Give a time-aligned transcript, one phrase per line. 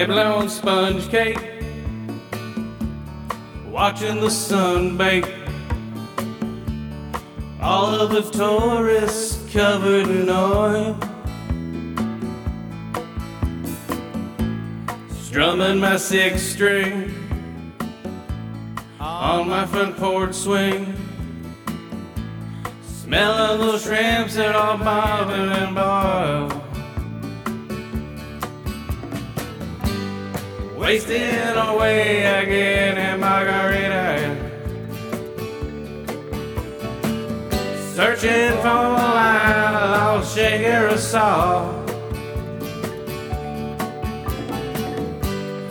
[0.00, 1.38] nibbling on sponge cake,
[3.66, 5.30] watching the sun bake.
[7.60, 10.98] All of the tourists covered in oil.
[15.20, 17.12] Strumming my six string
[18.98, 20.96] on my front porch swing.
[22.86, 26.59] Smelling those shrimps that are bobbing and boiled.
[30.80, 34.34] Wasting away again in Margarita.
[37.92, 41.90] Searching for a line, lost shaker of salt.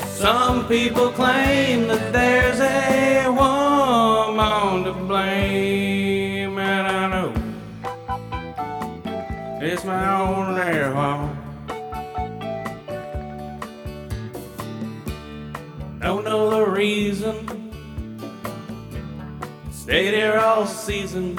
[0.05, 7.33] Some people claim that there's a woman to blame, and I know
[9.59, 11.38] it's my own damn fault.
[16.79, 17.35] Reason.
[19.69, 21.37] Stayed here all season.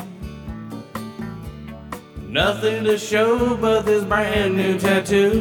[2.29, 5.33] Nothing to show but this brand new tattoo.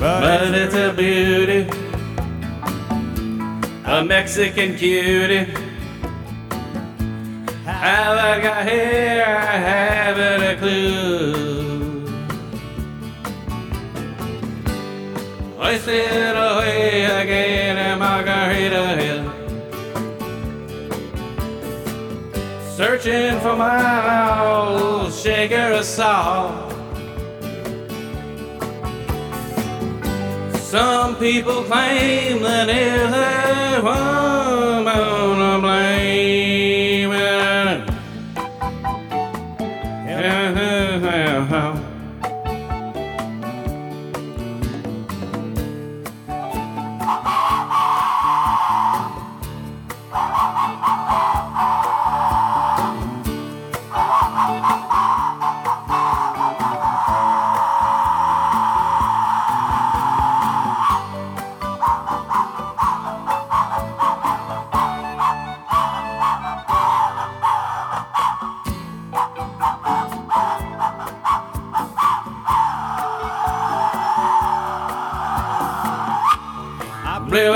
[0.00, 1.68] But it's a beauty,
[3.84, 5.52] a Mexican cutie.
[7.66, 11.11] How I got here, I haven't a clue.
[15.72, 19.24] Hoisted away again in Margarita Hill.
[22.76, 26.70] Searching for my old shaker of salt.
[30.58, 35.51] Some people claim that it's a woman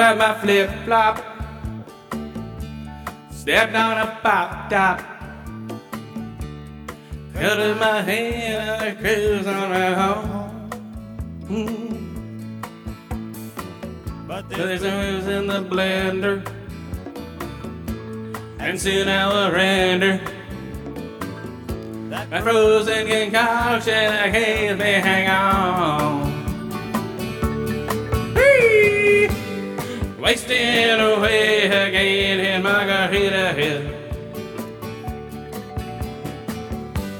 [0.06, 1.16] Out my flip flop.
[3.32, 5.00] Stepped on a pop top.
[7.34, 10.70] In my hand and I cruise on my home.
[11.50, 11.90] Mm.
[14.28, 16.46] But there's always in the blender.
[18.60, 20.20] And soon I will render.
[22.30, 26.25] My frozen concoction, I can't be hang on.
[30.26, 33.94] Wasting away again in Margaritaville.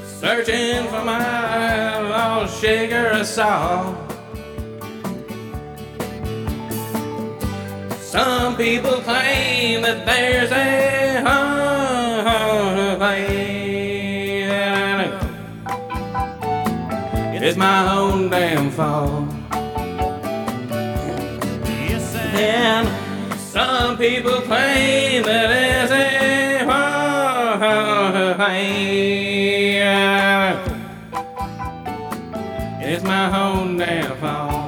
[0.05, 3.95] Searching for my lost shaker of salt.
[8.01, 11.23] Some people claim that there's a
[12.97, 13.47] place.
[17.41, 19.26] It's my own damn fault.
[22.39, 22.87] And
[23.39, 26.07] some people claim that it's a
[28.35, 28.87] place.
[32.79, 34.66] It's my own damn fault.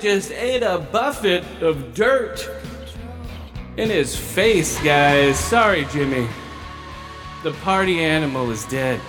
[0.00, 2.48] Just ate a buffet of dirt
[3.76, 5.38] in his face, guys.
[5.38, 6.28] Sorry, Jimmy.
[7.42, 9.00] The party animal is dead.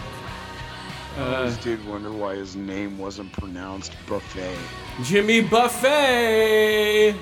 [1.18, 4.56] I always did wonder why his name wasn't pronounced Buffet.
[5.04, 7.16] Jimmy Buffet.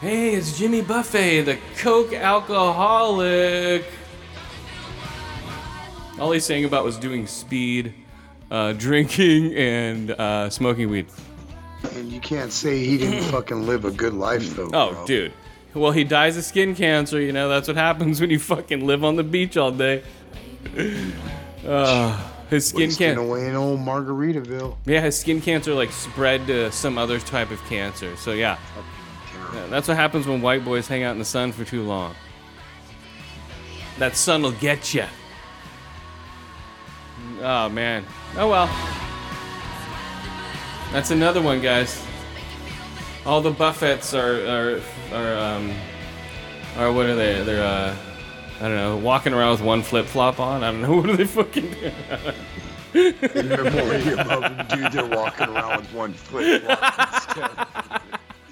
[0.00, 3.86] Hey, it's Jimmy Buffet, the Coke alcoholic.
[6.18, 7.94] All he's saying about was doing speed,
[8.50, 11.06] uh, drinking, and uh, smoking weed.
[11.92, 14.70] And you can't say he didn't fucking live a good life though.
[14.72, 15.06] Oh, bro.
[15.06, 15.32] dude.
[15.74, 17.20] Well, he dies of skin cancer.
[17.20, 20.02] You know that's what happens when you fucking live on the beach all day.
[21.66, 22.14] Uh,
[22.50, 23.22] his skin Wasting cancer.
[23.22, 24.76] away in old Margaritaville.
[24.84, 28.14] Yeah, his skin cancer like spread to some other type of cancer.
[28.16, 28.58] So yeah,
[29.54, 32.14] Yeah, that's what happens when white boys hang out in the sun for too long.
[33.98, 35.06] That sun will get you.
[37.40, 38.04] Oh man.
[38.36, 38.66] Oh well.
[40.94, 42.00] That's another one, guys.
[43.26, 44.80] All the Buffets are are
[45.12, 45.72] are um
[46.78, 47.42] are what are they?
[47.42, 47.96] They're uh
[48.60, 50.62] I don't know, walking around with one flip flop on.
[50.62, 53.14] I don't know what are they fucking doing.
[53.34, 58.00] In memoriam of him, dude, they're walking around with one flip flop.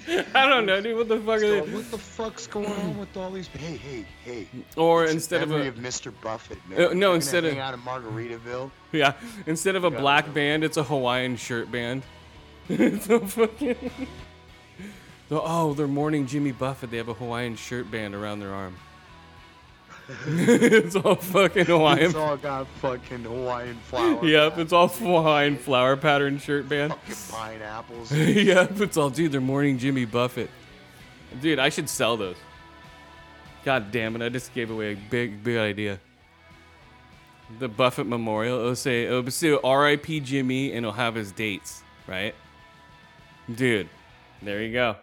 [0.35, 0.97] I don't know, dude.
[0.97, 1.73] What the fuck are So, they?
[1.73, 3.47] what the fuck's going on with all these?
[3.47, 4.47] Hey, hey, hey!
[4.75, 6.11] Or It's instead of a of Mr.
[6.21, 6.77] Buffett, man.
[6.81, 8.69] Uh, no, You're instead of- hang out in Margaritaville.
[8.91, 9.13] Yeah,
[9.47, 9.99] instead of a Yeah.
[10.01, 12.03] black band, it's a Hawaiian shirt band.
[13.01, 13.75] so fucking.
[15.29, 16.91] So, oh, they're mourning Jimmy Buffett.
[16.91, 18.75] They have a Hawaiian shirt band around their arm.
[20.27, 22.07] it's all fucking Hawaiian.
[22.07, 24.25] It's all got fucking Hawaiian flower.
[24.25, 26.93] Yep, it's all Hawaiian flower pattern shirt band.
[26.93, 28.11] fucking pineapples.
[28.11, 30.49] yep, it's all, dude, they're mourning Jimmy Buffett.
[31.41, 32.35] Dude, I should sell those.
[33.63, 35.99] God damn it, I just gave away a big, big idea.
[37.59, 40.19] The Buffett Memorial, it'll say, it'll say R.I.P.
[40.19, 42.35] Jimmy, and it'll have his dates, right?
[43.53, 43.89] Dude,
[44.41, 44.95] there you go.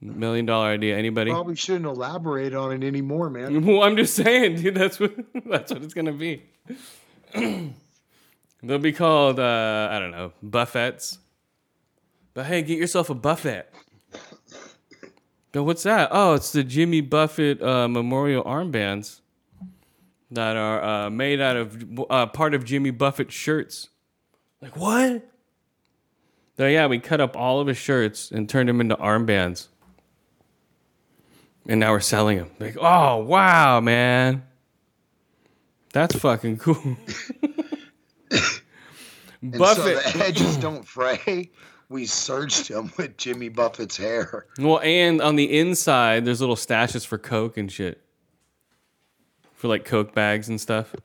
[0.00, 0.96] Million dollar idea.
[0.96, 1.30] Anybody?
[1.30, 3.64] Probably shouldn't elaborate on it anymore, man.
[3.66, 4.74] Well, I'm just saying, dude.
[4.74, 5.14] That's what
[5.46, 6.42] that's what it's gonna be.
[8.62, 11.18] They'll be called uh, I don't know buffets.
[12.34, 13.66] But hey, get yourself a buffet.
[15.52, 16.08] But what's that?
[16.10, 19.20] Oh, it's the Jimmy Buffett uh, memorial armbands
[20.32, 23.88] that are uh, made out of uh, part of Jimmy Buffett's shirts.
[24.60, 25.22] Like what?
[26.56, 29.68] So yeah, we cut up all of his shirts and turned them into armbands.
[31.66, 32.50] And now we're selling them.
[32.60, 34.44] Like, oh wow, man.
[35.92, 36.96] That's fucking cool.
[39.44, 40.02] And Buffett.
[40.02, 41.50] so the edges don't fray.
[41.90, 44.46] We searched him with Jimmy Buffett's hair.
[44.58, 48.00] well, and on the inside, there's little stashes for Coke and shit.
[49.54, 50.96] For like Coke bags and stuff.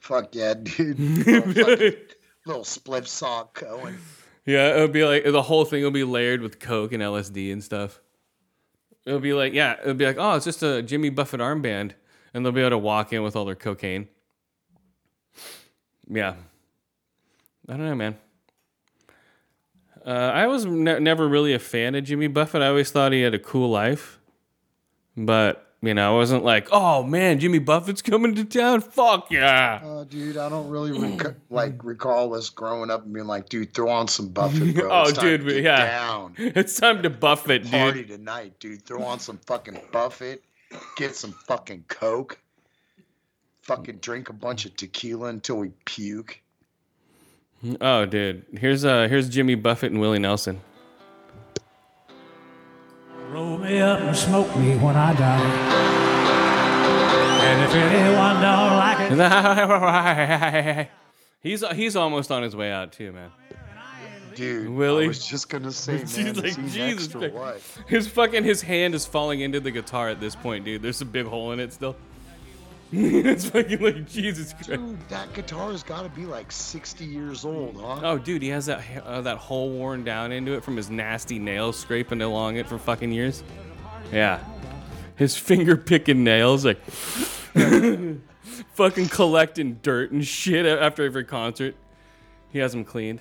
[0.00, 0.98] Fuck yeah, dude.
[1.26, 1.96] little, fucking,
[2.46, 3.98] little spliff sock going.
[4.46, 7.62] Yeah, it'll be like the whole thing will be layered with Coke and LSD and
[7.62, 8.00] stuff.
[9.06, 11.92] It'll be like, yeah, it'll be like, oh, it's just a Jimmy Buffett armband,
[12.32, 14.08] and they'll be able to walk in with all their cocaine.
[16.08, 16.34] Yeah,
[17.68, 18.18] I don't know, man.
[20.04, 22.62] Uh, I was ne- never really a fan of Jimmy Buffett.
[22.62, 24.18] I always thought he had a cool life,
[25.16, 28.82] but you know, I wasn't like, oh man, Jimmy Buffett's coming to town.
[28.82, 29.80] Fuck yeah!
[29.82, 33.72] Oh, dude, I don't really rec- like recall us growing up and being like, dude,
[33.72, 34.88] throw on some Buffett, bro.
[34.92, 35.86] Oh, dude, yeah.
[35.86, 36.34] down.
[36.38, 37.70] It's time to Buffett, dude.
[37.72, 38.84] Party tonight, dude.
[38.84, 40.44] Throw on some fucking Buffett.
[40.96, 42.38] Get some fucking Coke.
[43.62, 46.40] Fucking drink a bunch of tequila until we puke.
[47.80, 48.44] Oh, dude.
[48.58, 50.60] Here's uh here's Jimmy Buffett and Willie Nelson.
[53.30, 55.40] Roll me up and smoke me when I die.
[57.42, 59.10] And if anyone don't like
[60.82, 60.88] it,
[61.42, 63.30] he's he's almost on his way out too, man.
[64.34, 65.04] Dude, Willie?
[65.04, 67.78] I was just gonna say, man, She's like, he Jesus next or Christ.
[67.78, 67.88] what?
[67.88, 70.82] His fucking his hand is falling into the guitar at this point, dude.
[70.82, 71.94] There's a big hole in it still.
[72.92, 74.70] it's fucking like Jesus Christ.
[74.70, 78.00] Dude, that guitar's got to be like 60 years old, huh?
[78.02, 81.38] Oh, dude, he has that uh, that hole worn down into it from his nasty
[81.38, 83.44] nails scraping along it for fucking years.
[84.12, 84.40] Yeah,
[85.14, 86.82] his finger picking nails, like
[88.72, 91.76] fucking collecting dirt and shit after every concert.
[92.48, 93.20] He has them cleaned.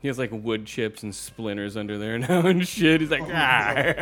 [0.00, 3.00] He has like wood chips and splinters under there now and shit.
[3.00, 3.94] He's like, ah.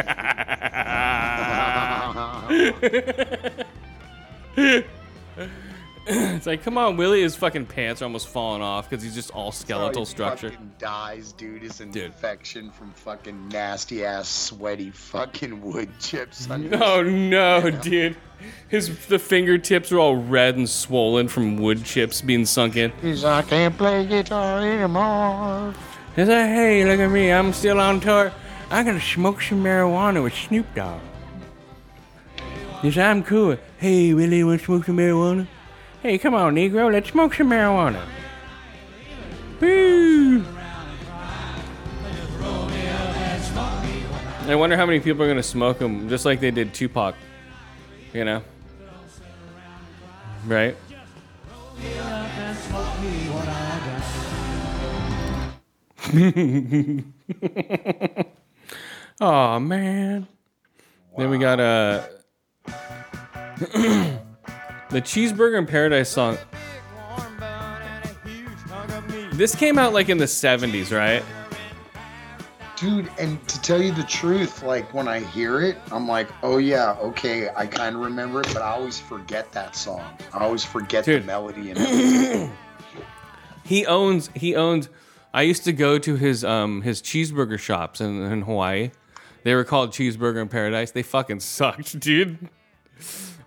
[6.06, 7.22] it's like, come on, Willie.
[7.22, 10.50] His fucking pants are almost falling off because he's just all skeletal he structure.
[10.50, 11.62] Fucking dies, dude.
[11.62, 12.04] It's an Dude.
[12.06, 16.50] infection from fucking nasty ass, sweaty fucking wood chips.
[16.50, 18.16] on your- No, no, dude.
[18.68, 22.90] His the fingertips are all red and swollen from wood chips being sunk in.
[23.00, 25.72] He's like, I can't play guitar anymore.
[26.16, 28.32] He's like, hey, look at me, I'm still on tour.
[28.70, 31.00] I'm gonna smoke some marijuana with Snoop Dogg.
[32.82, 33.56] Yes, I'm cool.
[33.78, 35.46] Hey, Willie, want to smoke some marijuana?
[36.02, 38.04] Hey, come on, Negro, let's smoke some marijuana.
[39.60, 40.44] Woo!
[44.48, 47.14] I wonder how many people are gonna smoke them, just like they did Tupac.
[48.12, 48.42] You know?
[50.44, 50.76] Right?
[59.20, 60.26] oh man.
[61.16, 62.02] Then we got uh,
[63.62, 66.38] the cheeseburger in paradise song.
[69.32, 71.22] This came out like in the 70s, right?
[72.76, 76.58] Dude, and to tell you the truth, like when I hear it, I'm like, oh
[76.58, 80.04] yeah, okay, I kind of remember it, but I always forget that song.
[80.32, 81.22] I always forget Dude.
[81.22, 82.52] the melody and everything.
[83.64, 84.88] He owns he owns
[85.32, 88.90] I used to go to his um his cheeseburger shops in, in Hawaii.
[89.44, 90.90] They were called Cheeseburger in Paradise.
[90.90, 92.48] They fucking sucked, dude.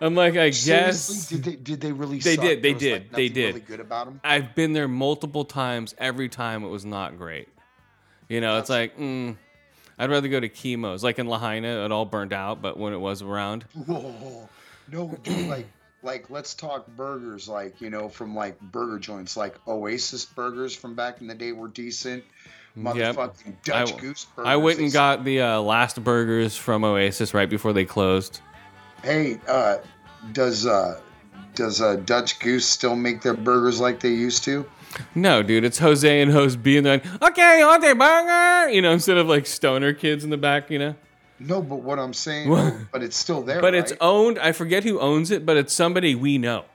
[0.01, 2.19] I'm like, I guess Seriously, did they did they really?
[2.19, 2.43] They suck?
[2.43, 3.47] did, they did, like, they did.
[3.47, 4.19] Really good about them.
[4.23, 5.95] I've been there multiple times.
[5.97, 7.47] Every time it was not great.
[8.27, 9.37] You know, it's like, mm,
[9.97, 11.03] I'd rather go to Kimo's.
[11.03, 14.49] Like in Lahaina, it all burned out, but when it was around, Whoa,
[14.91, 15.67] no, dude, like,
[16.03, 17.47] like, let's talk burgers.
[17.47, 21.51] Like, you know, from like burger joints, like Oasis burgers from back in the day
[21.51, 22.23] were decent.
[22.77, 24.49] Motherfucking Dutch I- Goose burgers.
[24.49, 28.41] I went and got the uh, last burgers from Oasis right before they closed.
[29.05, 29.77] Hey, uh,
[30.31, 30.99] does uh,
[31.53, 34.65] does uh, Dutch Goose still make their burgers like they used to?
[35.13, 38.69] No, dude, it's Jose and Jose B, and they're like, okay, want burger?
[38.71, 40.95] You know, instead of like stoner kids in the back, you know.
[41.37, 42.49] No, but what I'm saying,
[42.91, 43.61] but it's still there.
[43.61, 44.39] But it's owned.
[44.39, 46.65] I forget who owns it, but it's somebody we know.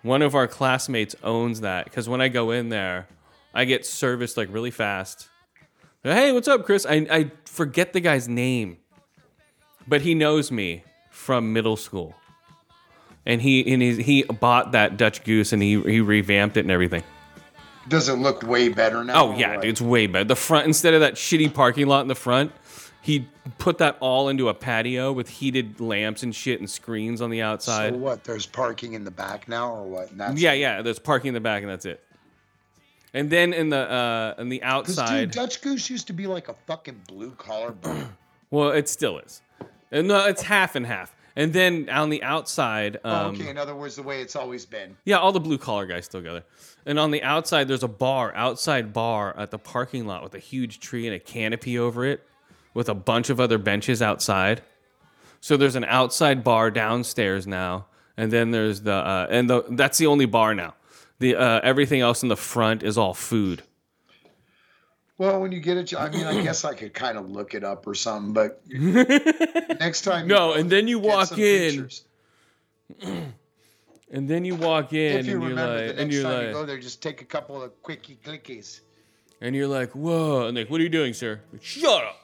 [0.00, 3.06] One of our classmates owns that because when I go in there,
[3.52, 5.28] I get serviced like really fast.
[6.02, 6.86] Hey, what's up, Chris?
[6.86, 8.78] I, I forget the guy's name,
[9.86, 10.82] but he knows me
[11.26, 12.14] from middle school,
[13.26, 16.70] and he and he, he bought that Dutch Goose and he he revamped it and
[16.70, 17.02] everything.
[17.88, 19.24] Does it look way better now?
[19.24, 20.24] Oh yeah, dude, it's way better.
[20.24, 22.52] The front instead of that shitty parking lot in the front,
[23.02, 23.28] he
[23.58, 27.42] put that all into a patio with heated lamps and shit and screens on the
[27.42, 27.92] outside.
[27.92, 28.22] So what?
[28.22, 30.10] There's parking in the back now, or what?
[30.38, 30.80] Yeah, yeah.
[30.82, 32.02] There's parking in the back, and that's it.
[33.12, 36.28] And then in the uh, in the Because dude, outside, Dutch Goose used to be
[36.28, 37.74] like a fucking blue collar
[38.50, 39.42] well, it still is.
[39.92, 41.14] And no, it's half and half.
[41.38, 44.64] And then on the outside, um, Oh, okay, in other words, the way it's always
[44.64, 44.96] been.
[45.04, 46.44] yeah, all the blue collar guys still go there.
[46.86, 50.38] And on the outside, there's a bar, outside bar at the parking lot with a
[50.38, 52.22] huge tree and a canopy over it,
[52.72, 54.62] with a bunch of other benches outside.
[55.40, 59.98] So there's an outside bar downstairs now, and then there's the uh, and the that's
[59.98, 60.74] the only bar now.
[61.18, 63.62] The uh, everything else in the front is all food.
[65.18, 67.64] Well, when you get it, I mean, I guess I could kind of look it
[67.64, 70.26] up or something, but next time.
[70.28, 71.88] No, and then you walk in,
[74.10, 76.22] and then you walk in, If you and you're remember, like, the and next you're
[76.22, 78.80] time you go there, just take a couple of quickie clickies.
[79.40, 81.40] and you're like, whoa, and like, what are you doing, sir?
[81.60, 82.22] Shut up.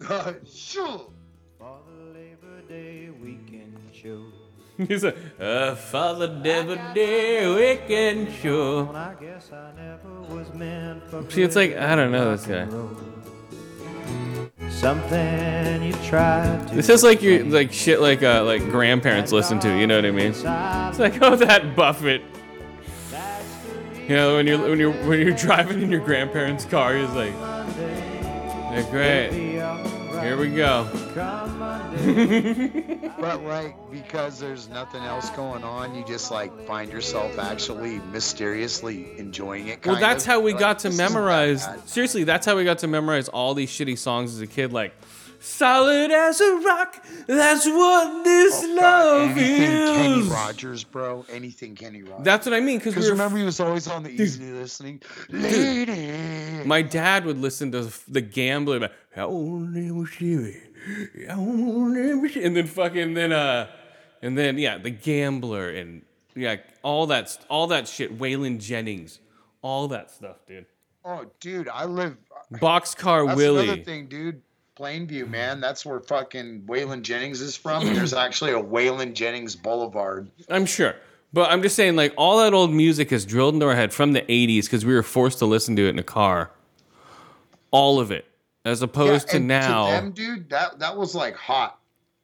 [0.48, 1.10] sure.
[1.58, 4.22] For the Labor Day weekend show.
[4.78, 8.84] He's like, uh, Father Devil Day Weekend Show.
[8.84, 12.46] Well, I guess I never was meant for See, it's like, I don't know this
[12.46, 12.66] guy.
[14.70, 19.60] Something you tried to This is like your like shit like uh like grandparents listen
[19.60, 19.78] to.
[19.78, 20.32] You know what I mean?
[20.32, 22.22] It's like, oh, that Buffett.
[24.08, 27.32] You know, when you're when you're when you're driving in your grandparents' car, he's like,
[27.34, 29.30] "Yeah, great.
[29.30, 30.88] Here we go."
[33.22, 39.16] But like, because there's nothing else going on, you just like find yourself actually mysteriously
[39.16, 39.86] enjoying it.
[39.86, 40.30] Well, that's of.
[40.30, 41.68] how we got to "This that memorize.
[41.86, 44.72] Seriously, that's how we got to memorize all these shitty songs as a kid.
[44.72, 44.92] Like,
[45.38, 47.04] solid as a rock.
[47.26, 50.22] That's what this Oh, love anything Kenny.
[50.28, 51.24] Rogers, bro.
[51.30, 52.24] Anything Kenny Rogers.
[52.24, 52.78] That's what I mean.
[52.78, 55.00] Because we remember, he was always on the easy listening.
[55.28, 56.64] Lady.
[56.64, 60.34] My dad would listen to the Gambler, like, "I will never see
[60.86, 61.30] it.
[61.30, 63.68] I will never see-" and then fucking then uh,
[64.20, 66.02] and then yeah, the Gambler and
[66.34, 68.18] yeah, all that all that shit.
[68.18, 69.20] Waylon Jennings,
[69.62, 70.66] all that stuff, dude.
[71.04, 72.16] Oh, dude, I live.
[72.52, 73.64] Boxcar willie That's Willie.
[73.64, 74.42] another thing, dude.
[74.78, 75.60] Plainview, man.
[75.60, 77.84] That's where fucking Waylon Jennings is from.
[77.94, 80.30] There's actually a Waylon Jennings Boulevard.
[80.48, 80.94] I'm sure.
[81.32, 84.12] But I'm just saying, like, all that old music is drilled into our head from
[84.12, 86.50] the 80s because we were forced to listen to it in a car.
[87.70, 88.26] All of it.
[88.64, 89.86] As opposed to and now.
[89.86, 91.78] To them, dude, that that was like hot.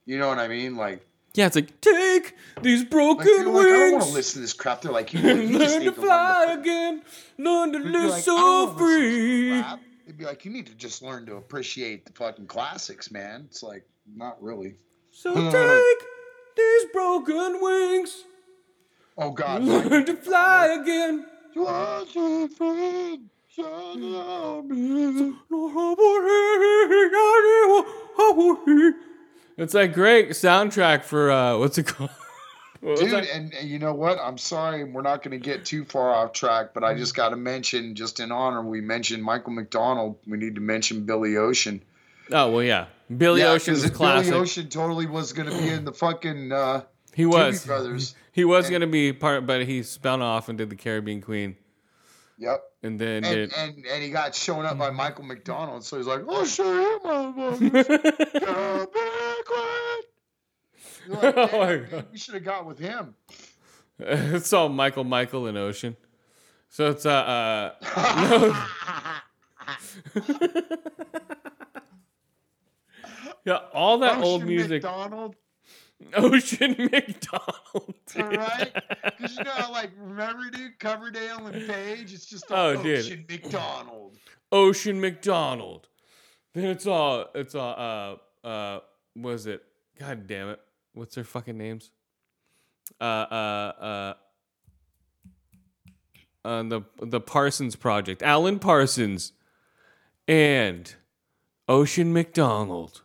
[0.06, 0.76] You know what I mean?
[0.76, 1.04] Like,
[1.34, 4.40] yeah, it's like, take these like, broken you're like I don't want to listen to
[4.40, 4.82] this crap.
[4.82, 6.60] They're like, you, you just learn to to fly to.
[6.60, 7.02] again.
[7.38, 9.78] Learn to live like, so don't wanna listen to this free.
[10.06, 13.44] They'd be like, you need to just learn to appreciate the fucking classics, man.
[13.50, 13.84] It's like,
[14.16, 14.76] not really.
[15.10, 16.06] So take
[16.56, 18.24] these broken wings.
[19.18, 19.62] Oh God.
[19.62, 21.26] Learn to fly again.
[29.56, 32.10] It's like great soundtrack for uh what's it called?
[32.80, 34.20] What Dude, and, and you know what?
[34.20, 37.30] I'm sorry, we're not going to get too far off track, but I just got
[37.30, 40.14] to mention, just in honor, we mentioned Michael McDonald.
[40.28, 41.82] We need to mention Billy Ocean.
[42.30, 42.86] Oh well, yeah.
[43.16, 44.30] Billy Yeah, Ocean's 'cause a classic.
[44.30, 46.82] Billy Ocean totally was going to be in the fucking uh,
[47.14, 47.66] he was.
[47.66, 48.14] Brothers.
[48.30, 51.56] He was gonna be part, but he spun off and did the Caribbean Queen,
[52.38, 52.62] Yep.
[52.84, 53.52] and then And, did.
[53.56, 56.64] and and he got shown up by Michael McDonald, so he's like, "Oh shit,
[57.02, 57.60] motherfucker,
[61.08, 63.14] like, Oh "Damn, my we should have got with him.
[63.98, 65.96] it's all Michael, Michael, and Ocean.
[66.68, 67.74] So it's uh, uh
[73.44, 74.82] yeah, all that old music.
[74.82, 75.34] McDonald,
[76.14, 77.94] Ocean McDonald.
[78.12, 78.22] dude.
[78.22, 78.72] all right?
[79.18, 82.12] Because you know, like, remember, dude, Coverdale and Page.
[82.12, 82.98] It's just Oh, all dude.
[83.00, 84.16] Ocean McDonald.
[84.52, 85.88] Ocean McDonald.
[86.54, 88.80] Then it's all it's all uh uh
[89.16, 89.62] was it?
[89.98, 90.60] God damn it.
[90.94, 91.90] What's their fucking names?
[93.00, 94.14] Uh uh uh
[96.44, 98.22] uh the the Parsons Project.
[98.22, 99.32] Alan Parsons
[100.26, 100.94] and
[101.68, 103.02] Ocean McDonald.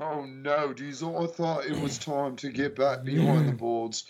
[0.00, 0.74] Oh no!
[0.74, 4.04] I thought it was time to get back behind the boards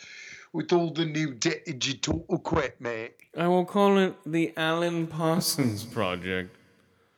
[0.53, 3.13] with all the new digital equipment.
[3.37, 6.55] I will call it the Alan Parsons Project.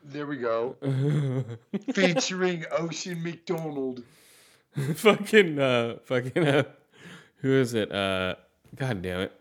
[0.04, 0.76] There we go.
[1.92, 4.02] Featuring Ocean McDonald.
[4.97, 6.64] fucking uh fucking uh
[7.37, 7.92] who is it?
[7.92, 8.37] Uh
[8.76, 9.33] god damn it.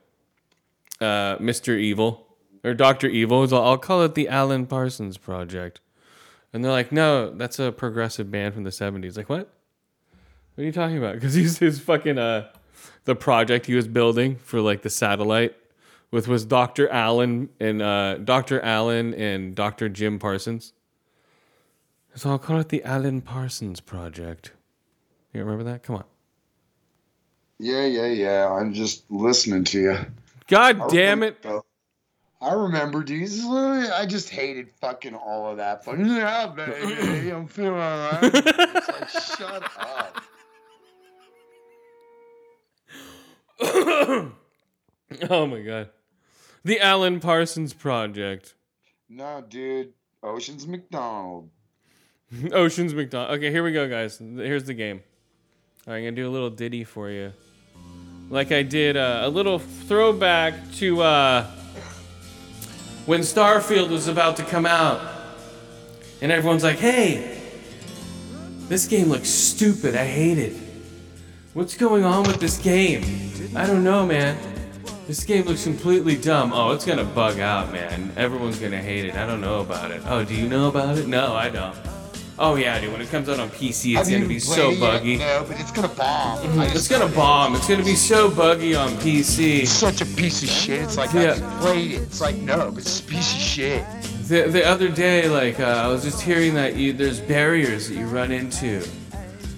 [1.00, 1.78] Uh Mr.
[1.78, 2.28] Evil
[2.64, 3.08] or Dr.
[3.08, 3.48] Evil.
[3.54, 5.80] I'll call it the Alan Parsons Project.
[6.54, 9.50] And they're like, "No, that's a progressive band from the 70s." Like, "What?
[10.56, 12.50] What are you talking about?" Cuz he's his fucking uh
[13.06, 15.56] the project he was building for like the satellite
[16.12, 16.88] with was Dr.
[16.90, 18.62] Allen and uh Dr.
[18.62, 19.90] Allen and Dr.
[19.90, 20.74] Jim Parsons.
[22.16, 24.52] So I'll call it the Allen Parsons Project.
[25.34, 25.82] You remember that?
[25.82, 26.04] Come on.
[27.58, 28.52] Yeah, yeah, yeah.
[28.52, 29.98] I'm just listening to you.
[30.48, 31.42] God I damn it.
[31.42, 31.66] though.
[32.44, 33.24] I remember, dude.
[33.24, 35.86] This is literally- I just hated fucking all of that.
[35.86, 38.24] Fucking, yeah, baby, I'm feeling alright.
[38.24, 40.22] It's like, shut up.
[45.30, 45.90] oh my god.
[46.66, 48.56] The Alan Parsons Project.
[49.10, 49.94] No, dude.
[50.22, 51.50] Ocean's McDonald.
[52.52, 53.38] Oceans McDonald.
[53.38, 54.18] Okay, here we go, guys.
[54.18, 55.02] Here's the game.
[55.88, 57.34] Right, I'm gonna do a little ditty for you,
[58.30, 61.46] like I did uh, a little throwback to uh,
[63.06, 65.02] when Starfield was about to come out,
[66.22, 67.40] and everyone's like, "Hey,
[68.70, 69.96] this game looks stupid.
[69.96, 70.56] I hate it.
[71.54, 73.04] What's going on with this game?
[73.56, 74.38] I don't know, man.
[75.08, 76.54] This game looks completely dumb.
[76.54, 78.12] Oh, it's gonna bug out, man.
[78.16, 79.16] Everyone's gonna hate it.
[79.16, 80.02] I don't know about it.
[80.06, 81.08] Oh, do you know about it?
[81.08, 81.76] No, I don't.
[82.40, 82.92] Oh yeah, dude.
[82.92, 85.18] When it comes out on PC, it's Have gonna be played so it buggy.
[85.18, 86.60] No, but it's gonna bomb.
[86.60, 87.16] I It's gonna know it.
[87.16, 87.56] bomb.
[87.56, 89.62] It's gonna be so buggy on PC.
[89.64, 90.82] It's such a piece of shit.
[90.82, 91.34] It's like Yeah.
[91.40, 92.02] I played it.
[92.02, 93.86] It's like no, but it's a piece of shit.
[94.28, 97.96] The, the other day, like uh, I was just hearing that you, there's barriers that
[97.96, 98.84] you run into,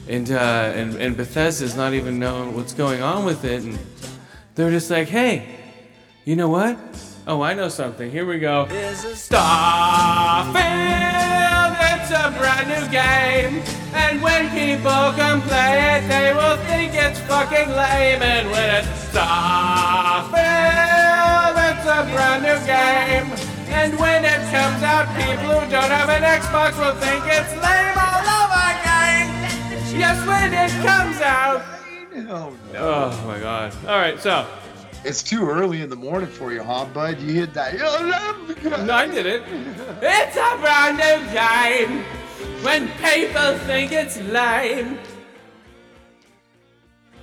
[0.09, 3.79] and uh, and and Bethesda's not even knowing what's going on with it, and
[4.55, 5.47] they're just like, hey,
[6.25, 6.77] you know what?
[7.27, 8.11] Oh, I know something.
[8.11, 8.67] Here we go.
[8.69, 10.53] Starfield,
[12.05, 13.63] it's a brand new game,
[13.93, 18.21] and when people can play it, they will think it's fucking lame.
[18.21, 20.37] And when it's Starfield,
[21.65, 23.33] it's a brand new game,
[23.73, 27.97] and when it comes out, people who don't have an Xbox will think it's lame
[27.97, 29.25] all over again.
[29.97, 31.63] Yes, when it comes out.
[32.29, 33.11] Oh no.
[33.11, 33.73] Oh my god.
[33.87, 34.45] All right, so
[35.05, 37.19] It's too early in the morning for you, huh, bud?
[37.21, 37.75] You hit that.
[37.77, 39.43] No, I didn't.
[40.01, 42.03] It's a brand new game
[42.63, 44.97] when people think it's lame.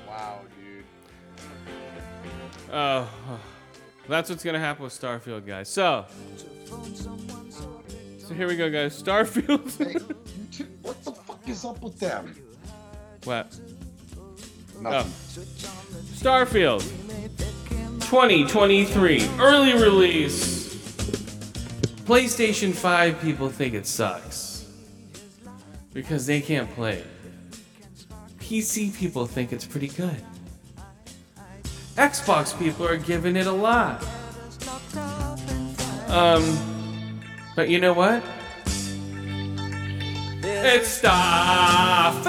[0.07, 0.85] Wow, dude.
[2.73, 3.09] Oh,
[4.07, 5.69] that's what's gonna happen with Starfield, guys.
[5.69, 6.07] So,
[6.65, 9.03] so here we go, guys.
[9.03, 9.77] Starfield.
[9.77, 9.99] Hey,
[10.53, 12.33] two, what the fuck is up with them?
[13.25, 13.59] what?
[14.81, 14.85] Nothing.
[14.85, 15.45] Oh.
[16.15, 16.89] Starfield
[18.13, 20.75] 2023 early release.
[22.05, 24.67] PlayStation 5 people think it sucks
[25.95, 27.07] because they can't play it.
[28.39, 30.23] PC people think it's pretty good.
[31.97, 34.05] Xbox people are giving it a lot.
[36.09, 36.45] Um,
[37.57, 38.23] but you know what?
[40.45, 42.27] It's Starfield.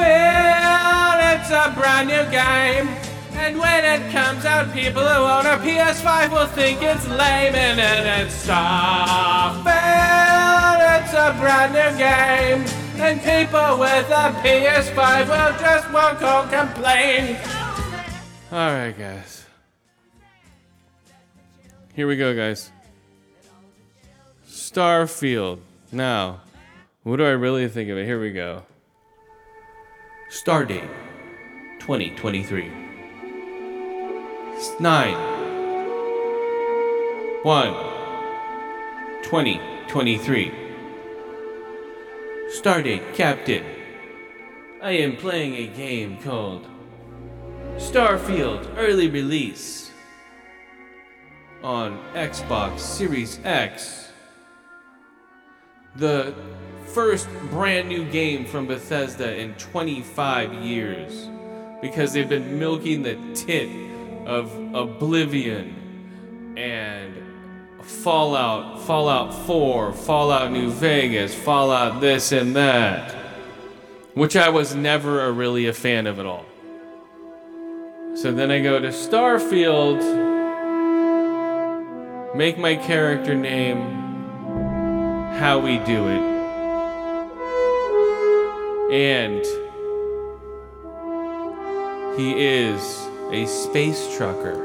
[1.35, 3.12] It's a brand new game.
[3.35, 7.77] And when it comes out, people who own a PS5 will think it's lame, and
[7.79, 9.63] then it's Starfield.
[10.99, 12.65] It's a brand new game,
[13.01, 17.37] and people with a PS5 will just won't go complain.
[18.51, 19.45] All right, guys.
[21.95, 22.71] Here we go, guys.
[24.47, 25.59] Starfield.
[25.91, 26.41] Now,
[27.03, 28.05] what do I really think of it?
[28.05, 28.63] Here we go.
[30.31, 30.89] Stardate
[31.79, 32.82] 2023.
[34.79, 35.13] 9
[37.43, 37.73] 1
[39.23, 40.51] 2023.
[42.49, 43.65] Stardate Captain.
[44.81, 46.65] I am playing a game called
[47.75, 49.91] Starfield Early Release
[51.61, 54.13] on Xbox Series X.
[55.97, 56.33] The
[56.85, 61.29] first brand new game from Bethesda in 25 years
[61.81, 63.69] because they've been milking the tit
[64.25, 67.13] of Oblivion and
[67.81, 73.13] Fallout, Fallout 4, Fallout New Vegas, Fallout this and that,
[74.13, 76.45] which I was never a really a fan of at all.
[78.15, 79.99] So then I go to Starfield,
[82.35, 83.81] make my character name
[85.39, 86.33] how we do it.
[88.93, 89.43] And
[92.17, 94.55] he is a space trucker,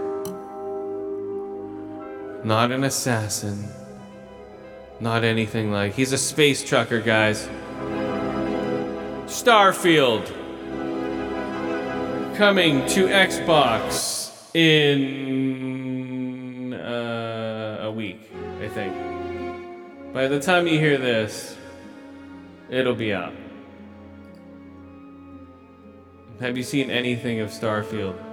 [2.45, 3.67] not an assassin,
[5.01, 5.95] not anything like.
[5.95, 7.49] He's a space trucker, guys.
[9.25, 10.27] Starfield
[12.37, 15.15] coming to Xbox in
[16.75, 18.95] uh, a week, I think.
[20.13, 21.57] By the time you hear this,
[22.69, 23.33] it'll be out.
[26.41, 28.28] Have you seen anything of Starfield?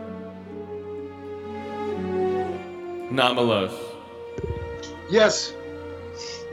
[3.16, 3.74] Not Malos.
[5.10, 5.54] Yes.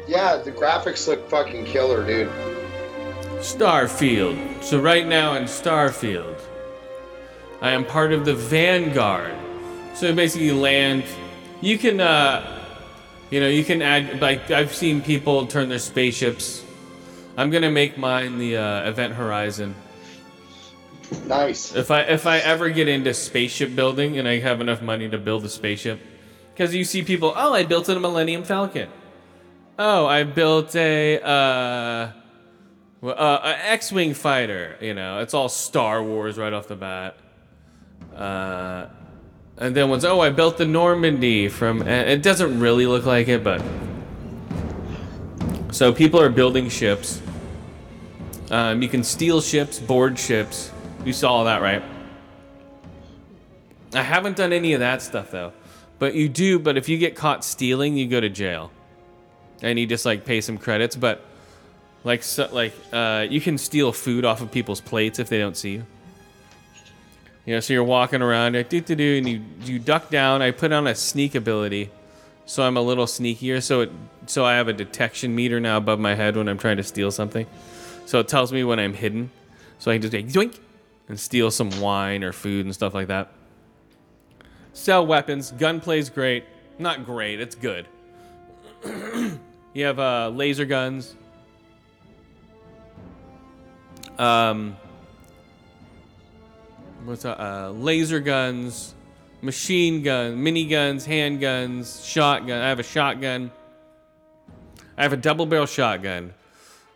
[0.07, 2.31] Yeah, the graphics look fucking killer, dude.
[3.39, 4.63] Starfield.
[4.63, 6.39] So right now in Starfield,
[7.61, 9.35] I am part of the Vanguard.
[9.95, 11.05] So basically, land.
[11.61, 12.65] You can, uh,
[13.31, 14.21] you know, you can add.
[14.21, 16.65] Like I've seen people turn their spaceships.
[17.37, 19.75] I'm gonna make mine the uh, Event Horizon.
[21.27, 21.75] Nice.
[21.75, 25.19] If I if I ever get into spaceship building and I have enough money to
[25.19, 25.99] build a spaceship,
[26.53, 28.89] because you see people, oh, I built a Millennium Falcon.
[29.79, 32.13] Oh, I built a uh,
[33.07, 34.77] uh, a X-wing fighter.
[34.81, 37.17] You know, it's all Star Wars right off the bat.
[38.15, 38.87] Uh,
[39.59, 41.83] and then once, oh, I built the Normandy from.
[41.83, 43.63] It doesn't really look like it, but
[45.71, 47.23] so people are building ships.
[48.51, 50.71] Um, you can steal ships, board ships.
[51.05, 51.83] You saw all that, right?
[53.95, 55.53] I haven't done any of that stuff though.
[56.03, 58.73] But you do, but if you get caught stealing, you go to jail.
[59.63, 61.25] And you just like pay some credits, but
[62.03, 65.57] like so, like uh, you can steal food off of people's plates if they don't
[65.57, 65.87] see you.
[67.47, 70.43] You know, so you're walking around, like, do do and you you duck down.
[70.43, 71.89] I put on a sneak ability,
[72.47, 73.63] so I'm a little sneakier.
[73.63, 73.93] So it
[74.27, 77.13] so I have a detection meter now above my head when I'm trying to steal
[77.13, 77.47] something.
[78.07, 79.31] So it tells me when I'm hidden,
[79.79, 80.59] so I can just like doink
[81.09, 83.31] and steal some wine or food and stuff like that.
[84.73, 85.53] Sell weapons.
[85.53, 86.45] Gunplay's great.
[86.79, 87.41] Not great.
[87.41, 87.87] It's good.
[88.85, 91.15] you have uh, laser guns.
[94.19, 94.77] Um,
[97.05, 97.41] what's that?
[97.41, 98.95] Uh, laser guns,
[99.41, 102.61] machine gun, mini guns, handguns, shotgun.
[102.61, 103.51] I have a shotgun.
[104.97, 106.35] I have a double barrel shotgun.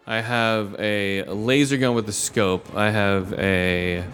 [0.06, 2.74] I have a laser gun with a scope.
[2.76, 4.04] I have a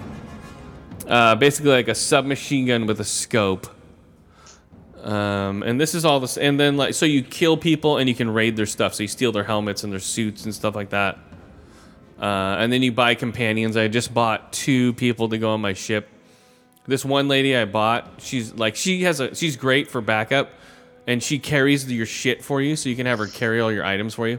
[1.07, 3.67] uh, basically like a submachine gun with a scope.
[5.03, 8.15] Um, and this is all this, and then like so you kill people and you
[8.15, 8.95] can raid their stuff.
[8.95, 11.19] So you steal their helmets and their suits and stuff like that.
[12.21, 13.77] Uh, and then you buy companions.
[13.77, 16.09] I just bought two people to go on my ship.
[16.87, 20.51] This one lady I bought, she's like she has a she's great for backup,
[21.07, 23.85] and she carries your shit for you, so you can have her carry all your
[23.85, 24.39] items for you.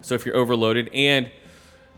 [0.00, 1.30] So if you're overloaded, and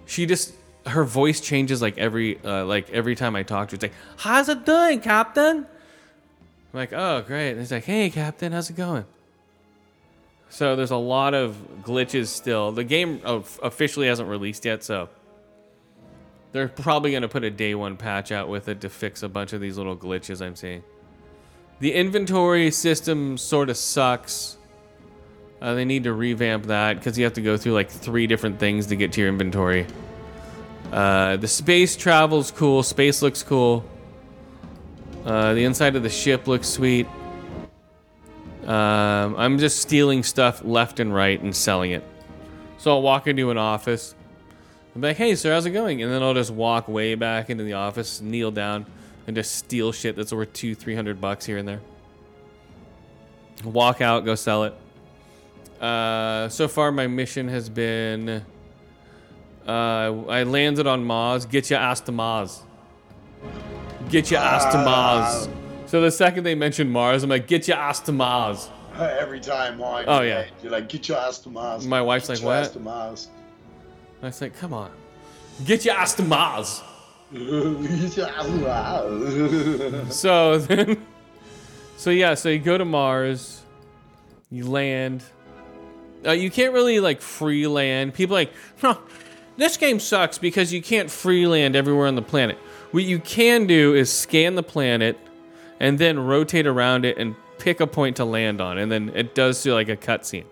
[0.06, 0.54] she just
[0.86, 3.76] her voice changes like every uh, like every time I talk to her.
[3.76, 5.66] It's like, "How's it doing, Captain?" I'm
[6.72, 9.04] like, "Oh, great." And it's like, "Hey, Captain, how's it going?"
[10.48, 12.72] So there's a lot of glitches still.
[12.72, 15.08] The game officially hasn't released yet, so
[16.52, 19.28] they're probably going to put a day one patch out with it to fix a
[19.28, 20.82] bunch of these little glitches I'm seeing.
[21.78, 24.56] The inventory system sort of sucks.
[25.62, 28.58] Uh, they need to revamp that because you have to go through like three different
[28.58, 29.86] things to get to your inventory.
[30.92, 32.82] Uh, the space travel's cool.
[32.82, 33.84] Space looks cool.
[35.24, 37.06] Uh, the inside of the ship looks sweet.
[38.66, 42.04] Um, I'm just stealing stuff left and right and selling it.
[42.78, 44.14] So I'll walk into an office.
[44.94, 46.02] I'm like, hey, sir, how's it going?
[46.02, 48.86] And then I'll just walk way back into the office, kneel down,
[49.26, 51.80] and just steal shit that's worth two, three hundred bucks here and there.
[53.64, 54.74] Walk out, go sell it.
[55.80, 58.44] Uh, so far, my mission has been
[59.66, 61.46] uh, I landed on Mars.
[61.46, 62.62] Get your ass to Mars.
[64.08, 65.48] Get your ass to Mars.
[65.86, 68.70] So the second they mention Mars, I'm like, get your ass to Mars.
[68.98, 70.04] Every time on.
[70.06, 70.46] Oh, yeah.
[70.62, 71.86] You're like, get your ass to Mars.
[71.86, 72.44] My wife's like, what?
[72.44, 73.28] Get like, your ass to Mars.
[74.22, 74.90] I was like, come on.
[75.64, 76.82] Get your ass to Mars.
[77.32, 80.14] get your ass to Mars.
[80.14, 81.06] So then,
[81.96, 83.62] so yeah, so you go to Mars,
[84.50, 85.22] you land.
[86.26, 88.14] Uh, you can't really like free land.
[88.14, 88.96] People are like, huh,
[89.60, 92.56] this game sucks because you can't free land everywhere on the planet.
[92.90, 95.18] What you can do is scan the planet
[95.78, 99.34] and then rotate around it and pick a point to land on, and then it
[99.34, 100.46] does do like a cutscene.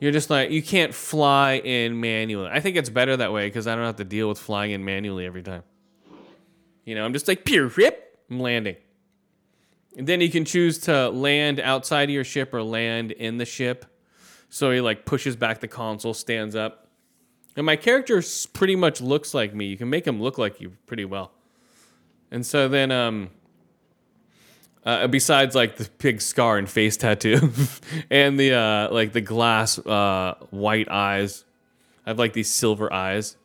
[0.00, 2.50] You're just like you can't fly in manually.
[2.50, 4.84] I think it's better that way because I don't have to deal with flying in
[4.84, 5.62] manually every time.
[6.84, 8.76] You know, I'm just like pure rip, I'm landing.
[9.96, 13.44] And then you can choose to land outside of your ship or land in the
[13.44, 13.86] ship.
[14.48, 16.81] So he like pushes back the console, stands up.
[17.56, 19.66] And my character pretty much looks like me.
[19.66, 21.32] You can make him look like you pretty well.
[22.30, 23.30] And so then um
[24.84, 27.52] uh, besides like the big scar and face tattoo
[28.10, 31.44] and the uh like the glass uh white eyes.
[32.06, 33.36] I have like these silver eyes.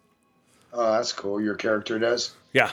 [0.74, 1.40] Oh, that's cool.
[1.42, 2.34] Your character does.
[2.54, 2.72] Yeah.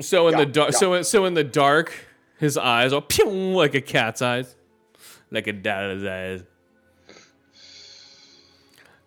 [0.00, 0.78] So in Yeah, the dark, yeah.
[0.78, 1.92] so so in the dark,
[2.38, 4.56] his eyes are pew, like a cat's eyes,
[5.30, 6.42] like a dad's eyes.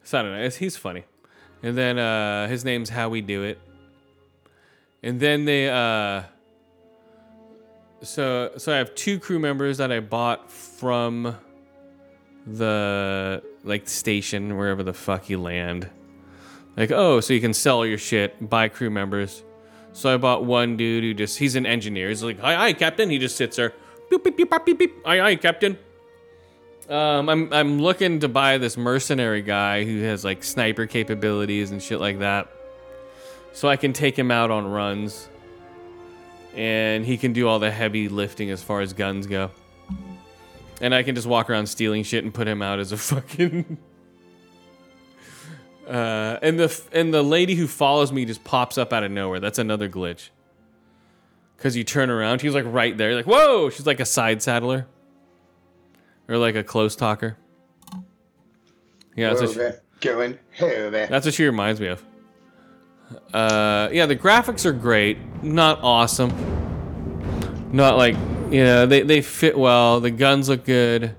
[0.03, 0.38] So I don't know.
[0.38, 1.03] it's- He's funny.
[1.63, 3.60] And then uh, his name's How We Do It.
[5.02, 6.23] And then they uh,
[8.02, 11.36] so so I have two crew members that I bought from
[12.45, 15.89] the like station wherever the fuck you land.
[16.76, 19.43] Like, oh, so you can sell your shit, buy crew members.
[19.93, 22.10] So I bought one dude who just, he's an engineer.
[22.10, 23.10] He's like, hi, hi, Captain.
[23.10, 23.73] He just sits there.
[24.10, 25.06] Beep, beep, beep, beep, beep, beep.
[25.06, 25.78] Hi, hi, Captain.
[26.89, 31.82] Um, I'm, I'm looking to buy this mercenary guy who has like sniper capabilities and
[31.82, 32.52] shit like that.
[33.54, 35.30] So I can take him out on runs.
[36.56, 39.50] And he can do all the heavy lifting as far as guns go.
[40.82, 43.78] And I can just walk around stealing shit and put him out as a fucking
[45.88, 49.39] Uh, and the and the lady who follows me just pops up out of nowhere.
[49.39, 50.30] That's another glitch.
[51.58, 53.10] Cause you turn around, she's like right there.
[53.10, 53.69] You're like, whoa!
[53.69, 54.86] She's like a side saddler,
[56.27, 57.38] or like a close talker.
[59.15, 60.07] Yeah, that's what, she.
[60.07, 61.07] Going over.
[61.07, 62.03] that's what she reminds me of.
[63.33, 65.17] Uh, yeah, the graphics are great.
[65.43, 66.31] Not awesome.
[67.71, 68.15] Not like
[68.51, 69.99] you know they they fit well.
[69.99, 71.15] The guns look good.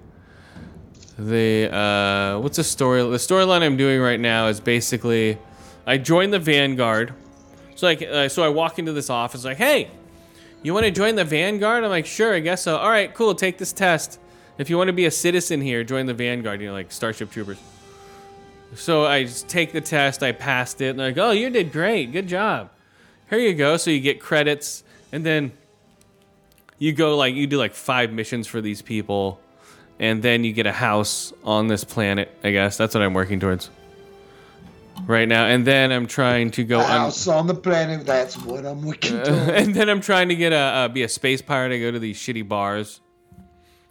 [1.19, 3.03] The uh, what's the story?
[3.03, 5.39] The storyline I'm doing right now is basically,
[5.87, 7.15] I joined the Vanguard.
[7.77, 9.91] So like, uh, so I walk into this office like, hey,
[10.63, 11.85] you want to join the Vanguard?
[11.85, 12.77] I'm like, sure, I guess so.
[12.77, 13.35] All right, cool.
[13.35, 14.19] Take this test.
[14.59, 16.61] If you want to be a citizen here, join the Vanguard.
[16.61, 17.59] You know, like Starship Troopers.
[18.75, 20.23] So I just take the test.
[20.23, 20.91] I passed it.
[20.91, 22.13] And like, oh, you did great.
[22.13, 22.71] Good job.
[23.31, 23.77] Here you go.
[23.77, 25.53] So you get credits, and then
[26.79, 29.41] you go like you do like five missions for these people
[29.99, 33.41] and then you get a house on this planet i guess that's what i'm working
[33.41, 33.71] towards
[35.07, 38.07] right now and then i'm trying to go un- House on the planet.
[38.07, 39.31] That's what I'm working for.
[39.31, 41.99] and then i'm trying to get a uh, be a space pirate i go to
[41.99, 43.01] these shitty bars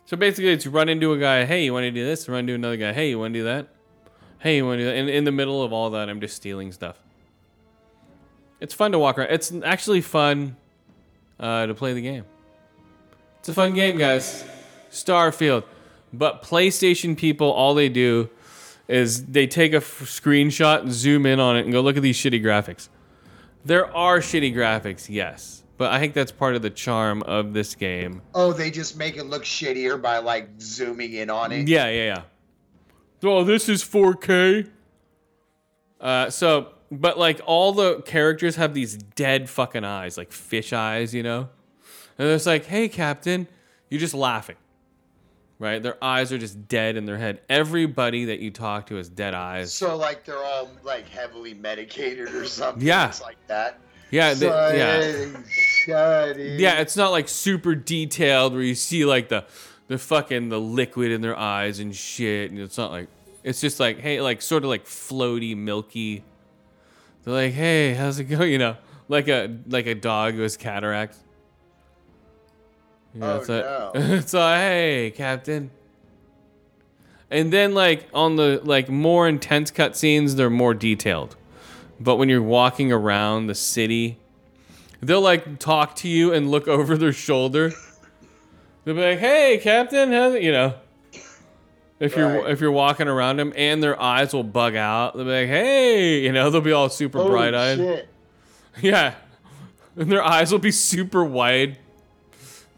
[0.06, 2.28] so basically it's run into a guy hey you want to do this?
[2.28, 3.68] Run into another guy hey you want to do that?
[4.40, 4.96] Hey you want to do that?
[4.96, 6.98] And in the middle of all that i'm just stealing stuff.
[8.60, 9.32] It's fun to walk around.
[9.32, 10.56] It's actually fun
[11.38, 12.24] uh, to play the game.
[13.40, 14.46] It's a fun game guys.
[14.90, 15.64] Starfield.
[16.14, 18.30] But PlayStation people, all they do
[18.88, 22.18] is they take a f- screenshot zoom in on it and go, look at these
[22.18, 22.90] shitty graphics.
[23.66, 27.76] There are shitty graphics, yes, but I think that's part of the charm of this
[27.76, 28.22] game.
[28.34, 31.68] Oh, they just make it look shittier by like zooming in on it.
[31.68, 32.22] Yeah, yeah, yeah.
[33.24, 34.70] Oh, this is 4K.
[36.00, 41.14] Uh, so, but like all the characters have these dead fucking eyes, like fish eyes,
[41.14, 41.50] you know?
[42.18, 43.48] And it's like, hey, Captain,
[43.90, 44.58] you're just laughing.
[45.60, 45.82] Right?
[45.82, 47.40] Their eyes are just dead in their head.
[47.48, 49.74] Everybody that you talk to has dead eyes.
[49.74, 52.86] So like they're all like heavily medicated or something.
[52.86, 53.08] Yeah.
[53.08, 53.80] It's like that.
[54.14, 54.46] Yeah, they,
[55.88, 56.38] yeah.
[56.38, 59.44] Yeah, it's not like super detailed where you see like the
[59.88, 62.52] the fucking the liquid in their eyes and shit.
[62.52, 63.08] And it's not like
[63.44, 66.24] it's just like hey, like sort of like floaty, milky.
[67.24, 68.52] They're like, hey, how's it going?
[68.52, 71.18] You know, like a like a dog who has cataracts.
[73.16, 73.92] You know, Oh, it's like, no.
[73.96, 75.72] it's like, hey, Captain.
[77.32, 81.36] And then like on the like more intense cutscenes, they're more detailed.
[82.00, 84.18] But when you're walking around the city,
[85.02, 87.74] they'll like talk to you and look over their shoulder.
[88.84, 90.74] They'll be like, "Hey, Captain," how's it-" you know.
[92.00, 92.52] If you're Right.
[92.52, 96.22] if you're walking around them, and their eyes will bug out, they'll be like, "Hey,"
[96.22, 97.78] you know, they'll be all super Holy bright eyed.
[97.78, 98.10] shit.
[98.82, 99.14] Yeah.
[99.96, 101.78] And their eyes will be super wide.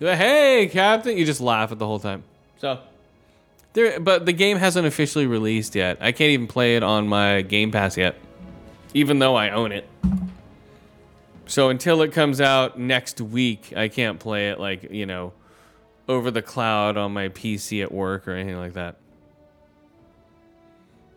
[0.01, 1.17] Like, hey, Captain.
[1.17, 2.23] You just laugh at the whole time.
[2.57, 2.79] So,
[3.71, 5.97] there, but the game hasn't officially released yet.
[6.01, 8.15] I can't even play it on my Game Pass yet,
[8.95, 9.87] even though I own it.
[11.47, 15.33] So until it comes out next week, I can't play it like, you know,
[16.07, 18.95] over the cloud on my PC at work or anything like that.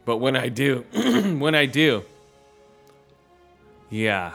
[0.05, 0.85] But when I do,
[1.39, 2.03] when I do,
[3.91, 4.35] yeah.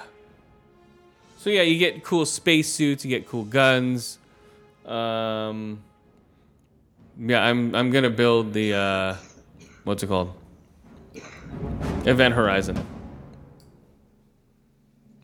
[1.40, 4.20] So yeah, you get cool spacesuits, you get cool guns.
[4.86, 5.84] Um,
[7.20, 9.16] yeah, I'm I'm gonna build the uh,
[9.84, 10.34] what's it called?
[12.06, 12.93] Event Horizon.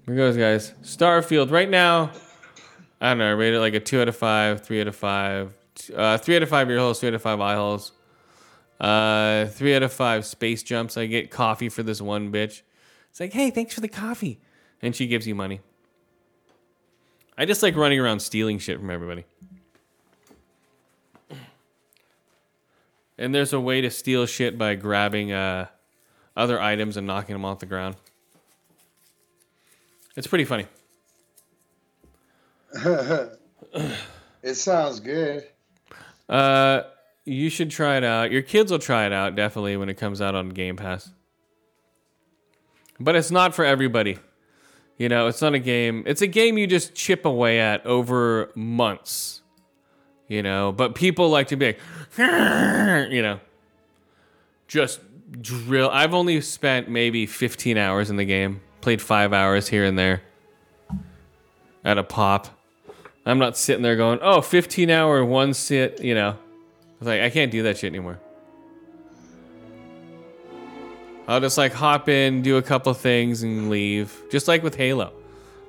[0.09, 0.73] Here goes, guys.
[0.81, 2.09] Starfield right now.
[2.99, 3.29] I don't know.
[3.29, 5.53] I rate it like a two out of five, three out of five,
[5.95, 7.91] uh, three out of five ear holes, three out of five eye holes.
[8.79, 10.97] Uh, three out of five space jumps.
[10.97, 12.63] I get coffee for this one bitch.
[13.11, 14.39] It's like, hey, thanks for the coffee,
[14.81, 15.61] and she gives you money.
[17.37, 19.25] I just like running around stealing shit from everybody.
[23.15, 25.67] And there's a way to steal shit by grabbing uh,
[26.35, 27.95] other items and knocking them off the ground.
[30.15, 30.65] It's pretty funny.
[34.41, 35.43] It sounds good.
[36.27, 36.83] Uh,
[37.25, 38.31] you should try it out.
[38.31, 41.11] Your kids will try it out definitely when it comes out on Game Pass.
[42.99, 44.17] But it's not for everybody.
[44.97, 46.03] You know, it's not a game.
[46.05, 49.41] It's a game you just chip away at over months.
[50.27, 51.79] You know, but people like to be like,
[52.17, 53.39] you know,
[54.67, 54.99] just
[55.41, 55.89] drill.
[55.89, 60.21] I've only spent maybe 15 hours in the game, Played five hours here and there
[61.83, 62.47] at a pop.
[63.25, 66.37] I'm not sitting there going, oh, 15 hour one sit, you know.
[67.01, 68.19] Like, I can't do that shit anymore.
[71.27, 74.23] I'll just like hop in, do a couple things, and leave.
[74.31, 75.13] Just like with Halo.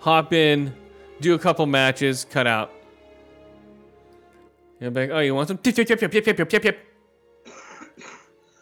[0.01, 0.75] Hop in,
[1.21, 2.73] do a couple matches, cut out.
[4.81, 5.59] You're back, oh, you want some?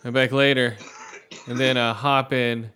[0.05, 0.77] I'm back later.
[1.47, 2.73] And then uh, hop in,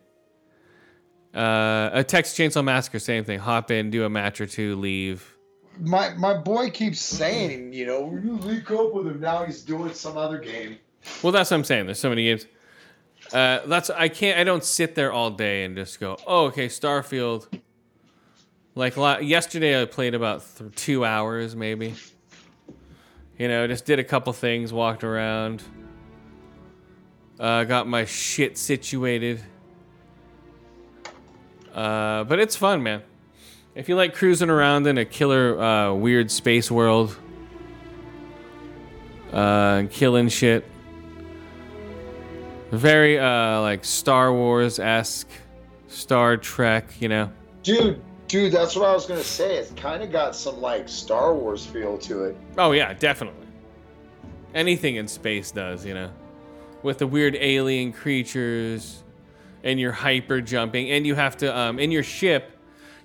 [1.35, 3.39] uh, a Texas Chainsaw Massacre, same thing.
[3.39, 5.37] Hop in, do a match or two, leave.
[5.81, 9.21] My my boy keeps saying, you know, you link up with him.
[9.21, 10.79] Now he's doing some other game.
[11.23, 11.87] Well, that's what I'm saying.
[11.87, 12.47] There's so many games.
[13.33, 14.39] Uh, that's I can't.
[14.39, 17.47] I don't sit there all day and just go, oh, okay, Starfield.
[18.75, 21.95] Like la- yesterday, I played about th- two hours, maybe.
[23.39, 25.63] You know, just did a couple things, walked around,
[27.41, 29.43] uh, got my shit situated.
[31.73, 33.03] Uh, but it's fun, man.
[33.75, 37.17] If you like cruising around in a killer, uh, weird space world,
[39.33, 40.67] uh, killing shit,
[42.71, 45.29] very uh, like Star Wars esque,
[45.89, 47.31] Star Trek, you know.
[47.63, 49.57] Dude, dude, that's what I was gonna say.
[49.57, 52.37] It's kind of got some like Star Wars feel to it.
[52.59, 53.47] Oh yeah, definitely.
[54.55, 56.11] Anything in space does, you know,
[56.83, 59.02] with the weird alien creatures,
[59.65, 62.59] and you're hyper jumping, and you have to um, in your ship,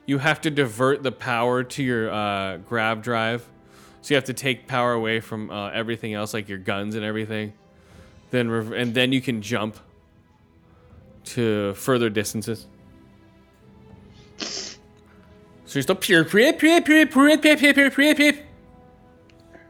[0.05, 3.47] you have to divert the power to your uh, grav drive,
[4.01, 7.03] so you have to take power away from uh, everything else, like your guns and
[7.03, 7.53] everything.
[8.31, 9.77] Then rev- and then you can jump
[11.25, 12.67] to further distances.
[14.37, 18.33] So you still pure pure pure pure pure pure pure pure pure pure.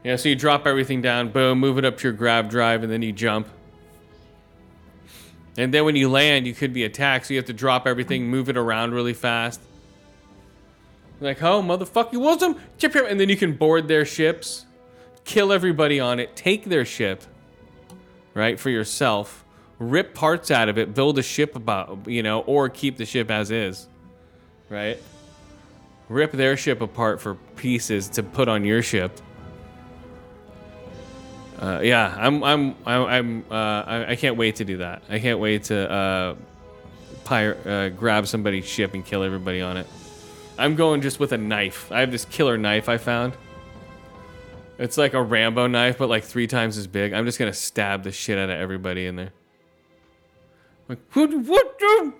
[0.04, 2.92] Yeah, so you drop everything down, boom, move it up to your grav drive, and
[2.92, 3.48] then you jump.
[5.58, 8.28] And then when you land, you could be attacked, so you have to drop everything,
[8.28, 9.60] move it around really fast.
[11.20, 12.60] Like, oh, motherfucker, you want some?
[12.78, 13.06] Chip, chip.
[13.08, 14.66] And then you can board their ships,
[15.24, 17.24] kill everybody on it, take their ship,
[18.34, 19.44] right, for yourself,
[19.80, 23.28] rip parts out of it, build a ship about, you know, or keep the ship
[23.28, 23.88] as is,
[24.68, 25.02] right?
[26.08, 29.20] Rip their ship apart for pieces to put on your ship.
[31.58, 35.02] Uh, yeah, I'm, I'm, I'm, I'm uh, I, can't wait to do that.
[35.08, 36.34] I can't wait to uh,
[37.24, 39.86] pirate, uh, grab somebody's ship and kill everybody on it.
[40.56, 41.90] I'm going just with a knife.
[41.90, 43.32] I have this killer knife I found.
[44.78, 47.12] It's like a Rambo knife, but like three times as big.
[47.12, 49.32] I'm just gonna stab the shit out of everybody in there.
[50.88, 51.32] Like, what?
[51.34, 51.78] What?
[51.78, 52.12] the-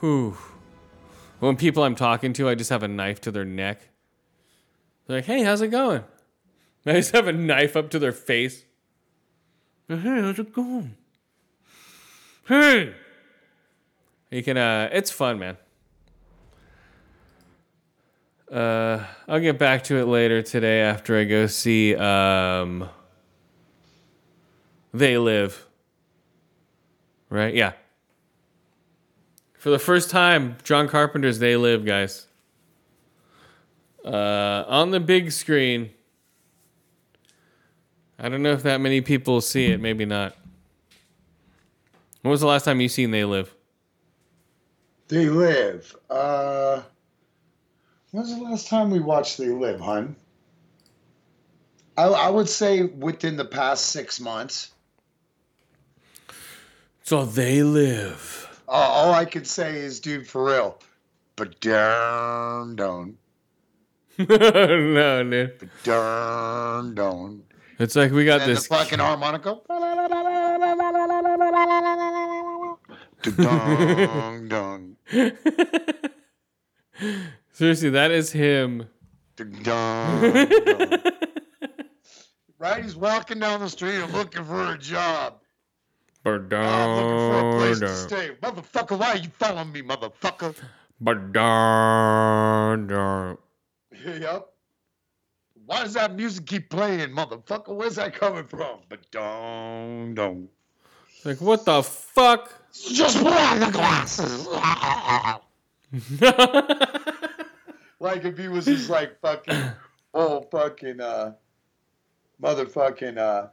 [0.00, 0.36] Whew.
[1.38, 3.88] When people I'm talking to, I just have a knife to their neck.
[5.06, 6.02] They're like, hey, how's it going?
[6.88, 8.64] They just have a knife up to their face.
[9.88, 10.96] Hey, how's it going?
[12.46, 12.94] Hey.
[14.30, 15.58] You can uh it's fun, man.
[18.50, 22.88] Uh I'll get back to it later today after I go see um
[24.94, 25.66] They Live.
[27.28, 27.52] Right?
[27.52, 27.72] Yeah.
[29.58, 32.28] For the first time, John Carpenter's They Live, guys.
[34.02, 35.90] Uh on the big screen.
[38.18, 40.36] I don't know if that many people see it, maybe not.
[42.22, 43.54] When was the last time you seen They Live?
[45.06, 45.96] They Live.
[46.10, 46.82] Uh,
[48.10, 50.16] when's the last time we watched They Live, hun?
[51.96, 54.72] I, I would say within the past six months.
[57.04, 58.62] So They Live.
[58.68, 60.78] Uh, all I could say is, dude, for real.
[61.36, 63.16] But darn, don't.
[64.18, 65.58] no, dude.
[65.60, 67.47] But darn, don't.
[67.78, 68.66] It's like we got this.
[68.66, 69.58] the fucking harmonica.
[73.36, 74.96] Dong, dong.
[77.52, 78.88] Seriously, that is him.
[79.36, 81.02] Dong, dong.
[82.58, 82.82] Right?
[82.82, 85.34] He's walking down the street looking for a job.
[86.52, 88.30] I'm looking for a place to stay.
[88.42, 90.56] Motherfucker, why are you following me, motherfucker?
[94.04, 94.48] yep.
[95.68, 97.76] Why does that music keep playing, motherfucker?
[97.76, 98.78] Where's that coming from?
[98.88, 100.48] But don't, don't.
[101.26, 102.50] Like, what the fuck?
[102.72, 104.46] Just put on the glasses.
[108.00, 109.62] like if he was just like fucking
[110.14, 111.34] whole fucking uh
[112.42, 113.48] motherfucking uh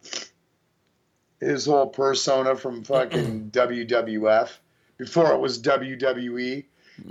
[1.42, 4.52] his whole persona from fucking WWF
[4.98, 6.64] before it was WWE.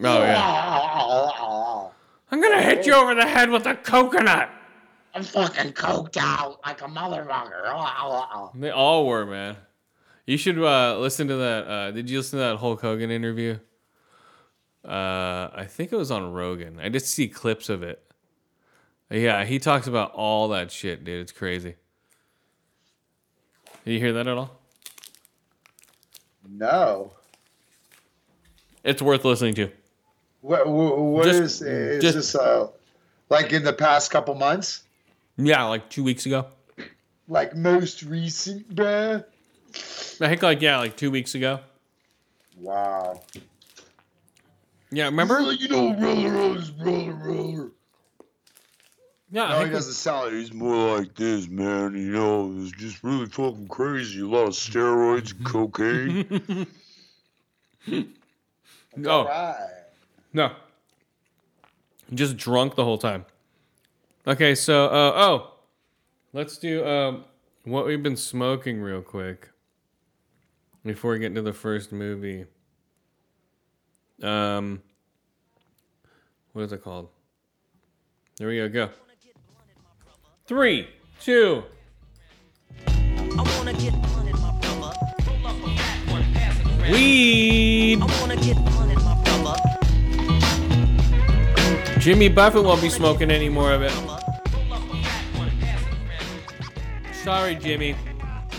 [0.02, 1.88] Oh, yeah.
[2.30, 4.48] I'm gonna hit you over the head with a coconut.
[5.14, 8.50] I'm fucking coked out like a motherfucker.
[8.60, 9.56] They all were, man.
[10.26, 11.66] You should uh, listen to that.
[11.68, 13.58] Uh, did you listen to that Hulk Hogan interview?
[14.84, 16.78] Uh, I think it was on Rogan.
[16.80, 18.00] I just see clips of it.
[19.10, 21.20] Yeah, he talks about all that shit, dude.
[21.20, 21.76] It's crazy.
[23.84, 24.58] Did you hear that at all?
[26.48, 27.12] No.
[28.82, 29.70] It's worth listening to.
[30.40, 32.68] What, what, what Just- is is just- this uh
[33.30, 34.83] like in the past couple months?
[35.36, 36.46] Yeah, like two weeks ago.
[37.26, 39.24] Like most recent, bruh?
[40.20, 41.60] I think like yeah, like two weeks ago.
[42.58, 43.22] Wow.
[44.90, 45.40] Yeah, remember?
[45.52, 47.70] You know, roller, roller, roller, roller.
[49.32, 51.94] Yeah, No, he doesn't sound like he's more like this, man.
[51.94, 54.20] You know, it's just really fucking crazy.
[54.20, 56.66] A lot of steroids, and cocaine.
[57.90, 58.04] Oh.
[58.96, 59.56] no, right.
[60.32, 60.52] no,
[62.14, 63.24] just drunk the whole time.
[64.26, 65.52] Okay, so uh, oh,
[66.32, 67.26] let's do um,
[67.64, 69.50] what we've been smoking real quick
[70.82, 72.46] before we get into the first movie.
[74.22, 74.82] Um,
[76.54, 77.10] what is it called?
[78.38, 78.68] There we go.
[78.70, 78.88] Go.
[80.46, 80.88] Three,
[81.20, 81.62] two.
[86.90, 88.02] Weed.
[91.98, 94.13] Jimmy Buffett won't be smoking any more of it.
[97.24, 97.96] Sorry, Jimmy.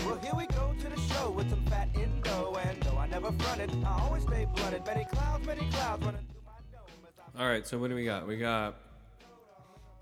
[0.04, 2.52] Well, here we go to the show with some fat indo.
[2.56, 4.84] And though I never fronted, I always stay blooded.
[4.84, 8.26] Many clouds, many clouds running through my dome All right, so what do we got?
[8.26, 8.74] We got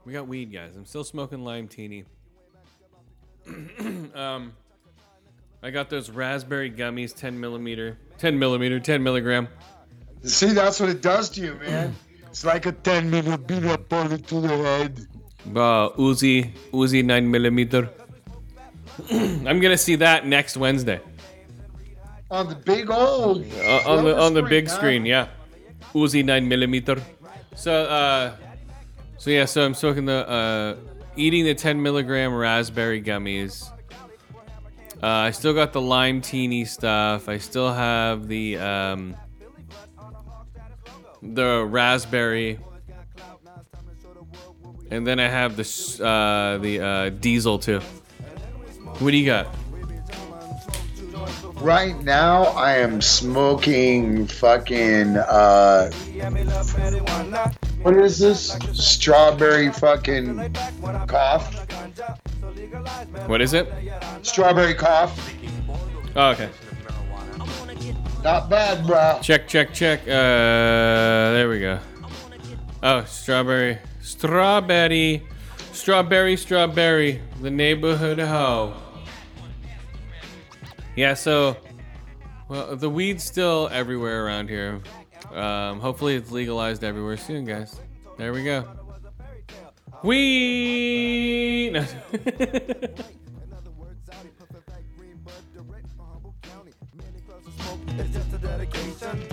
[0.06, 0.76] we got weed, guys.
[0.76, 2.06] I'm still smoking lime teeny.
[4.14, 4.54] um,
[5.62, 9.46] I got those raspberry gummies, 10 millimeter, 10 millimeter, 10 milligram.
[10.22, 11.94] See, that's what it does to you, man.
[12.28, 15.06] It's like a 10 millimeter beat bullet to the head.
[15.48, 17.90] Uh, Uzi, Uzi 9 millimeter.
[19.10, 21.00] I'm gonna see that next Wednesday
[22.30, 23.44] On the big old.
[23.56, 24.74] uh, on the on the big huh?
[24.74, 25.04] screen.
[25.06, 25.28] Yeah,
[25.92, 27.02] Uzi 9 millimeter.
[27.56, 28.36] So uh,
[29.18, 30.76] so yeah, so I'm smoking the uh,
[31.16, 33.70] eating the 10 milligram raspberry gummies.
[35.02, 37.28] Uh, I still got the lime teeny stuff.
[37.28, 39.16] I still have the um,
[41.22, 42.58] the raspberry,
[44.90, 45.62] and then I have the
[46.02, 47.80] uh, the uh, diesel too.
[48.98, 49.48] What do you got?
[51.56, 55.16] Right now, I am smoking fucking.
[55.16, 55.90] uh
[57.82, 58.56] What is this?
[58.72, 60.54] Strawberry fucking
[61.08, 61.66] cough.
[63.26, 63.68] What is it?
[64.22, 65.34] Strawberry cough.
[66.14, 66.50] Oh, okay.
[68.22, 69.18] Not bad, bro.
[69.22, 70.02] Check, check, check.
[70.02, 71.80] Uh, there we go.
[72.82, 75.22] Oh, strawberry, strawberry,
[75.74, 78.74] Strawberry, strawberry, the neighborhood hoe.
[80.96, 81.56] Yeah, so
[82.48, 84.80] well, the weed's still everywhere around here.
[85.32, 87.80] Um, hopefully, it's legalized everywhere soon, guys.
[88.16, 88.68] There we go.
[90.02, 91.72] Weed.
[91.72, 91.80] No.
[97.96, 99.28] It's just a dedication.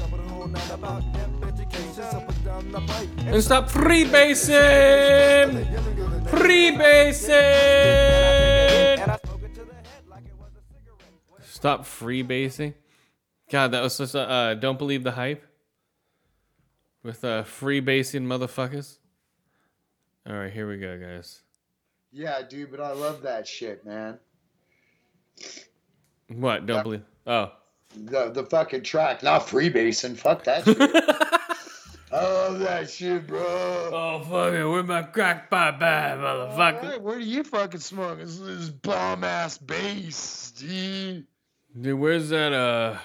[11.62, 12.74] Stop freebasing.
[13.52, 15.46] God, that was such a uh, don't believe the hype
[17.04, 18.98] with uh, freebasing motherfuckers.
[20.28, 21.42] All right, here we go, guys.
[22.12, 24.18] Yeah, dude, but I love that shit, man.
[26.30, 26.66] What?
[26.66, 27.04] Don't believe?
[27.28, 27.52] Oh,
[27.96, 30.18] The the fucking track, not freebasing.
[30.18, 30.78] Fuck that shit.
[32.12, 33.40] I love that shit, bro.
[33.40, 34.66] oh, fuck it.
[34.66, 36.84] Where my crack pipe at, motherfucker?
[36.84, 38.18] Alright, where do you fucking smoke?
[38.18, 41.28] This is bomb ass bass, G.
[41.80, 42.52] Dude, where's that?
[42.52, 42.98] Uh,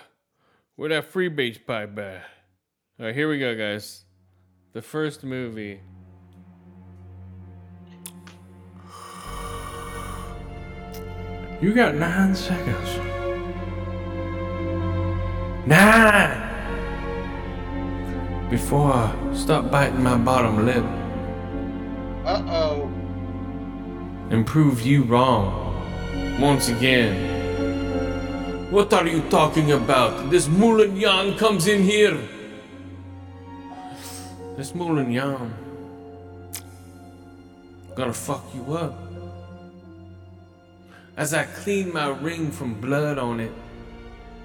[0.74, 2.24] where that free freebase pipe at?
[2.98, 4.04] All right, here we go, guys.
[4.72, 5.80] The first movie.
[11.60, 12.98] You got nine seconds.
[15.66, 16.42] Nine!
[18.50, 20.84] Before I stop biting my bottom lip
[22.24, 22.90] Uh oh.
[24.30, 27.45] and prove you wrong once again.
[28.70, 30.28] What are you talking about?
[30.28, 32.18] This Mulan Yan comes in here.
[34.56, 35.54] This Mulan Yan
[37.94, 38.92] gonna fuck you up.
[41.16, 43.52] As I clean my ring from blood on it,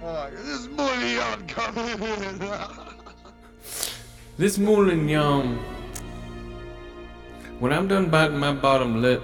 [0.03, 2.39] Oh, this money on coming.
[4.37, 5.57] this Mulan Yan,
[7.59, 9.21] when I'm done biting my bottom lip,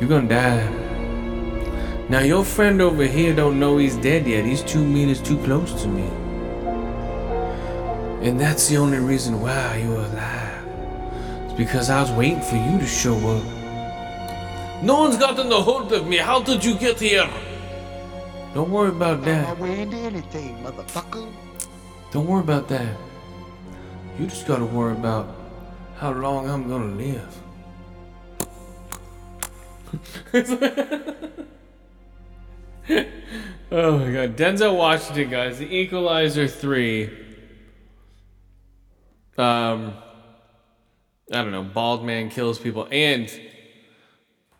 [0.00, 0.77] you're gonna die.
[2.08, 4.46] Now your friend over here don't know he's dead yet.
[4.46, 6.08] He's two meters too close to me.
[8.26, 10.64] And that's the only reason why you're alive.
[11.44, 13.44] It's because I was waiting for you to show up.
[14.82, 16.16] No one's gotten a hold of me.
[16.16, 17.28] How did you get here?
[18.54, 19.58] Don't worry about that.
[19.58, 21.30] way into anything, motherfucker.
[22.10, 22.96] Don't worry about that.
[24.18, 25.28] You just gotta worry about
[25.96, 27.36] how long I'm gonna live.
[33.70, 34.36] oh my god.
[34.36, 35.58] Denzel Washington, guys.
[35.58, 37.06] The Equalizer 3.
[39.36, 39.94] Um,
[41.32, 41.62] I don't know.
[41.62, 42.88] Bald man kills people.
[42.90, 43.30] And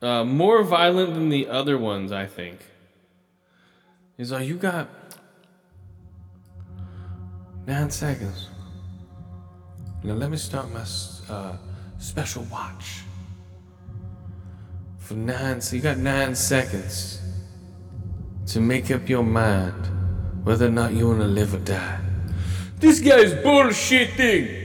[0.01, 2.61] uh, more violent than the other ones, I think.
[4.17, 4.89] He's like, you got
[7.69, 8.49] Nine seconds.
[10.03, 10.87] Now let me start my
[11.29, 11.55] uh,
[11.99, 13.03] special watch.
[14.97, 17.21] For nine, so you got nine seconds
[18.49, 19.89] to make up your mind
[20.45, 22.01] whether or not you want to live or die.
[22.79, 24.65] This guy's bullshitting.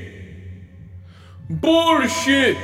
[1.50, 2.58] Bullshit.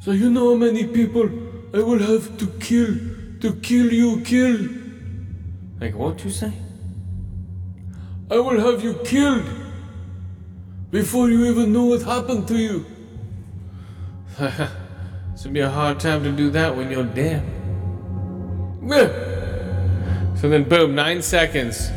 [0.00, 1.28] So you know how many people
[1.74, 2.96] I will have to kill
[3.40, 4.68] to kill you, kill.
[5.80, 6.52] Like what you say?
[8.30, 9.44] I will have you killed
[10.90, 12.86] before you even know what happened to you.
[14.38, 17.57] it's gonna be a hard time to do that when you're dead.
[18.88, 21.90] So then, boom, nine seconds.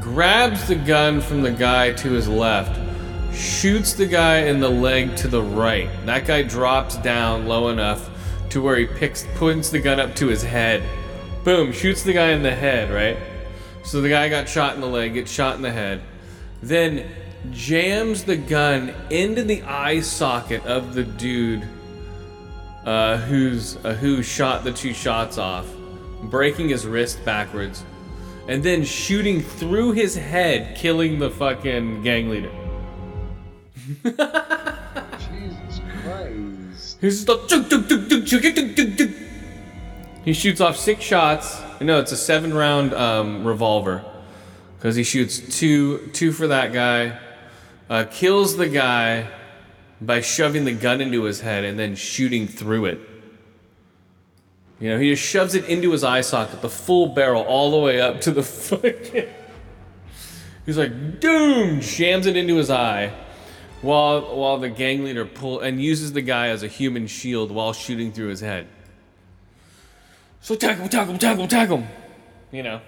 [0.00, 2.78] Grabs the gun from the guy to his left,
[3.34, 5.88] shoots the guy in the leg to the right.
[6.06, 8.08] That guy drops down low enough
[8.50, 10.82] to where he picks, points the gun up to his head.
[11.44, 13.16] Boom, shoots the guy in the head, right?
[13.82, 16.02] So the guy got shot in the leg, gets shot in the head,
[16.62, 17.08] then
[17.50, 21.66] jams the gun into the eye socket of the dude
[22.84, 25.66] uh, who's uh, who shot the two shots off,
[26.24, 27.84] breaking his wrist backwards,
[28.48, 32.52] and then shooting through his head, killing the fucking gang leader.
[34.04, 36.98] Jesus Christ.
[37.00, 39.10] He's like, "Tuk, tuk, tuk, tuk, tuk, tuk, tuk, tuk."
[40.24, 41.60] He shoots off six shots.
[41.80, 44.04] No, it's a seven round um, revolver.
[44.76, 47.18] Because he shoots two, two for that guy,
[47.88, 49.28] uh, kills the guy
[50.00, 52.98] by shoving the gun into his head and then shooting through it.
[54.80, 57.76] You know, he just shoves it into his eye socket, the full barrel, all the
[57.76, 59.28] way up to the fucking.
[60.64, 61.82] He's like, doom!
[61.82, 63.12] Shams it into his eye,
[63.82, 67.74] while while the gang leader pull and uses the guy as a human shield while
[67.74, 68.68] shooting through his head.
[70.40, 71.86] So tag him, tag him.
[72.50, 72.80] You know.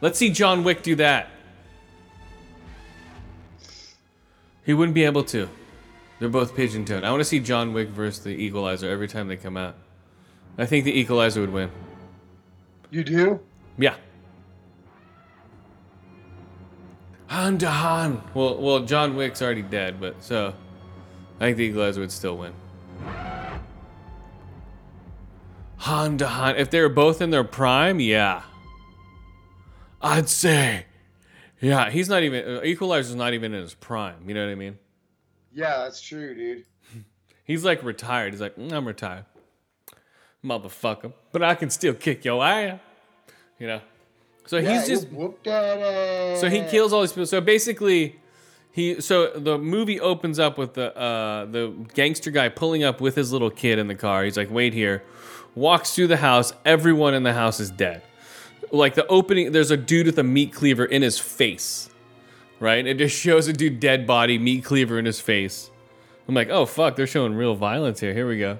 [0.00, 1.30] Let's see John Wick do that.
[4.64, 5.48] He wouldn't be able to.
[6.20, 7.04] They're both pigeon toed.
[7.04, 9.76] I want to see John Wick versus the Equalizer every time they come out.
[10.58, 11.70] I think the Equalizer would win.
[12.90, 13.40] You do?
[13.78, 13.96] Yeah.
[17.26, 18.20] Hand to hand.
[18.34, 20.54] Well, well, John Wick's already dead, but so
[21.40, 22.52] I think the Equalizer would still win.
[25.78, 26.58] Hand to hand.
[26.58, 28.42] If they were both in their prime, yeah.
[30.00, 30.86] I'd say.
[31.60, 32.56] Yeah, he's not even.
[32.58, 34.28] uh, Equalizer's not even in his prime.
[34.28, 34.78] You know what I mean?
[35.52, 36.64] Yeah, that's true, dude.
[37.44, 38.32] He's like retired.
[38.32, 39.24] He's like, "Mm, I'm retired.
[40.44, 41.12] Motherfucker.
[41.32, 42.78] But I can still kick your ass.
[43.58, 43.80] You know?
[44.46, 45.08] So Yeah, he's just.
[46.40, 47.26] So he kills all these people.
[47.26, 48.20] So basically,
[48.72, 53.14] he so the movie opens up with the uh, the gangster guy pulling up with
[53.14, 54.24] his little kid in the car.
[54.24, 55.02] He's like, "Wait here."
[55.54, 56.52] Walks through the house.
[56.64, 58.02] Everyone in the house is dead.
[58.72, 61.88] Like the opening, there's a dude with a meat cleaver in his face.
[62.58, 62.84] Right?
[62.84, 65.70] It just shows a dude dead body, meat cleaver in his face.
[66.26, 68.12] I'm like, oh fuck, they're showing real violence here.
[68.12, 68.58] Here we go.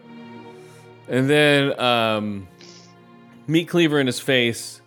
[1.09, 2.49] And then um,
[3.47, 4.81] meat cleaver in his face.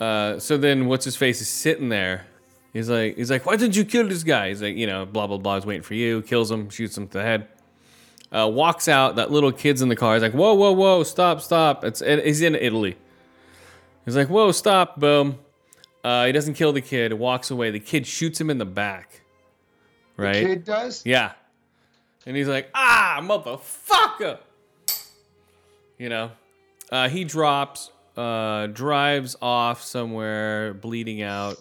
[0.00, 2.26] Uh, so then what's his face is sitting there.
[2.72, 4.48] He's like, he's like, why didn't you kill this guy?
[4.48, 5.54] He's like, you know, blah blah blah.
[5.54, 6.22] He's waiting for you.
[6.22, 7.48] Kills him, shoots him to the head.
[8.30, 9.16] Uh, walks out.
[9.16, 10.14] That little kid's in the car.
[10.14, 11.84] He's like, whoa, whoa, whoa, stop, stop.
[11.84, 12.96] It's and he's in Italy.
[14.04, 15.38] He's like, whoa, stop, boom.
[16.04, 17.12] Uh, he doesn't kill the kid.
[17.14, 17.70] Walks away.
[17.70, 19.22] The kid shoots him in the back.
[20.16, 20.34] Right.
[20.34, 21.02] The kid does?
[21.04, 21.32] Yeah.
[22.26, 24.38] And he's like, ah, motherfucker.
[25.98, 26.30] You know,
[26.92, 31.56] uh, he drops, uh, drives off somewhere, bleeding out,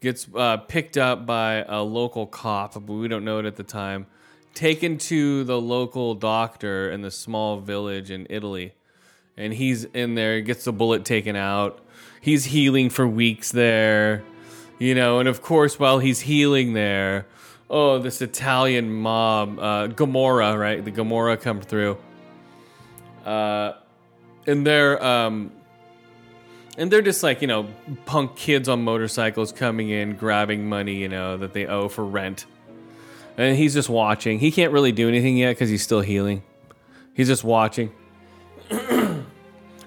[0.00, 3.62] gets uh, picked up by a local cop, but we don't know it at the
[3.62, 4.06] time,
[4.54, 8.72] taken to the local doctor in the small village in Italy.
[9.36, 11.80] And he's in there, gets the bullet taken out.
[12.20, 14.24] He's healing for weeks there,
[14.78, 17.26] you know, and of course, while he's healing there,
[17.68, 20.82] oh, this Italian mob, uh, Gomorrah, right?
[20.82, 21.98] The Gomorrah come through.
[23.24, 23.72] Uh,
[24.46, 25.52] and they're um,
[26.76, 27.68] and they're just like you know
[28.06, 32.46] punk kids on motorcycles coming in, grabbing money, you know that they owe for rent.
[33.36, 34.38] And he's just watching.
[34.38, 36.42] He can't really do anything yet because he's still healing.
[37.14, 37.92] He's just watching.
[38.70, 39.24] um,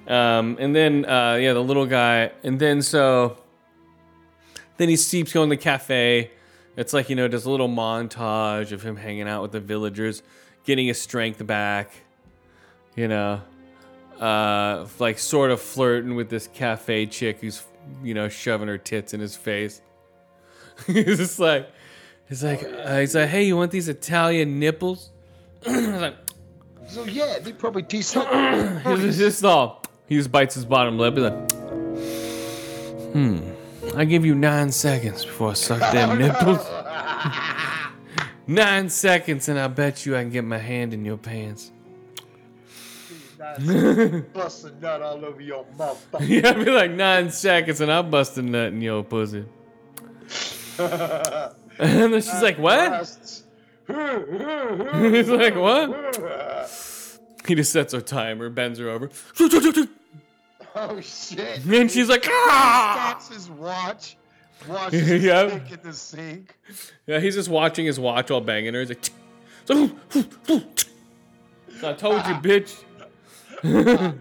[0.08, 3.38] and then uh, yeah, the little guy, and then so
[4.78, 6.32] then he keeps going to the cafe.
[6.76, 10.24] It's like, you know, just a little montage of him hanging out with the villagers,
[10.66, 12.03] getting his strength back,
[12.96, 13.42] you know,
[14.20, 17.64] uh, like sort of flirting with this cafe chick who's,
[18.04, 19.82] you know, shoving her tits in his face.
[20.88, 21.70] he's just like,
[22.30, 25.10] he's like, uh, he's like, hey, you want these Italian nipples?
[25.68, 26.16] I was like,
[26.88, 28.28] So yeah, they probably decent.
[29.02, 29.82] He's just all.
[30.08, 31.14] He just bites his bottom lip.
[31.14, 31.52] He's like,
[33.14, 33.40] hmm.
[33.96, 36.68] I give you nine seconds before I suck them nipples.
[38.48, 41.72] nine seconds, and I bet you I can get my hand in your pants.
[44.34, 46.28] Bust a nut all over your motherfucker.
[46.28, 49.46] Yeah, I'd be like nine seconds, and I'll bust a nut in your pussy.
[50.80, 53.08] and then she's like, what?
[53.88, 56.80] He's like, what?
[57.46, 59.10] He just sets her timer, bends her over.
[60.76, 61.66] Oh shit.
[61.66, 63.18] And she's like, ah!
[63.20, 64.16] Stops his watch.
[64.92, 65.48] His Yeah.
[65.48, 66.56] dick in the sink.
[67.06, 68.80] Yeah, he's just watching his watch while banging her.
[68.80, 69.10] He's like,
[69.66, 69.92] so,
[71.84, 72.82] I told you, bitch.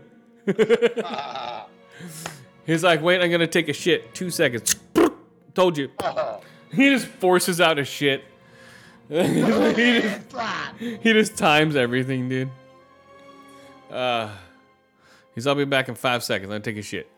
[2.65, 4.15] he's like, wait, I'm gonna take a shit.
[4.15, 4.77] Two seconds.
[5.55, 5.91] told you.
[6.73, 8.25] He just forces out a shit.
[9.11, 10.21] he, just,
[10.79, 12.49] he just times everything, dude.
[13.91, 14.31] Uh,
[15.35, 15.47] he's.
[15.47, 16.51] I'll be back in five seconds.
[16.51, 17.11] I'm a shit.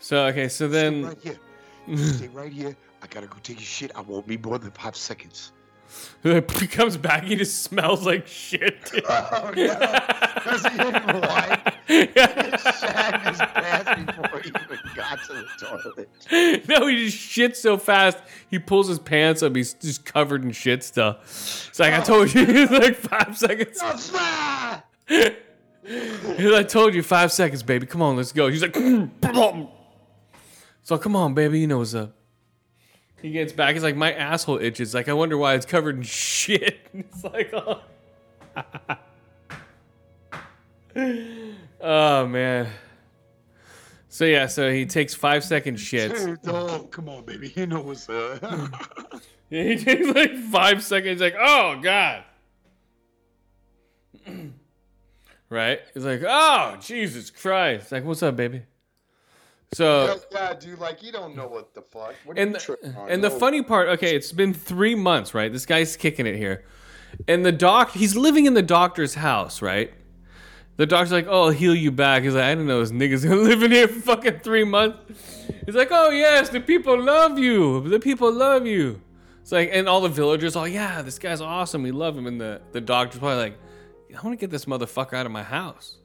[0.00, 1.16] So okay, so then.
[1.16, 1.38] Stay right
[1.86, 1.96] here.
[1.96, 2.76] Stay right here.
[3.00, 3.92] I gotta go take a shit.
[3.94, 5.52] I won't be more than five seconds.
[6.24, 8.90] He comes back, he just smells like shit.
[9.06, 9.66] Oh no.
[10.44, 11.74] Does he even wipe?
[11.86, 16.08] He shat his pants before he even got to the toilet.
[16.68, 18.18] no, he just shits so fast,
[18.48, 21.68] he pulls his pants up, he's just covered in shit stuff.
[21.68, 22.04] It's like, I oh.
[22.04, 23.78] told you, it's like five seconds.
[23.82, 25.44] Oh, like,
[25.86, 27.86] I told you, five seconds, baby.
[27.86, 28.48] Come on, let's go.
[28.48, 28.74] He's like,
[30.82, 32.14] so come on, baby, you know what's up.
[33.24, 34.92] He gets back, he's like, my asshole itches.
[34.92, 36.78] Like, I wonder why it's covered in shit.
[36.92, 37.80] It's like, oh.
[41.80, 42.68] oh man.
[44.10, 46.38] So yeah, so he takes five second shits.
[46.46, 47.50] Oh, come on, baby.
[47.56, 48.42] You know what's up.
[49.48, 51.22] Yeah, he takes like five seconds.
[51.22, 52.24] Like, oh god.
[55.48, 55.80] right?
[55.94, 57.90] He's like, oh Jesus Christ!
[57.90, 58.64] Like, what's up, baby?
[59.74, 62.14] So yeah, dude, like you don't know what the fuck.
[62.24, 65.52] What and the, and the funny part, okay, it's been three months, right?
[65.52, 66.64] This guy's kicking it here,
[67.26, 69.92] and the doc, he's living in the doctor's house, right?
[70.76, 73.24] The doctor's like, "Oh, I'll heal you back." He's like, "I didn't know this nigga's
[73.24, 74.98] gonna live in here for fucking three months."
[75.66, 77.88] He's like, "Oh yes, the people love you.
[77.88, 79.00] The people love you."
[79.42, 81.82] It's like, and all the villagers, "Oh yeah, this guy's awesome.
[81.82, 83.58] We love him." And the the doctor's probably like,
[84.16, 85.98] "I want to get this motherfucker out of my house."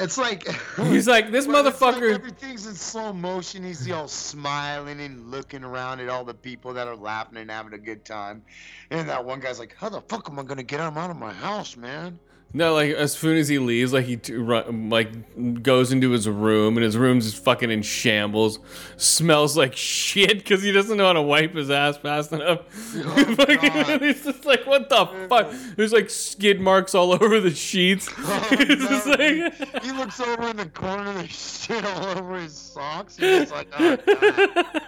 [0.00, 3.62] It's like He's like, "This it's like motherfucker." everything's in slow motion.
[3.64, 7.74] He's all smiling and looking around at all the people that are laughing and having
[7.74, 8.42] a good time.
[8.90, 11.16] And that one guy's like, "How the fuck am I gonna get him out of
[11.16, 12.18] my house, man?"
[12.52, 16.28] No, like as soon as he leaves, like he t- run, like goes into his
[16.28, 18.58] room, and his room's just fucking in shambles.
[18.96, 22.62] Smells like shit because he doesn't know how to wipe his ass fast enough.
[22.96, 25.52] Oh, fucking- He's just like, what the fuck?
[25.76, 28.08] There's like skid marks all over the sheets.
[28.18, 32.56] Oh, just no, like- He looks over in the corner, there's shit all over his
[32.56, 33.16] socks.
[33.16, 34.82] He's like, "Oh god."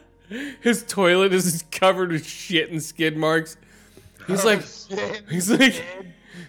[0.63, 3.57] his toilet is covered with shit and skid marks.
[4.27, 5.83] He's like, Shit, he's like,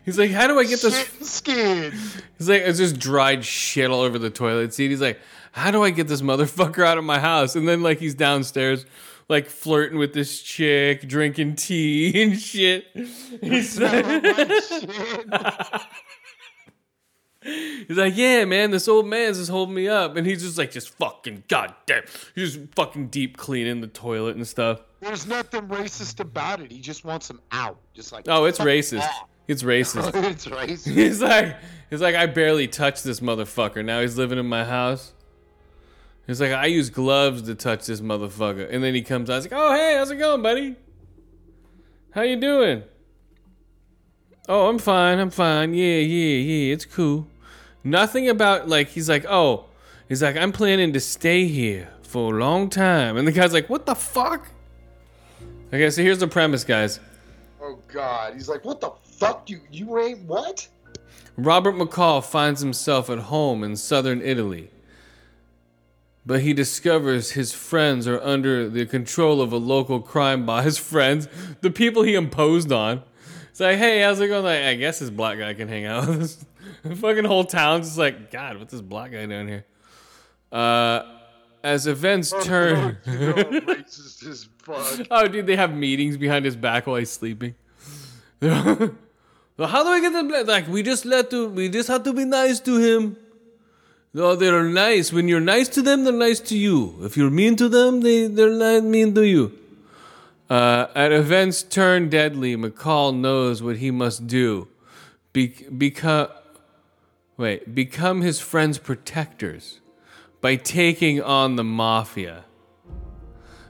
[0.06, 0.98] he's like, how do I get this?
[0.98, 1.94] shit skid.
[2.38, 4.90] He's like, it's just dried shit all over the toilet seat.
[4.90, 5.20] He's like,
[5.52, 7.56] how do I get this motherfucker out of my house?
[7.56, 8.86] And then like he's downstairs,
[9.30, 12.86] like flirting with this chick, drinking tea and shit.
[13.42, 14.06] He's like,
[17.42, 20.72] he's like, yeah, man, this old man's just holding me up, and he's just like,
[20.72, 22.04] just fucking goddamn,
[22.36, 24.82] he's just fucking deep cleaning the toilet and stuff.
[25.02, 26.72] There's nothing racist about it.
[26.72, 27.78] He just wants him out.
[27.94, 29.02] Just like Oh, it's racist.
[29.02, 29.28] off.
[29.48, 30.14] It's racist.
[30.32, 30.94] it's racist.
[30.94, 31.58] He's like,
[31.90, 33.84] he's like, I barely touched this motherfucker.
[33.84, 35.14] Now he's living in my house.
[36.26, 38.74] He's like, I use gloves to touch this motherfucker.
[38.74, 40.76] And then he comes out, he's like, oh, hey, how's it going, buddy?
[42.12, 42.84] How you doing?
[44.48, 45.74] Oh, I'm fine, I'm fine.
[45.74, 47.28] Yeah, yeah, yeah, it's cool.
[47.84, 49.66] Nothing about, like, he's like, oh,
[50.08, 53.18] he's like, I'm planning to stay here for a long time.
[53.18, 54.48] And the guy's like, what the fuck?
[55.68, 57.00] Okay, so here's the premise, guys.
[57.62, 58.92] Oh God, he's like, what the
[59.26, 59.50] fuck?
[59.50, 60.68] You you ain't what?
[61.36, 64.70] Robert McCall finds himself at home in southern Italy.
[66.26, 70.64] But he discovers his friends are under the control of a local crime boss.
[70.64, 71.28] His friends,
[71.62, 73.04] the people he imposed on.
[73.50, 74.46] It's like, hey, how's it going?
[74.46, 76.46] Like, I guess this black guy can hang out with us.
[76.84, 79.66] The fucking whole town's just like, God, what's this black guy doing here?
[80.52, 81.04] Uh,
[81.64, 82.98] as events turn.
[83.06, 85.08] You know, racist as fuck.
[85.12, 87.56] Oh, dude, they have meetings behind his back while he's sleeping.
[89.64, 90.28] well, how do I get them?
[90.46, 93.16] Like, we just let to, we just have to be nice to him.
[94.14, 95.14] No, they're nice.
[95.14, 96.98] When you're nice to them, they're nice to you.
[97.02, 99.58] If you're mean to them, they they're not mean to you.
[100.50, 104.68] Uh, at events turn deadly, McCall knows what he must do.
[105.32, 106.28] Be- become,
[107.38, 109.80] wait, become his friends' protectors
[110.42, 112.44] by taking on the mafia.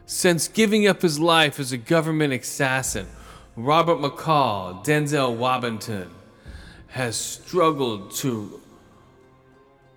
[0.08, 3.06] Since giving up his life as a government assassin,
[3.56, 6.10] Robert McCall, Denzel Washington,
[6.88, 8.60] has struggled to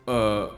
[0.06, 0.48] uh,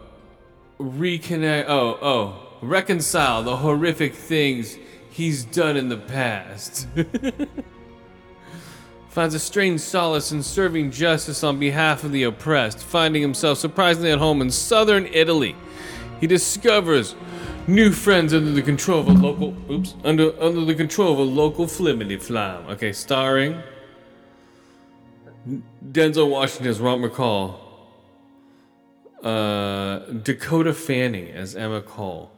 [0.80, 1.66] reconnect.
[1.68, 4.76] Oh, oh, reconcile the horrific things
[5.11, 6.88] he's done in the past.
[9.11, 14.11] Finds a strange solace in serving justice on behalf of the oppressed, finding himself surprisingly
[14.11, 15.55] at home in southern Italy.
[16.20, 17.14] He discovers
[17.69, 21.23] new friends under the control of a local oops under under the control of a
[21.23, 22.66] local flimity flam.
[22.66, 23.62] Okay, starring
[25.93, 27.59] Denzel Washington as Ron McCall,
[29.23, 32.33] uh, Dakota Fanning as Emma Cole,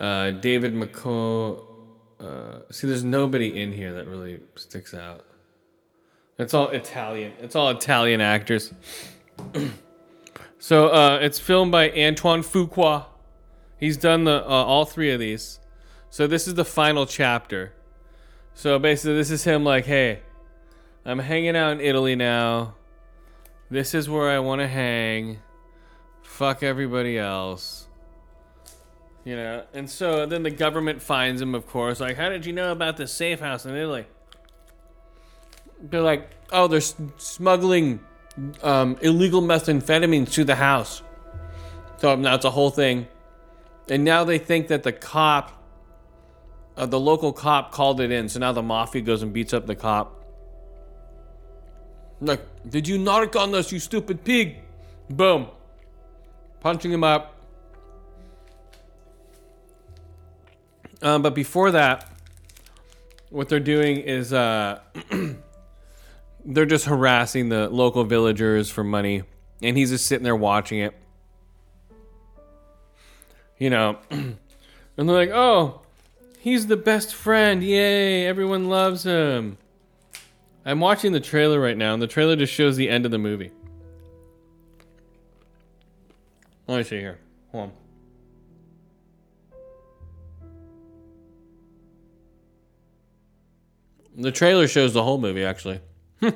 [0.00, 1.64] uh, David McCall.
[2.18, 5.24] Uh, see, there's nobody in here that really sticks out.
[6.38, 7.32] It's all Italian.
[7.40, 8.72] It's all Italian actors.
[10.58, 13.06] so uh, it's filmed by Antoine Fuqua.
[13.82, 15.58] He's done the uh, all three of these.
[16.08, 17.72] So this is the final chapter.
[18.54, 20.20] So basically, this is him like, hey,
[21.04, 22.74] I'm hanging out in Italy now.
[23.72, 25.40] This is where I want to hang.
[26.22, 27.88] Fuck everybody else.
[29.24, 31.98] You know, and so then the government finds him, of course.
[31.98, 34.06] Like, how did you know about the safe house in Italy?
[35.82, 37.98] They're like, oh, they're smuggling
[38.62, 41.02] um, illegal methamphetamine to the house.
[41.96, 43.08] So now it's a whole thing.
[43.88, 45.62] And now they think that the cop,
[46.76, 48.28] uh, the local cop called it in.
[48.28, 50.18] So now the mafia goes and beats up the cop.
[52.20, 54.58] Like, did you narc on us, you stupid pig?
[55.10, 55.48] Boom.
[56.60, 57.32] Punching him up.
[61.02, 62.08] Um, but before that,
[63.30, 64.80] what they're doing is uh,
[66.44, 69.24] they're just harassing the local villagers for money,
[69.62, 70.94] and he's just sitting there watching it.
[73.62, 74.36] You know, and
[74.96, 75.82] they're like, oh,
[76.40, 77.62] he's the best friend.
[77.62, 79.56] Yay, everyone loves him.
[80.64, 83.18] I'm watching the trailer right now, and the trailer just shows the end of the
[83.18, 83.52] movie.
[86.66, 87.20] Let me see here.
[87.52, 87.70] Hold
[94.16, 94.22] on.
[94.24, 95.78] The trailer shows the whole movie, actually.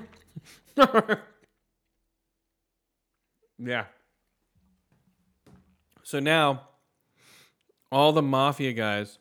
[3.59, 3.87] yeah.
[6.05, 6.69] So now,
[7.97, 9.19] all the mafia guys.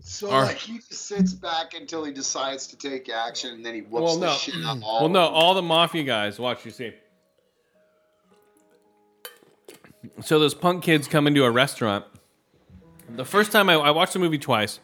[0.00, 3.74] So Are- like he just sits back until he decides to take action, and then
[3.74, 5.00] he whoops Well, the shit out of all.
[5.02, 6.40] Well, no, all the mafia guys.
[6.40, 6.92] Watch, you see.
[10.22, 12.04] So those punk kids come into a restaurant.
[13.08, 14.80] The first time I, I watched the movie twice.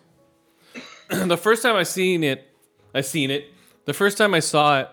[1.10, 2.48] the first time I seen it,
[2.94, 3.46] I seen it.
[3.84, 4.88] The first time I saw it,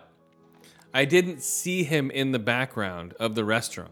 [0.95, 3.91] I didn't see him in the background of the restaurant.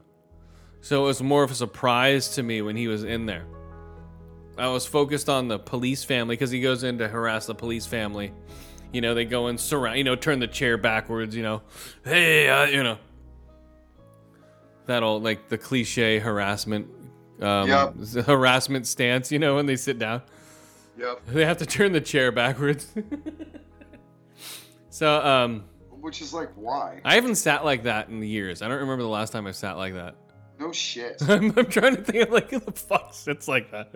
[0.81, 3.45] So it was more of a surprise to me when he was in there.
[4.57, 7.85] I was focused on the police family because he goes in to harass the police
[7.85, 8.33] family.
[8.91, 11.61] You know, they go and surround, you know, turn the chair backwards, you know,
[12.03, 12.97] hey, uh, you know.
[14.85, 16.87] That old, like the cliche harassment,
[17.41, 17.95] um, Yep.
[18.25, 20.21] harassment stance, you know, when they sit down.
[20.97, 21.25] Yep.
[21.27, 22.87] They have to turn the chair backwards.
[24.89, 27.01] so, um, Which is like why?
[27.03, 28.61] I haven't sat like that in years.
[28.61, 30.15] I don't remember the last time I sat like that.
[30.59, 31.21] No shit.
[31.27, 33.91] I'm, I'm trying to think of like who the fuck sits like that.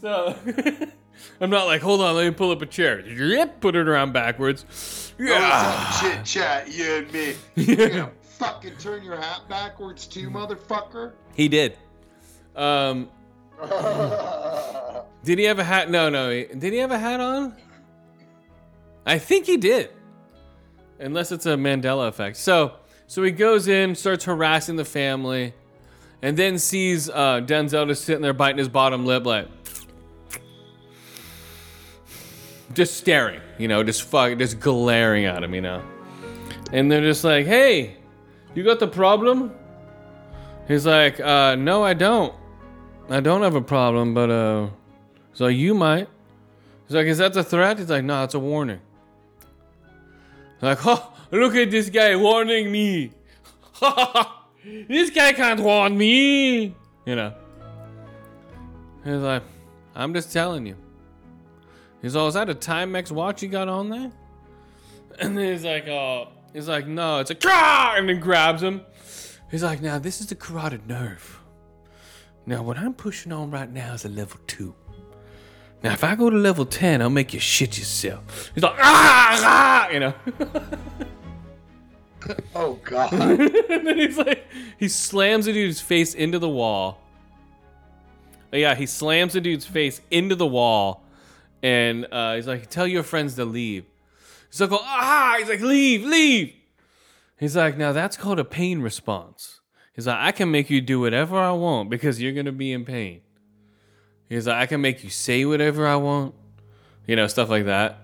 [0.00, 0.36] So
[1.40, 3.00] I'm not like, hold on, let me pull up a chair.
[3.00, 5.12] Yep, put it around backwards.
[5.18, 5.98] Yeah.
[6.00, 7.34] Chit chat, you and me.
[7.56, 11.12] You gonna fucking turn your hat backwards too, motherfucker?
[11.34, 11.78] He did.
[12.56, 13.08] Um,
[15.24, 15.90] did he have a hat?
[15.90, 16.30] No, no.
[16.30, 17.56] he- Did he have a hat on?
[19.06, 19.90] I think he did.
[20.98, 22.36] Unless it's a Mandela effect.
[22.36, 22.74] So,
[23.06, 25.52] so he goes in, starts harassing the family,
[26.24, 29.46] and then sees uh, Denzel just sitting there biting his bottom lip, like
[32.72, 35.82] just staring, you know, just fuck, just glaring at him, you know.
[36.72, 37.98] And they're just like, "Hey,
[38.54, 39.54] you got the problem?"
[40.66, 42.34] He's like, uh, no, I don't.
[43.10, 44.68] I don't have a problem, but uh,
[45.34, 46.08] so you might.
[46.88, 47.78] He's like, is that the threat?
[47.78, 48.80] He's like, no, it's a warning.
[50.62, 53.12] Like, oh, look at this guy warning me.
[54.64, 56.74] this guy can't warn me.
[57.06, 57.34] You know.
[59.04, 59.42] He's like,
[59.94, 60.76] I'm just telling you.
[62.00, 64.12] He's all, is that a Timex watch you got on there?
[65.18, 68.82] And then he's like, oh, he's like, no, it's a car, and then grabs him.
[69.50, 71.40] He's like, now this is the carotid nerve.
[72.46, 74.74] Now what I'm pushing on right now is a level two.
[75.82, 78.50] Now if I go to level ten, I'll make you shit yourself.
[78.54, 80.14] He's like, ah, ah you know.
[82.54, 83.12] Oh god.
[83.12, 84.46] and then he's like,
[84.78, 87.00] he slams the dude's face into the wall.
[88.52, 91.02] Uh, Yeah, he slams the dude's face into the wall,
[91.62, 93.84] and uh, he's like, "Tell your friends to leave."
[94.50, 96.54] He's like, "Ah!" He's like, "Leave, leave."
[97.38, 99.60] He's like, "Now that's called a pain response."
[99.94, 102.84] He's like, "I can make you do whatever I want because you're gonna be in
[102.84, 103.20] pain."
[104.28, 106.34] He's like, "I can make you say whatever I want,"
[107.06, 107.98] you know, stuff like that.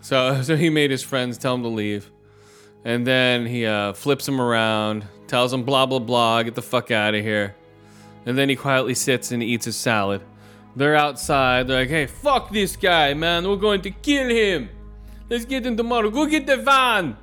[0.00, 2.10] So, so he made his friends tell him to leave.
[2.84, 6.90] And then he uh, flips him around, tells him blah blah blah, get the fuck
[6.90, 7.54] out of here.
[8.26, 10.22] And then he quietly sits and eats his salad.
[10.74, 11.68] They're outside.
[11.68, 13.46] They're like, "Hey, fuck this guy, man.
[13.46, 14.68] We're going to kill him.
[15.28, 16.10] Let's get him tomorrow.
[16.10, 17.16] Go get the van."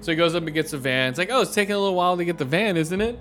[0.00, 1.10] So he goes up and gets the van.
[1.10, 3.18] It's like, "Oh, it's taking a little while to get the van, isn't it?"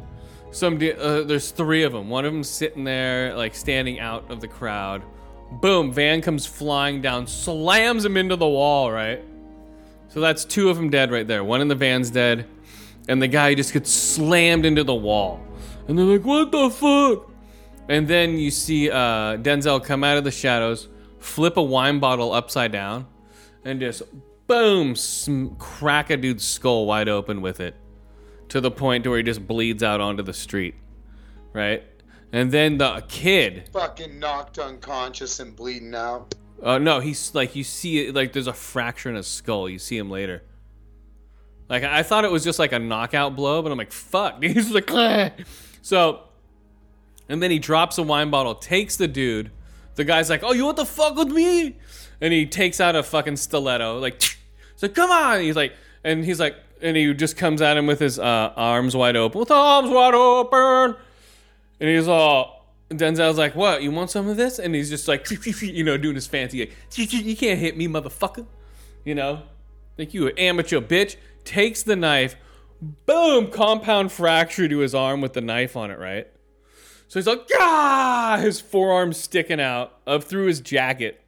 [0.52, 2.10] Some di- uh, there's three of them.
[2.10, 5.04] One of them sitting there, like standing out of the crowd.
[5.62, 5.92] Boom!
[5.92, 8.92] Van comes flying down, slams him into the wall.
[8.92, 9.24] Right.
[10.14, 11.44] So that's two of them dead right there.
[11.44, 12.46] One in the van's dead,
[13.08, 15.44] and the guy just gets slammed into the wall.
[15.88, 17.32] And they're like, "What the fuck?"
[17.90, 20.88] And then you see uh, Denzel come out of the shadows,
[21.18, 23.08] flip a wine bottle upside down,
[23.66, 24.04] and just
[24.46, 27.76] boom, sm- crack a dude's skull wide open with it,
[28.50, 30.76] to the point to where he just bleeds out onto the street,
[31.54, 31.84] right?
[32.32, 36.36] And then the kid fucking knocked unconscious and bleeding out.
[36.62, 39.70] Uh, no, he's like you see it like there's a fracture in his skull.
[39.70, 40.44] You see him later.
[41.70, 44.44] Like I thought it was just like a knockout blow, but I'm like, fuck.
[44.44, 45.32] He's like, "Ah."
[45.82, 46.22] so,
[47.30, 49.52] and then he drops a wine bottle, takes the dude.
[49.96, 51.78] The guy's like, oh, you want the fuck with me?
[52.20, 55.42] And he takes out a fucking stiletto, like, so like, come on.
[55.42, 55.74] He's like,
[56.04, 59.40] and he's like, and he just comes at him with his uh, arms wide open,
[59.40, 60.96] with arms wide open.
[61.80, 62.63] And he's all,
[63.00, 63.84] Denzel's like, what?
[63.84, 64.60] You want some of this?
[64.60, 65.30] And he's just like,
[65.62, 68.46] you know, doing his fancy, like, you can't hit me, motherfucker.
[69.04, 69.44] You know,
[69.96, 71.16] think you an amateur bitch.
[71.44, 72.38] Takes the knife,
[73.06, 76.28] boom, compound fracture to his arm with the knife on it, right?
[77.10, 81.22] So he's like, ah, his forearm sticking out up through his jacket,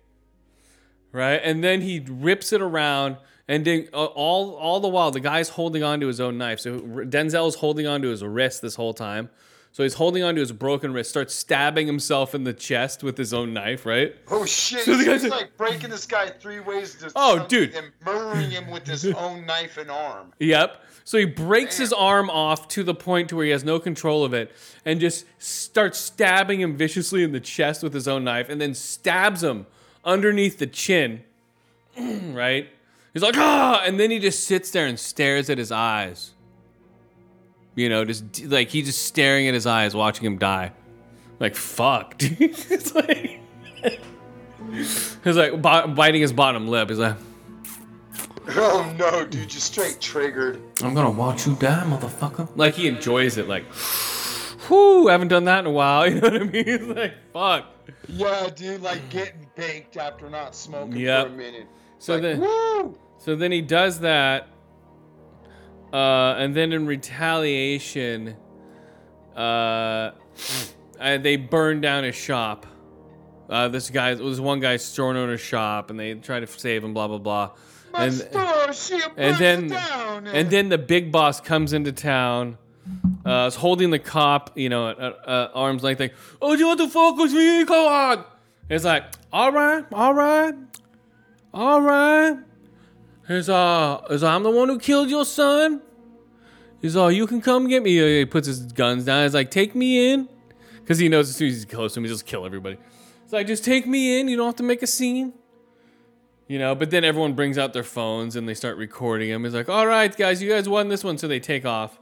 [1.11, 1.39] right?
[1.43, 5.49] And then he rips it around, and then uh, all all the while the guy's
[5.49, 6.61] holding onto his own knife.
[6.61, 9.29] So Denzel's holding onto his wrist this whole time.
[9.75, 13.33] So he's holding onto his broken wrist, starts stabbing himself in the chest with his
[13.33, 14.15] own knife, right?
[14.31, 14.85] Oh shit!
[14.85, 17.75] So the he's guy's- like breaking this guy three ways to Oh, dude.
[17.75, 20.31] and murdering him with his own knife and arm.
[20.39, 20.81] Yep.
[21.03, 24.23] So he breaks his arm off to the point to where he has no control
[24.23, 24.49] of it
[24.85, 28.73] and just starts stabbing him viciously in the chest with his own knife and then
[28.73, 29.65] stabs him
[30.05, 31.21] underneath the chin.
[31.99, 32.69] right?
[33.13, 33.83] He's like, ah!
[33.85, 36.31] And then he just sits there and stares at his eyes.
[37.75, 40.71] You know, just like he's just staring at his eyes, watching him die.
[41.39, 42.37] Like, fuck, dude.
[42.39, 43.41] it's like,
[44.71, 46.89] he's like bi- biting his bottom lip.
[46.89, 47.17] He's like,
[48.49, 49.49] Oh no, dude!
[49.49, 50.61] Just straight triggered.
[50.83, 52.47] I'm gonna watch you die, motherfucker.
[52.55, 53.47] Like he enjoys it.
[53.47, 53.65] Like,
[54.69, 56.07] whoo, haven't done that in a while.
[56.09, 56.65] You know what I mean?
[56.65, 57.65] He's like, fuck.
[58.07, 61.27] Yeah, dude, like getting baked after not smoking Yep.
[61.27, 61.67] for a minute.
[61.97, 62.97] So like, then, woo!
[63.17, 64.47] so then he does that,
[65.93, 68.35] uh, and then in retaliation,
[69.35, 70.11] uh, uh,
[71.17, 72.65] they burn down his shop.
[73.49, 76.93] Uh, this guy, this one guy's on his shop, and they try to save him.
[76.93, 77.51] Blah blah blah.
[77.93, 80.27] My And store, she and then down.
[80.27, 82.57] and then the big boss comes into town
[83.25, 86.59] uh is holding the cop you know at, at, uh, arm's length like oh do
[86.59, 88.25] you want to focus me come on
[88.69, 90.53] it's like all right all right
[91.53, 92.37] all right
[93.27, 95.81] he's uh is i'm the one who killed your son
[96.81, 99.75] he's all you can come get me he puts his guns down he's like take
[99.75, 100.29] me in
[100.81, 102.77] because he knows as soon as he's close to him he just kill everybody
[103.23, 105.33] it's like just take me in you don't have to make a scene
[106.47, 109.43] you know, but then everyone brings out their phones and they start recording him.
[109.43, 111.17] He's like, all right, guys, you guys won this one.
[111.17, 111.99] So they take off.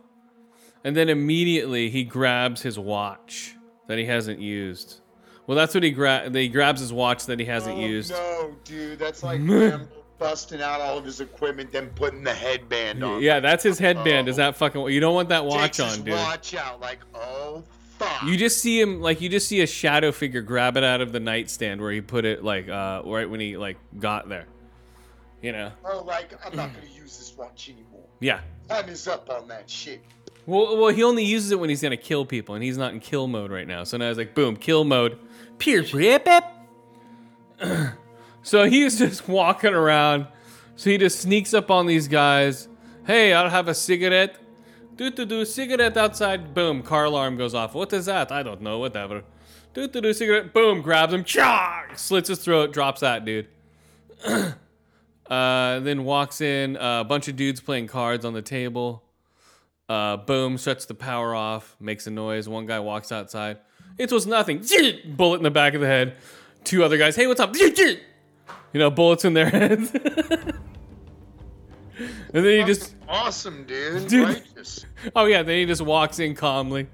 [0.84, 3.56] And then immediately he grabs his watch
[3.88, 5.00] that he hasn't used.
[5.48, 6.36] Well, that's what he grabs.
[6.36, 8.12] He grabs his watch that he hasn't oh, used.
[8.12, 9.40] No, dude, that's like
[10.24, 13.22] busting out all of his equipment, then putting the headband on.
[13.22, 14.30] Yeah, that's his headband.
[14.30, 14.44] Is Oh.
[14.44, 14.82] that fucking?
[14.88, 16.14] You don't want that watch Takes on, dude.
[16.14, 17.62] Watch out, like oh
[18.00, 18.24] fuck.
[18.24, 21.12] You just see him like you just see a shadow figure grab it out of
[21.12, 24.46] the nightstand where he put it like uh right when he like got there.
[25.42, 25.72] You know.
[25.84, 28.06] oh, like I'm not gonna use this watch anymore.
[28.22, 28.40] Yeah.
[28.70, 30.02] Time is up on that shit.
[30.46, 33.02] Well, well, he only uses it when he's gonna kill people, and he's not in
[33.02, 33.84] kill mode right now.
[33.84, 35.20] So now he's like, boom, kill mode.
[35.58, 36.28] Pierce, rip.
[38.44, 40.28] so he's just walking around.
[40.76, 42.68] So he just sneaks up on these guys.
[43.06, 44.38] Hey, I'll have a cigarette.
[44.96, 46.54] Do do do cigarette outside.
[46.54, 47.74] Boom, car alarm goes off.
[47.74, 48.32] What is that?
[48.32, 48.78] I don't know.
[48.80, 49.24] Whatever.
[49.74, 50.54] Do do do cigarette.
[50.54, 51.24] Boom, grabs him.
[51.24, 51.90] Char!
[51.96, 52.74] Slits his throat.
[52.74, 53.48] Drops that dude.
[54.26, 54.54] uh,
[55.80, 59.04] then walks in uh, a bunch of dudes playing cards on the table.
[59.90, 62.48] Uh, boom, shuts the power off, makes a noise.
[62.48, 63.58] One guy walks outside.
[63.98, 64.64] It was nothing.
[65.06, 66.16] Bullet in the back of the head.
[66.64, 67.54] Two other guys, hey, what's up?
[68.74, 69.92] You know, bullets in their heads.
[69.94, 70.54] and
[72.32, 74.08] then he just, Awesome, dude.
[74.10, 74.28] Dude.
[74.28, 74.86] Righteous.
[75.16, 76.88] oh yeah, then he just walks in calmly.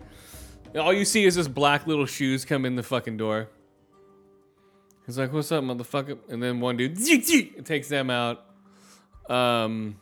[0.76, 3.48] All you see is his black little shoes come in the fucking door.
[5.06, 6.20] He's like, what's up, motherfucker?
[6.30, 6.98] And then one dude
[7.66, 8.46] takes them out.
[9.28, 9.96] Um,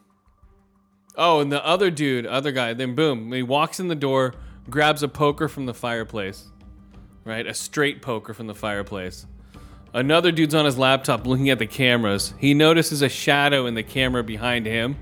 [1.17, 4.35] Oh, and the other dude, other guy, then boom, he walks in the door,
[4.69, 6.45] grabs a poker from the fireplace,
[7.25, 7.45] right?
[7.47, 9.25] A straight poker from the fireplace.
[9.93, 12.33] Another dude's on his laptop looking at the cameras.
[12.37, 14.97] He notices a shadow in the camera behind him.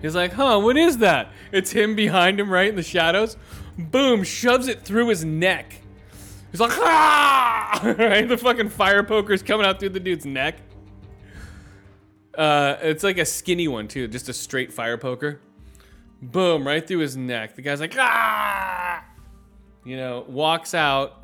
[0.00, 1.30] He's like, huh, what is that?
[1.52, 3.36] It's him behind him, right in the shadows.
[3.78, 5.80] Boom, shoves it through his neck.
[6.50, 7.80] He's like, ah!
[7.98, 8.28] right?
[8.28, 10.56] The fucking fire poker's coming out through the dude's neck.
[12.36, 15.40] Uh, it's like a skinny one too, just a straight fire poker.
[16.20, 17.56] Boom, right through his neck.
[17.56, 19.04] The guy's like, ah!
[19.84, 21.21] You know, walks out.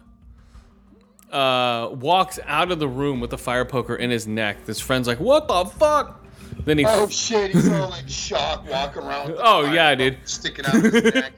[1.30, 4.66] Uh, walks out of the room with the fire poker in his neck.
[4.66, 6.24] His friend's like, what the fuck?
[6.64, 9.28] Then he Oh shit, he's all in shock, walking around.
[9.28, 10.18] With the Oh, yeah, dude.
[10.24, 11.32] Sticking out of his neck.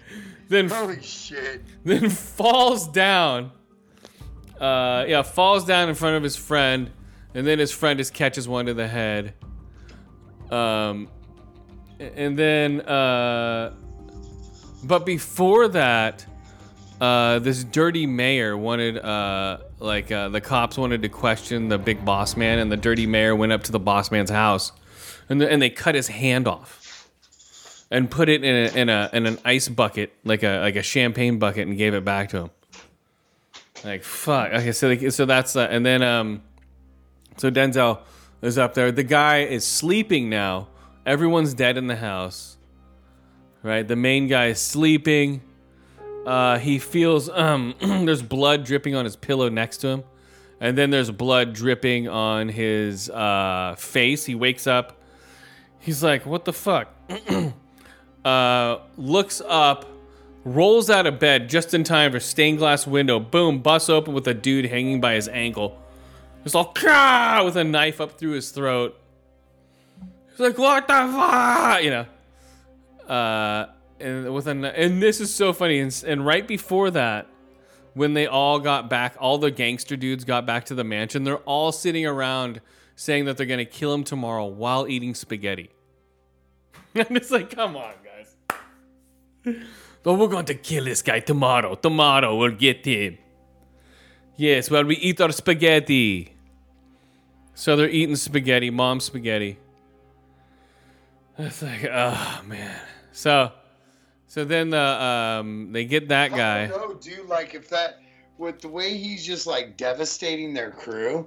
[0.49, 1.63] then Holy shit.
[1.85, 3.51] then falls down.
[4.61, 6.91] Uh, yeah, falls down in front of his friend,
[7.35, 9.35] and then his friend just catches one to the head.
[10.51, 11.09] Um,
[11.99, 13.75] and then, uh,
[14.85, 16.25] but before that,
[17.01, 22.05] uh, this dirty mayor wanted, uh, like, uh, the cops wanted to question the big
[22.05, 24.73] boss man, and the dirty mayor went up to the boss man's house,
[25.29, 27.09] and, the, and they cut his hand off
[27.91, 30.83] and put it in a, in a in an ice bucket, like a like a
[30.83, 32.51] champagne bucket, and gave it back to him.
[33.85, 34.53] Like fuck.
[34.53, 36.43] Okay, so so that's uh, and then um,
[37.37, 38.01] so Denzel
[38.43, 38.93] is up there.
[38.93, 40.69] The guy is sleeping now.
[41.05, 42.57] Everyone's dead in the house.
[43.63, 43.87] Right.
[43.87, 45.43] The main guy is sleeping.
[46.31, 50.05] Uh, he feels um, there's blood dripping on his pillow next to him,
[50.61, 54.27] and then there's blood dripping on his uh, face.
[54.27, 54.97] He wakes up.
[55.81, 56.95] He's like, "What the fuck?"
[58.25, 59.87] uh, looks up,
[60.45, 63.19] rolls out of bed just in time for stained glass window.
[63.19, 65.83] Boom, busts open with a dude hanging by his ankle.
[66.45, 68.97] Just all "Kah!" with a knife up through his throat.
[70.31, 72.07] He's like, "What the fuck?" You know.
[73.13, 73.67] Uh,
[74.01, 75.81] and with an and this is so funny.
[75.81, 77.29] And, and right before that,
[77.95, 81.25] when they all got back, all the gangster dudes got back to the mansion.
[81.25, 82.61] They're all sitting around
[82.97, 85.71] saying that they're gonna kill him tomorrow while eating spaghetti.
[86.95, 89.57] and it's like, come on, guys.
[90.03, 91.75] But we're going to kill this guy tomorrow.
[91.75, 93.19] Tomorrow we'll get him.
[94.37, 96.35] Yes, while we eat our spaghetti.
[97.55, 99.59] So they're eating spaghetti, mom spaghetti.
[101.39, 102.81] It's like, oh man.
[103.13, 103.53] So,
[104.31, 106.63] so then the um they get that guy.
[106.63, 107.27] I don't know, dude.
[107.27, 107.99] Like if that,
[108.39, 111.27] with the way he's just like devastating their crew,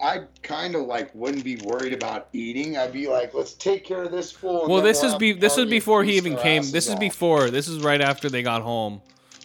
[0.00, 2.78] I kind of like wouldn't be worried about eating.
[2.78, 4.66] I'd be like, let's take care of this fool.
[4.66, 6.62] Well, this is be this is before he even came.
[6.62, 7.00] This is off.
[7.00, 7.50] before.
[7.50, 9.02] This is right after they got home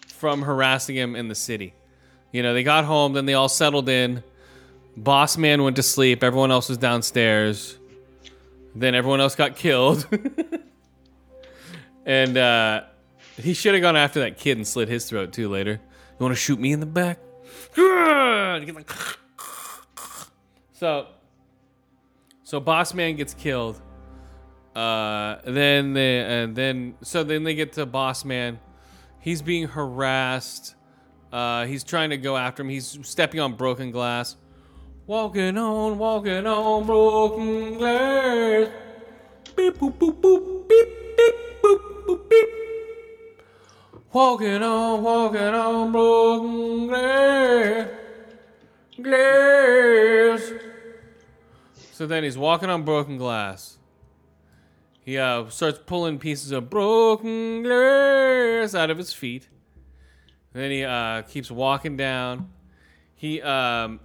[0.07, 1.73] from harassing him in the city.
[2.31, 4.23] You know, they got home, then they all settled in.
[4.95, 6.23] Boss man went to sleep.
[6.23, 7.77] Everyone else was downstairs.
[8.73, 10.07] Then everyone else got killed.
[12.05, 12.83] and uh,
[13.37, 15.71] he should have gone after that kid and slit his throat too later.
[15.71, 17.19] You want to shoot me in the back?
[20.73, 21.07] So,
[22.43, 23.81] so boss man gets killed.
[24.75, 28.59] Uh, then they and then so then they get to boss man.
[29.19, 30.75] He's being harassed.
[31.31, 32.69] Uh, he's trying to go after him.
[32.69, 34.35] He's stepping on broken glass.
[35.07, 38.69] Walking on, walking on broken glass.
[39.55, 42.62] Beep boop boop boop beep beep boop boop beep.
[44.13, 47.89] Walking on, walking on broken glass.
[49.01, 50.51] Glass.
[51.91, 53.77] So then he's walking on broken glass.
[55.01, 59.49] He uh, starts pulling pieces of broken glass out of his feet.
[60.53, 62.51] Then he uh, keeps walking down.
[63.15, 63.99] He um,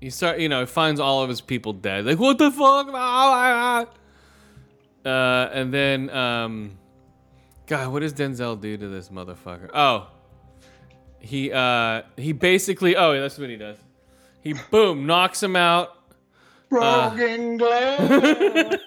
[0.00, 2.06] he start you know finds all of his people dead.
[2.06, 3.94] Like what the fuck?
[5.06, 6.76] Uh, and then um,
[7.68, 9.70] God, what does Denzel do to this motherfucker?
[9.72, 10.08] Oh,
[11.20, 13.76] he uh, he basically oh that's what he does.
[14.40, 15.90] He boom knocks him out.
[16.68, 18.74] broken glass.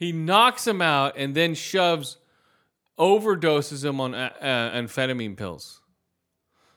[0.00, 2.16] He knocks him out and then shoves,
[2.98, 5.82] overdoses him on uh, uh, amphetamine pills.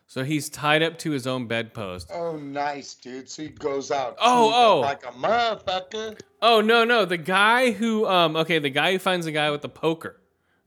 [0.08, 2.12] So he's tied up to his own bedpost.
[2.14, 3.30] oh, nice, dude.
[3.30, 4.18] So he goes out.
[4.20, 4.80] Oh, oh.
[4.82, 6.20] like a motherfucker.
[6.42, 9.62] Oh no, no, the guy who um okay, the guy who finds the guy with
[9.62, 10.20] the poker.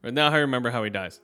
[0.02, 1.20] Right now I remember how he dies.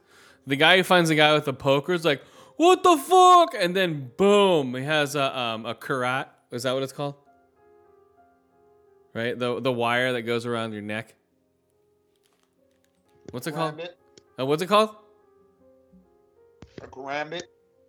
[0.46, 2.22] The guy who finds the guy with the poker is like,
[2.56, 6.28] "What the fuck?" And then boom, he has a um a karat.
[6.50, 7.14] Is that what it's called?
[9.14, 9.38] Right?
[9.38, 11.14] The the wire that goes around your neck.
[13.30, 13.80] What's it called?
[14.38, 14.96] Uh, what's it called?
[16.82, 17.44] A gambit.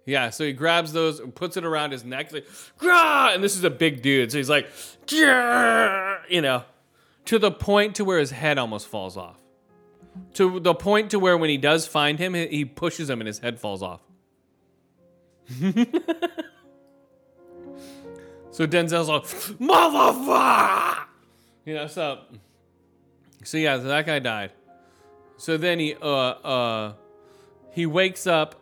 [0.05, 2.45] Yeah, so he grabs those and puts it around his neck, like,
[2.77, 4.67] "Grah!" and this is a big dude, so he's like,
[5.07, 6.65] "Grah!" you know,
[7.25, 9.37] to the point to where his head almost falls off.
[10.35, 13.27] To the point to where when he does find him, he- he pushes him and
[13.27, 14.01] his head falls off.
[18.51, 19.23] so Denzel's like,
[19.59, 21.05] "Motherfucker!"
[21.65, 22.19] You know, so
[23.43, 24.51] so yeah, so that guy died.
[25.37, 26.93] So then he uh uh
[27.71, 28.55] he wakes up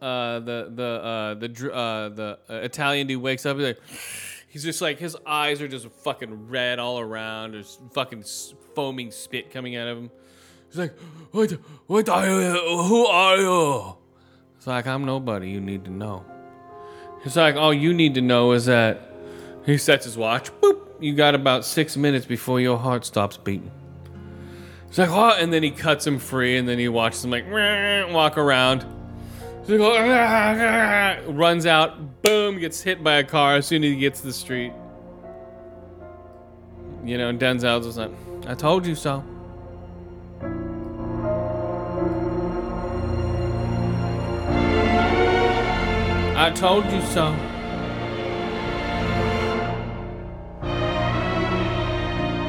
[0.00, 3.56] uh, the the uh, the uh, the uh, Italian dude wakes up.
[3.56, 3.80] He's like,
[4.48, 7.52] he's just like his eyes are just fucking red all around.
[7.52, 8.24] There's fucking
[8.74, 10.10] foaming spit coming out of him.
[10.68, 10.98] He's like,
[11.30, 11.50] what?
[11.86, 12.82] What are you?
[12.82, 13.96] Who are you?
[14.56, 15.50] It's like I'm nobody.
[15.50, 16.24] You need to know.
[17.24, 19.12] It's like all you need to know is that
[19.64, 20.50] he sets his watch.
[20.60, 20.86] Boop.
[21.00, 23.70] You got about six minutes before your heart stops beating.
[24.88, 25.40] He's like, what?
[25.40, 27.44] And then he cuts him free, and then he watches him like
[28.12, 28.82] walk around.
[29.64, 29.98] So he goes,
[31.28, 34.32] runs out, boom, gets hit by a car as soon as he gets to the
[34.32, 34.72] street.
[37.04, 38.10] You know, and Denzel's like,
[38.46, 39.22] I told you so.
[46.40, 47.34] I told you so.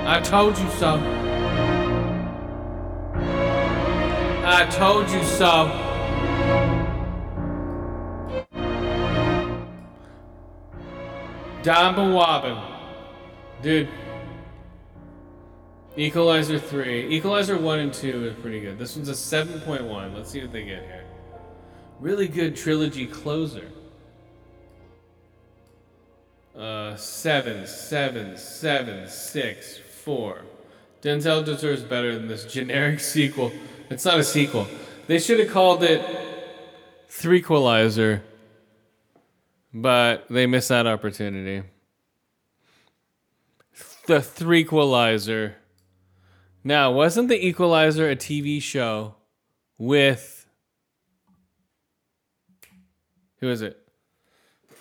[0.06, 1.00] I told you so.
[4.46, 5.72] I told you so.
[11.64, 12.58] Damba Wobbin.
[13.64, 13.90] Dude.
[15.98, 17.08] Equalizer 3.
[17.08, 18.78] Equalizer 1 and 2 is pretty good.
[18.78, 20.14] This one's a 7.1.
[20.16, 21.06] Let's see what they get here.
[22.00, 23.68] Really good trilogy closer.
[26.60, 30.42] Uh, 7, 7, 7, 6, 4.
[31.02, 33.54] Denzel deserves better than this generic sequel.
[33.90, 34.68] It's not a sequel.
[35.08, 36.06] They should have called it
[37.10, 38.22] Threequalizer,
[39.74, 41.66] but they missed that opportunity.
[44.08, 45.54] The Threequalizer.
[46.66, 49.16] Now, wasn't the Equalizer a TV show
[49.78, 50.46] with
[53.38, 53.78] who is it?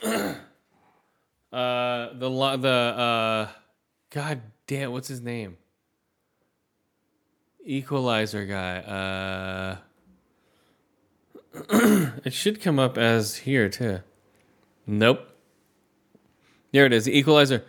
[1.53, 3.49] uh, the the uh,
[4.11, 5.57] God damn, what's his name?
[7.65, 8.79] Equalizer guy.
[8.79, 9.77] Uh,
[12.25, 14.01] it should come up as here too.
[14.87, 15.29] Nope.
[16.73, 17.09] There it is.
[17.09, 17.65] Equalizer.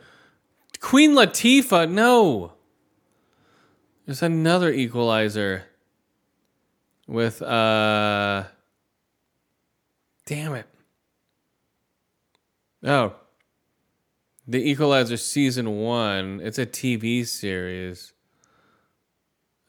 [0.79, 1.89] Queen Latifah.
[1.89, 2.53] No.
[4.05, 5.63] There's another Equalizer.
[7.07, 8.43] With uh.
[10.25, 10.67] Damn it.
[12.83, 13.15] Oh.
[14.49, 16.41] The Equalizer season one.
[16.43, 18.13] It's a TV series.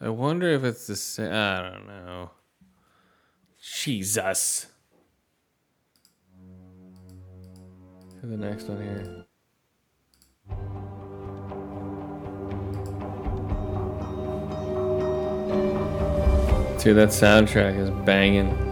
[0.00, 1.30] I wonder if it's the same.
[1.30, 2.30] I don't know.
[3.60, 4.68] Jesus.
[8.22, 9.26] The next one here.
[16.78, 18.69] Dude, that soundtrack is banging.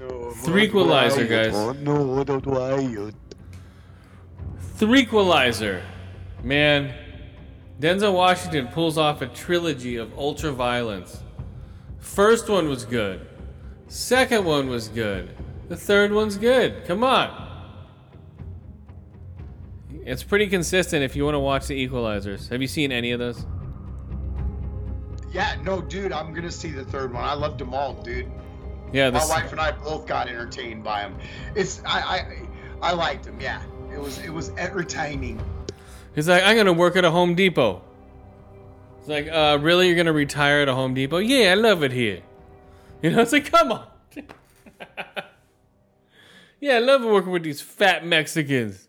[0.00, 0.30] A way.
[0.44, 1.52] Threequalizer, guys.
[1.52, 2.24] No.
[4.76, 5.80] Threequalizer.
[6.42, 6.92] Man,
[7.80, 11.22] Denzel Washington pulls off a trilogy of ultra violence.
[11.98, 13.26] First one was good.
[13.88, 15.34] Second one was good.
[15.68, 16.84] The third one's good.
[16.86, 17.46] Come on.
[20.04, 22.48] It's pretty consistent if you want to watch the Equalizers.
[22.48, 23.44] Have you seen any of those?
[25.32, 27.22] Yeah, no, dude, I'm gonna see the third one.
[27.22, 28.30] I loved them all, dude.
[28.92, 31.18] Yeah, My wife and I both got entertained by them.
[31.54, 32.42] It's I I
[32.80, 33.38] I liked them.
[33.38, 33.62] Yeah,
[33.92, 35.38] it was it was entertaining.
[36.14, 37.82] he's like, I'm gonna work at a Home Depot.
[38.98, 39.86] It's like, uh, really?
[39.88, 41.18] You're gonna retire at a Home Depot?
[41.18, 42.20] Yeah, I love it here.
[43.02, 43.86] You know, it's like, come on.
[46.60, 48.88] yeah, I love working with these fat Mexicans.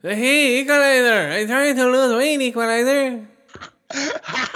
[0.00, 1.32] Hey, Equalizer!
[1.32, 3.26] I'm trying to lose weight, Equalizer.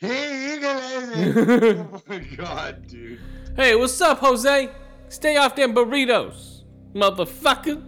[0.00, 1.86] Hey, Equalizer.
[1.92, 3.18] Oh my god, dude.
[3.56, 4.70] Hey, what's up, Jose?
[5.08, 6.62] Stay off them burritos,
[6.94, 7.82] motherfucker.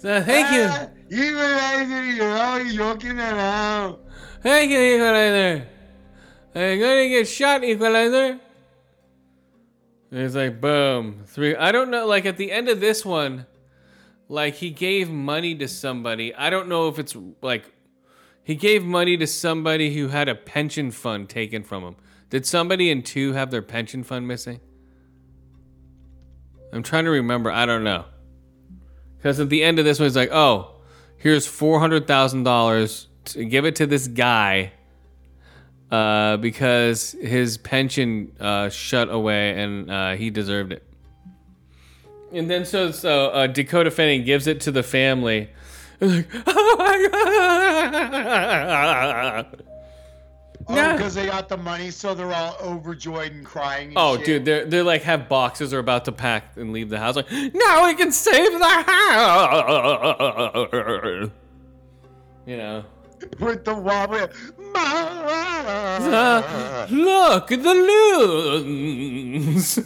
[0.00, 1.24] So, thank Ah, you.
[1.24, 3.96] Equalizer, you're always joking around.
[4.42, 5.66] Thank you, Equalizer.
[6.54, 8.40] I'm gonna get shot, Equalizer.
[10.10, 11.22] And it's like, boom.
[11.26, 11.54] Three.
[11.54, 13.46] I don't know, like, at the end of this one,
[14.28, 16.34] like, he gave money to somebody.
[16.34, 17.72] I don't know if it's, like,
[18.42, 21.96] he gave money to somebody who had a pension fund taken from him.
[22.30, 24.60] Did somebody in two have their pension fund missing?
[26.72, 27.50] I'm trying to remember.
[27.50, 28.06] I don't know.
[29.20, 30.72] Because at the end of this one, he's like, oh,
[31.18, 34.72] here's $400,000 to give it to this guy
[35.90, 40.82] uh, because his pension uh, shut away and uh, he deserved it.
[42.32, 45.50] And then so so uh, Dakota Fanning gives it to the family.
[46.00, 46.70] It's like, oh!
[50.70, 50.92] Oh, Yeah.
[50.96, 53.88] because they got the money, so they're all overjoyed and crying.
[53.88, 54.26] And Oh, shit.
[54.26, 57.16] dude, they're they're like have boxes are about to pack and leave the house.
[57.16, 59.60] Like, now we can save the house.
[62.46, 62.84] You know.
[63.38, 64.26] with the wobbly.
[66.02, 69.78] Uh, look at the loons.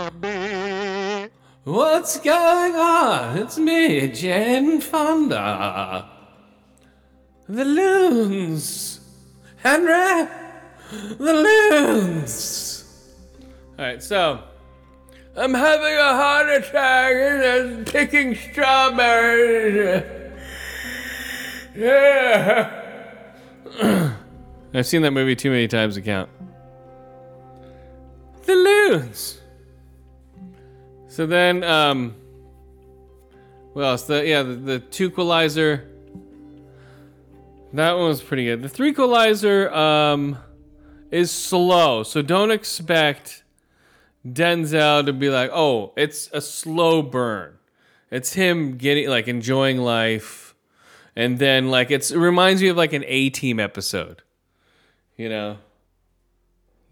[0.00, 1.30] wobbly.
[1.64, 3.38] What's going on?
[3.38, 6.08] It's me, Jane Fonda.
[7.50, 9.00] The loons.
[9.56, 10.28] Henry.
[11.18, 12.84] The loons.
[13.76, 14.40] All right, so
[15.36, 20.04] I'm having a heart attack and I'm picking strawberries.
[21.74, 22.70] Yeah.
[24.72, 26.30] I've seen that movie too many times to count.
[28.44, 29.40] The loons.
[31.08, 32.14] So then, um,
[33.72, 34.04] what else?
[34.04, 34.78] The yeah, the, the.
[37.72, 38.62] That one was pretty good.
[38.62, 40.38] The three-qualizer um,
[41.10, 43.44] is slow, so don't expect
[44.26, 47.58] Denzel to be like, oh, it's a slow burn.
[48.10, 50.54] It's him getting like enjoying life,
[51.14, 54.22] and then like it's it reminds me of like an A Team episode.
[55.16, 55.58] You know,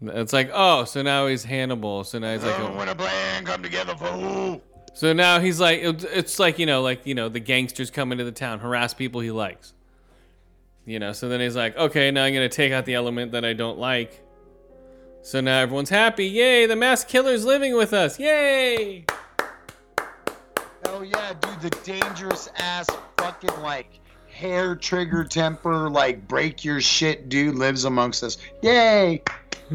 [0.01, 2.05] it's like oh, so now he's Hannibal.
[2.05, 4.61] So now he's like, Oh, a, when a plan come together for who?
[4.93, 8.23] so now he's like, it's like you know, like you know, the gangsters come into
[8.23, 9.73] the town, harass people he likes.
[10.89, 13.45] You know, so then he's like, okay, now I'm gonna take out the element that
[13.45, 14.25] I don't like.
[15.21, 16.25] So now everyone's happy.
[16.25, 18.19] Yay, the mass killer's living with us.
[18.19, 19.05] Yay!
[20.85, 22.87] Oh yeah, dude, the dangerous ass
[23.17, 23.99] fucking like
[24.31, 28.37] hair trigger temper, like break your shit dude lives amongst us.
[28.63, 29.21] Yay!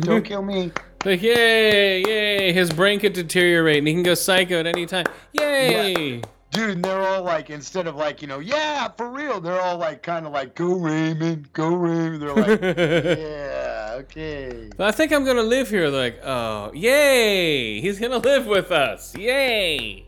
[0.01, 0.73] Don't kill me.
[1.05, 5.07] Like, yay, yay, his brain could deteriorate and he can go psycho at any time.
[5.32, 6.23] Yay!
[6.55, 9.76] Dude, and they're all like, instead of like, you know, yeah, for real, they're all
[9.76, 12.22] like, kind of like, go Raymond, go Raymond.
[12.22, 14.70] They're like, yeah, okay.
[14.76, 15.89] But I think I'm gonna live here.
[15.89, 17.81] Like, oh, yay!
[17.81, 19.16] He's gonna live with us.
[19.16, 20.05] Yay!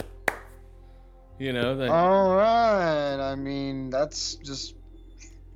[1.38, 3.32] You know, All right.
[3.32, 4.74] I mean, that's just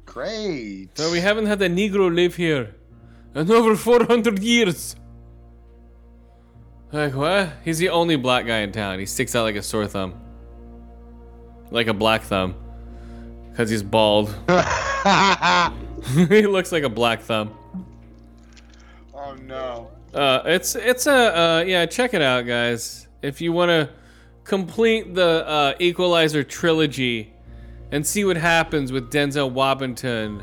[0.04, 0.88] great.
[0.94, 2.74] so we haven't had a Negro live here
[3.34, 4.96] in over 400 years.
[6.92, 7.52] Like, what?
[7.64, 8.98] He's the only black guy in town.
[8.98, 10.20] He sticks out like a sore thumb.
[11.70, 12.54] Like a black thumb.
[13.50, 14.28] Because he's bald.
[16.28, 17.54] he looks like a black thumb.
[19.14, 19.90] oh no.
[20.14, 21.86] Uh, it's it's a uh, yeah.
[21.86, 23.06] Check it out, guys.
[23.22, 23.88] If you want to
[24.44, 27.32] complete the uh, Equalizer trilogy
[27.92, 30.42] and see what happens with Denzel Washington,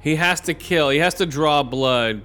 [0.00, 0.88] he has to kill.
[0.88, 2.22] He has to draw blood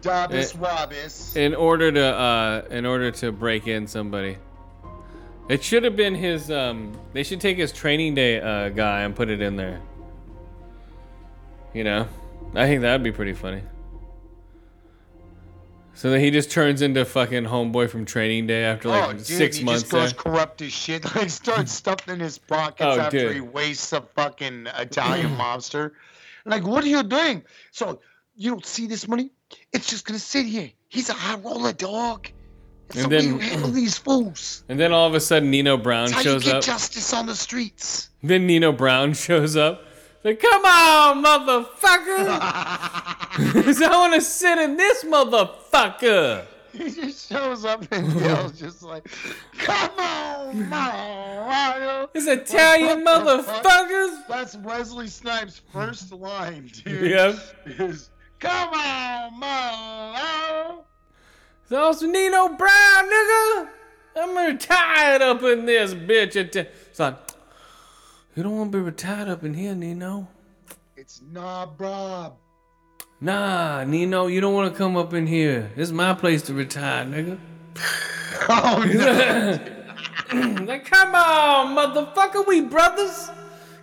[0.00, 0.58] Dabbis Eh.
[0.58, 1.36] Wabbis.
[1.36, 4.38] in order to uh, in order to break in somebody.
[5.50, 6.48] It should have been his.
[6.48, 9.80] Um, they should take his training day uh, guy and put it in there.
[11.74, 12.06] You know,
[12.54, 13.62] I think that'd be pretty funny.
[15.94, 19.26] So that he just turns into fucking homeboy from Training Day after like oh, dude,
[19.26, 19.82] six he months.
[19.82, 20.22] just goes there.
[20.22, 21.04] corrupt as shit.
[21.16, 23.34] Like starts stuffing in his pockets Oh, after dude.
[23.34, 25.90] he wastes a fucking Italian mobster.
[26.46, 27.42] Like, what are you doing?
[27.72, 28.00] So
[28.36, 29.30] you don't see this money?
[29.72, 30.70] It's just gonna sit here.
[30.88, 32.28] He's a high roller dog.
[32.96, 34.62] And way then- you handle these fools.
[34.68, 36.62] And then all of a sudden Nino Brown That's how you shows get up.
[36.64, 38.10] justice on the streets.
[38.22, 39.84] Then Nino Brown shows up.
[40.22, 42.26] Like, come on, motherfucker!
[43.66, 46.44] Is I want to sit in this motherfucker.
[46.72, 49.04] He just shows up and yells, just like,
[49.58, 53.64] "Come on, Mario!" This Italian What the fuck?
[53.64, 54.28] motherfuckers.
[54.28, 57.10] That's Wesley Snipes' first line, dude.
[57.10, 57.34] Yep.
[57.80, 60.84] Is "Come on, Mario!"
[61.70, 63.68] So Nino Brown, nigga.
[64.16, 66.34] I'm retired up in this bitch.
[66.34, 67.14] It- It's like,
[68.34, 70.26] you don't want to be retired up in here, Nino.
[70.96, 72.34] It's nah, Bob.
[73.20, 75.70] Nah, Nino, you don't want to come up in here.
[75.76, 77.38] This is my place to retire, nigga.
[78.48, 79.58] Oh no!
[80.64, 83.28] Like, come on, motherfucker, we brothers.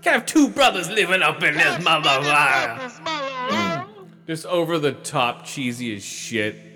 [0.01, 2.85] Can't have two brothers living up in this motherfucker.
[2.85, 3.88] It's mm.
[4.26, 6.66] Just over the top, cheesy as shit.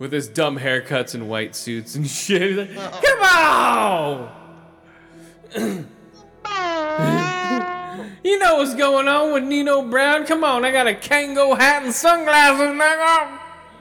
[0.00, 2.74] With his dumb haircuts and white suits and shit.
[2.74, 4.32] Like, come on!
[8.24, 10.24] you know what's going on with Nino Brown?
[10.24, 13.38] Come on, I got a Kangol hat and sunglasses, nigga.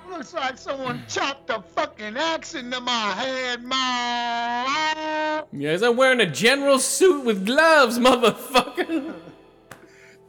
[0.09, 5.47] Looks like someone chopped a fucking axe into my head, Mario.
[5.53, 9.15] Yes, I'm wearing a general suit with gloves, motherfucker.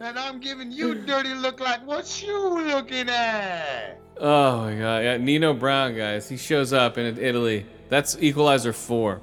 [0.02, 3.99] And I'm giving you dirty look like what you looking at?
[4.22, 6.28] Oh my god, yeah, Nino Brown, guys.
[6.28, 7.64] He shows up in Italy.
[7.88, 9.20] That's Equalizer 4.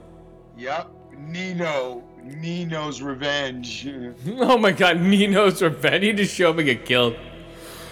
[0.57, 2.03] Yep, Nino.
[2.24, 3.88] Nino's revenge.
[4.28, 6.03] Oh my god, Nino's revenge.
[6.03, 7.15] He just show up and get killed.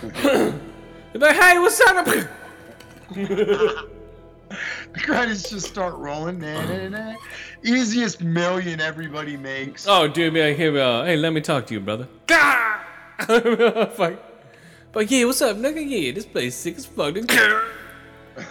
[0.04, 2.08] Like, hey, what's up?
[4.94, 6.40] The credits just start rolling.
[6.40, 7.16] Nah, nah, nah.
[7.64, 9.86] Easiest million everybody makes.
[9.88, 12.08] oh, dude, be like, hey, uh, hey, let me talk to you, brother.
[12.28, 12.80] Gah!
[13.96, 14.14] Fuck.
[14.96, 15.86] But yeah, what's up, nigga?
[15.86, 17.18] Yeah, this place sick as fuck.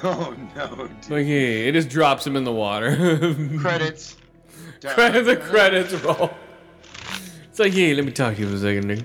[0.03, 1.27] Oh no, dude.
[1.27, 2.97] yeah, it just drops him in the water.
[3.59, 4.17] Credits.
[4.83, 6.31] Credit the credits roll.
[7.51, 9.05] It's like, yeah, let me talk to you for a second,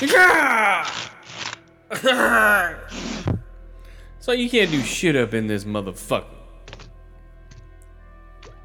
[0.00, 0.86] nigga.
[4.18, 6.26] so you can't do shit up in this motherfucker.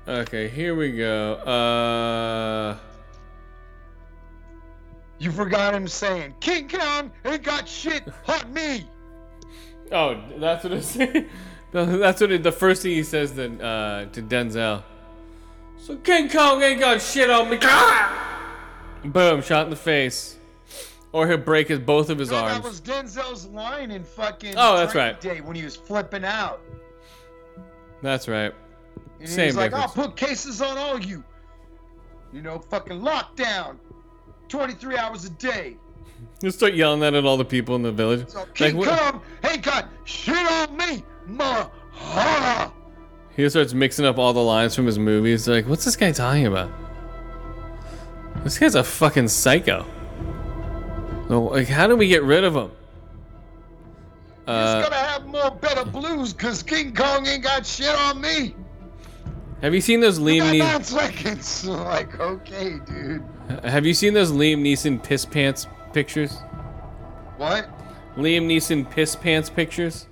[0.06, 1.36] Okay, here we go.
[1.36, 2.78] Uh,
[5.20, 8.88] You forgot him saying, King Kong ain't got shit on me.
[9.92, 10.94] oh, that's what it's.
[11.72, 14.82] that's what it, the first thing he says to uh, to Denzel.
[15.78, 17.58] So King Kong ain't got shit on me.
[19.12, 20.38] Boom, shot in the face.
[21.12, 22.54] Or he'll break his both of his No, arms.
[22.54, 25.20] that was Denzel's line in fucking Oh, that's right.
[25.20, 26.62] Day when he was flipping out.
[28.02, 28.54] That's right.
[29.20, 29.98] And Same he's like, difference.
[29.98, 31.24] I'll put cases on all you.
[32.32, 33.78] You know, fucking lockdown.
[34.50, 35.78] 23 hours a day.
[36.42, 38.28] Just start yelling that at all the people in the village.
[38.30, 41.68] So King what- Kong ain't got shit on me, ma.
[43.36, 45.48] He starts mixing up all the lines from his movies.
[45.48, 46.70] Like, what's this guy talking about?
[48.44, 49.86] This guy's a fucking psycho.
[51.30, 52.72] Like, how do we get rid of him?
[54.46, 58.56] He's Uh, gonna have more better blues because King Kong ain't got shit on me.
[59.62, 60.60] Have you seen those Liam Neeson?
[60.60, 61.66] nine seconds.
[61.66, 63.24] Like, okay, dude.
[63.64, 66.38] Have you seen those Liam Neeson piss pants pictures?
[67.38, 67.70] What?
[68.16, 70.08] Liam Neeson piss pants pictures.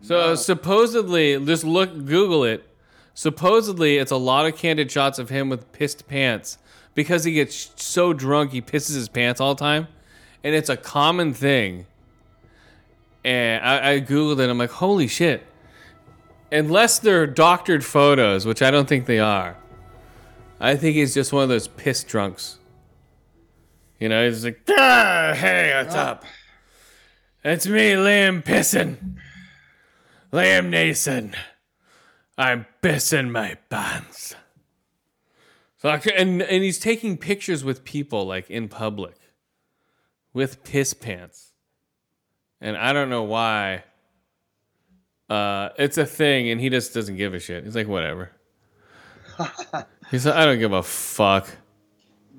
[0.00, 2.68] So supposedly, just look, Google it.
[3.14, 6.58] Supposedly, it's a lot of candid shots of him with pissed pants
[6.94, 9.86] because he gets so drunk he pisses his pants all the time,
[10.42, 11.86] and it's a common thing.
[13.24, 14.50] And I, I googled it.
[14.50, 15.46] I'm like, holy shit!
[16.52, 19.56] Unless they're doctored photos, which I don't think they are.
[20.60, 22.58] I think he's just one of those piss drunks.
[23.98, 26.24] You know, he's like, ah, hey, what's up?
[27.42, 29.16] It's me, Liam Pissin.
[30.32, 31.34] Liam Neeson.
[32.36, 34.34] I'm pissing my pants.
[35.78, 39.16] So I, and and he's taking pictures with people like in public,
[40.32, 41.54] with piss pants,
[42.60, 43.84] and I don't know why.
[45.32, 47.64] Uh, it's a thing, and he just doesn't give a shit.
[47.64, 48.32] He's like, whatever.
[50.10, 51.48] He's like, I don't give a fuck.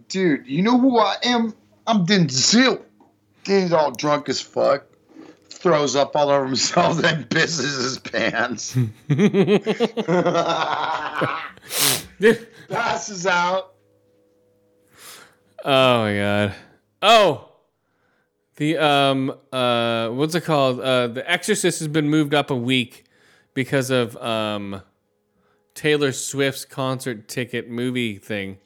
[0.10, 1.56] Dude, you know who I am?
[1.88, 2.84] I'm Denzel.
[3.48, 4.86] He's all drunk as fuck.
[5.50, 8.78] Throws up all over himself, then pisses his pants.
[12.70, 13.74] Passes out.
[15.66, 16.56] Oh my god.
[17.02, 17.53] Oh.
[18.56, 20.80] The um uh what's it called?
[20.80, 23.06] Uh The Exorcist has been moved up a week
[23.54, 24.82] because of um
[25.74, 28.58] Taylor Swift's concert ticket movie thing.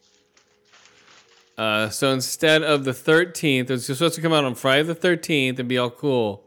[1.57, 4.95] Uh so instead of the 13th, it was supposed to come out on Friday the
[4.95, 6.43] 13th and be all cool.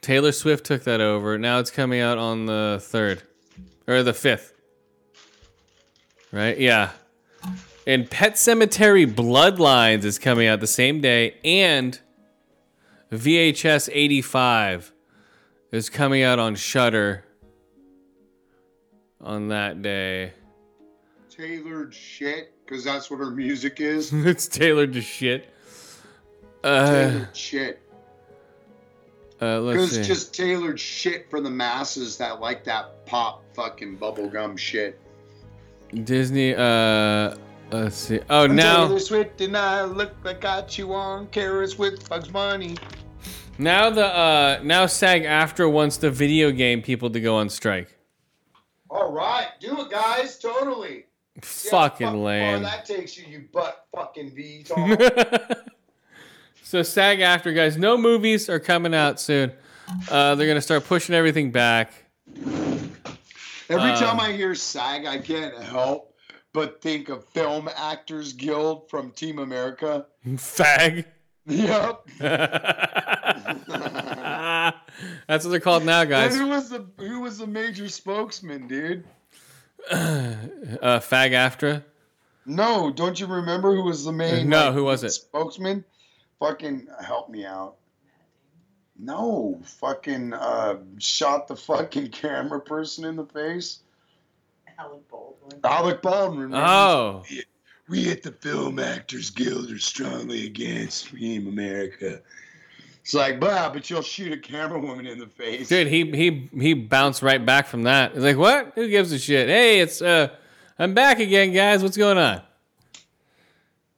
[0.00, 1.36] Taylor Swift took that over.
[1.36, 3.22] Now it's coming out on the 3rd
[3.88, 4.52] or the 5th.
[6.30, 6.58] Right?
[6.58, 6.90] Yeah.
[7.86, 11.98] And Pet Sematary Bloodlines is coming out the same day, and
[13.12, 14.92] VHS 85
[15.70, 17.24] is coming out on Shutter
[19.20, 20.32] on that day.
[21.30, 24.12] Tailored shit, because that's what her music is.
[24.12, 25.48] it's tailored to shit.
[26.64, 27.82] Uh, Tailored shit.
[29.40, 30.02] uh, let's see.
[30.02, 34.98] just tailored shit for the masses that like that pop fucking bubblegum shit.
[36.02, 36.52] Disney.
[36.52, 37.36] Uh,
[37.70, 38.20] let's see.
[38.30, 42.76] Oh, now Taylor Swift and I look like I chew on carrots with Bugs Bunny.
[43.58, 47.96] now the uh now SAG-AFTRA wants the video game people to go on strike.
[48.88, 50.38] All right, do it, guys.
[50.38, 51.04] Totally.
[51.34, 52.62] Yeah, Fucking fuck far lame.
[52.62, 55.56] that takes you, you butt fucking VTOL.
[56.62, 59.52] so SAG-AFTRA guys, no movies are coming out soon.
[60.10, 61.92] Uh, they're gonna start pushing everything back.
[63.68, 66.14] Every Um, time I hear SAG, I can't help
[66.56, 70.06] but think of Film Actors Guild from Team America.
[70.26, 71.04] Fag.
[71.44, 72.08] Yep.
[75.28, 76.34] That's what they're called now, And guys.
[76.34, 79.04] who was the who was the major spokesman, dude?
[79.92, 81.84] Uh, Fag after.
[82.46, 84.48] No, don't you remember who was the main?
[84.48, 85.10] No, like, who was it?
[85.10, 85.84] Spokesman.
[86.40, 87.76] Fucking help me out.
[88.98, 93.80] No, fucking uh, shot the fucking camera person in the face.
[94.78, 95.05] Alec Baldwin.
[95.64, 96.40] Alec Baldwin.
[96.40, 96.66] remember?
[96.66, 97.22] Oh,
[97.88, 102.20] We at the Film Actors Guild are strongly against Team America.
[103.02, 105.68] It's like, bah, but you'll shoot a camera woman in the face.
[105.68, 108.14] dude, he he he bounced right back from that.
[108.14, 108.72] He's like, what?
[108.74, 109.48] Who gives a shit?
[109.48, 110.28] Hey, it's uh,
[110.78, 111.84] I'm back again, guys.
[111.84, 112.42] What's going on?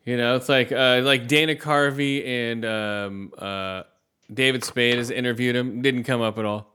[0.04, 3.84] You know, it's like uh, like Dana Carvey and um, uh,
[4.32, 5.80] David Spade has interviewed him.
[5.80, 6.74] Didn't come up at all.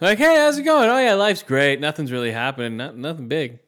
[0.00, 0.90] Like, hey, how's it going?
[0.90, 1.80] Oh yeah, life's great.
[1.80, 2.76] Nothing's really happening.
[2.76, 3.60] Not, nothing big.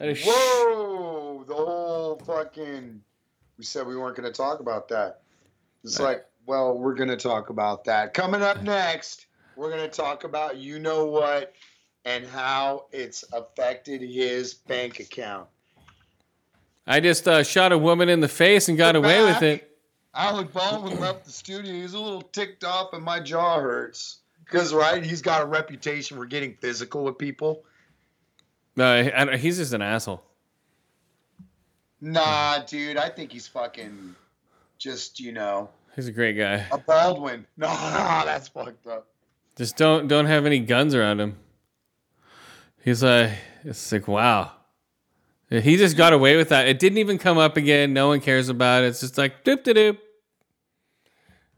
[0.00, 3.02] That is sh- Whoa, the whole fucking.
[3.58, 5.20] We said we weren't going to talk about that.
[5.84, 8.14] It's like, well, we're going to talk about that.
[8.14, 11.52] Coming up next, we're going to talk about you know what
[12.06, 15.48] and how it's affected his bank account.
[16.86, 19.42] I just uh, shot a woman in the face and got We're away with back.
[19.42, 19.78] it.
[20.14, 21.74] Alec Baldwin left the studio.
[21.74, 24.20] He's a little ticked off, and my jaw hurts.
[24.46, 27.64] Because, right, he's got a reputation for getting physical with people.
[28.76, 30.22] No, I he's just an asshole.
[32.00, 34.14] Nah, dude, I think he's fucking
[34.78, 36.66] just, you know, He's a great guy.
[36.72, 37.46] a Baldwin.
[37.56, 39.06] No, no, that's fucked up.
[39.56, 41.36] Just don't don't have any guns around him.
[42.82, 43.32] He's like,
[43.64, 44.52] it's like wow.
[45.50, 46.68] He just got away with that.
[46.68, 47.92] It didn't even come up again.
[47.92, 48.86] No one cares about it.
[48.86, 49.98] It's just like doop doop doop.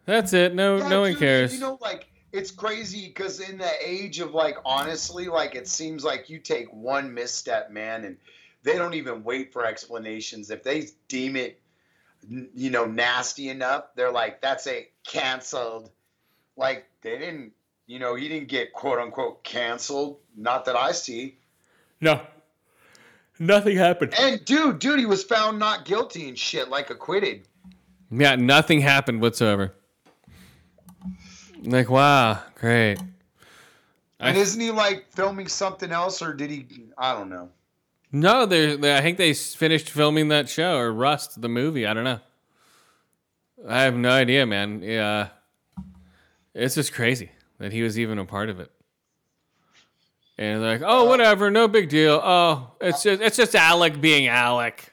[0.07, 0.55] That's it.
[0.55, 1.53] No Yeah, no one cares.
[1.55, 6.03] You know, like it's crazy because in the age of like honestly, like it seems
[6.05, 8.17] like you take one misstep, man, and
[8.63, 10.51] they don't even wait for explanations.
[10.51, 11.61] If they deem it,
[12.29, 15.91] you know, nasty enough, they're like, "That's a canceled."
[16.57, 17.53] Like they didn't,
[17.87, 20.19] you know, he didn't get quote unquote canceled.
[20.37, 21.37] Not that I see.
[22.01, 22.21] no.
[23.39, 24.15] Nothing happened.
[24.21, 27.49] And dude, dude, he was found not guilty and shit, like acquitted.
[28.11, 29.73] Yeah, nothing happened whatsoever.
[31.63, 32.99] Like, wow, great.
[34.21, 36.67] And I- isn't he like filming something else, or did he?
[36.97, 37.49] I don't know.
[38.13, 41.87] No, they're, they I think they finished filming that show or Rust, the movie.
[41.87, 42.21] I don't know.
[43.67, 44.83] I have no idea, man.
[44.83, 45.29] Yeah,
[46.55, 48.71] it's just crazy that he was even a part of it.
[50.37, 52.21] And they're like, oh, whatever, no big deal.
[52.23, 54.92] Oh, it's just it's just Alec being Alec.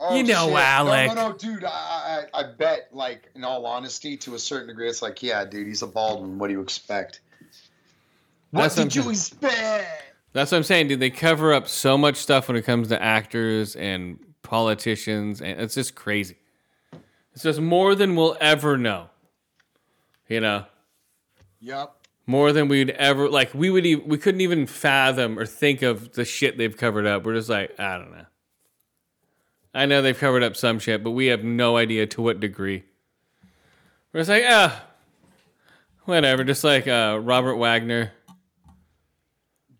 [0.00, 0.56] Oh, You know, shit.
[0.56, 1.08] Alec.
[1.08, 1.64] No, no, no, dude.
[1.64, 5.44] I, I, I bet, like, in all honesty, to a certain degree, it's like, yeah,
[5.44, 6.38] dude, he's a Baldwin.
[6.38, 7.20] What do you expect?
[8.50, 10.04] What That's did you expect?
[10.32, 11.00] That's what I'm saying, dude.
[11.00, 15.74] They cover up so much stuff when it comes to actors and politicians, and it's
[15.74, 16.36] just crazy.
[17.34, 19.10] It's just more than we'll ever know.
[20.28, 20.64] You know,
[21.60, 21.94] Yep.
[22.26, 23.52] more than we'd ever like.
[23.54, 27.24] We would even, we couldn't even fathom or think of the shit they've covered up.
[27.24, 28.26] We're just like, I don't know.
[29.74, 32.84] I know they've covered up some shit, but we have no idea to what degree.
[34.12, 34.84] We're just like, ah,
[36.04, 36.44] whatever.
[36.44, 38.12] Just like uh, Robert Wagner.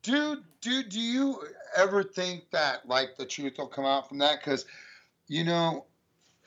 [0.03, 1.41] Dude, dude, do you
[1.77, 4.41] ever think that, like, the truth will come out from that?
[4.41, 4.67] Because,
[5.27, 5.87] you know,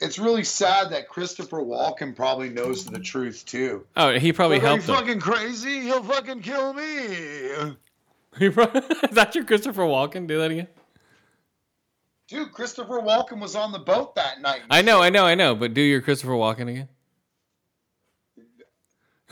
[0.00, 3.86] it's really sad that Christopher Walken probably knows the truth, too.
[3.96, 5.80] Oh, he probably Like, Are you helped fucking crazy?
[5.80, 7.74] He'll fucking kill me.
[8.38, 10.26] He probably, is that your Christopher Walken?
[10.26, 10.68] Do that again.
[12.32, 14.62] Dude, Christopher Walken was on the boat that night.
[14.70, 15.54] I know, I know, I know.
[15.54, 16.88] But do your Christopher Walken again?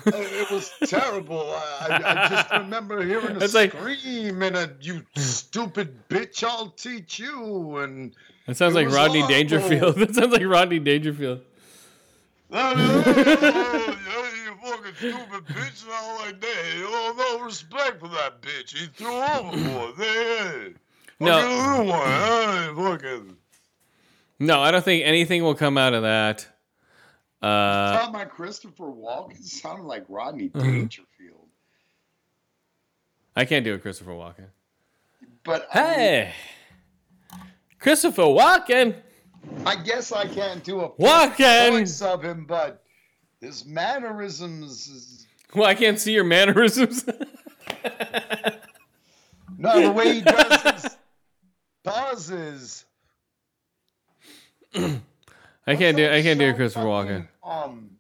[0.07, 1.41] Uh, it was terrible.
[1.51, 6.69] I, I, just remember hearing a It's like- scream and a "you stupid bitch, I'll
[6.71, 8.15] teach you." And
[8.47, 9.35] That sounds like Rodney awful.
[9.35, 9.97] Dangerfield.
[9.99, 11.41] That sounds like Rodney Dangerfield.
[12.53, 13.97] oh,
[14.45, 16.49] you fucking stupid bitch, and all like that.
[16.85, 18.77] Oh, no respect for that bitch.
[18.77, 19.95] He threw overboard.
[19.97, 20.73] Hey,
[21.21, 21.41] No.
[21.41, 23.37] fucking little one, hey, fucking.
[24.39, 26.47] No, I don't think anything will come out of that.
[27.43, 31.49] Uh, Talking about Christopher Walken sounded like Rodney Dangerfield.
[33.37, 34.47] I can't do a Christopher Walken.
[35.45, 36.33] But I, mean, Hey,
[37.79, 38.95] Christopher Walken.
[39.65, 41.71] I guess I can't do a Walken.
[41.71, 42.83] voice of him, but
[43.41, 47.05] his mannerisms is Well, I can't see your mannerisms.
[49.59, 50.97] no the way he does his
[54.75, 56.11] I can't do.
[56.11, 57.29] I can't do Christopher Walken.
[57.45, 57.91] Um,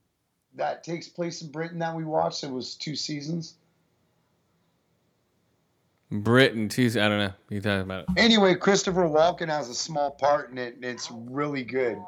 [0.56, 2.44] that takes place in Britain that we watched.
[2.44, 3.54] It was two seasons.
[6.10, 7.00] Britain, Tuesday.
[7.00, 7.32] I don't know.
[7.48, 8.08] You talking about it?
[8.16, 11.98] Anyway, Christopher Walken has a small part in it, and it's really good.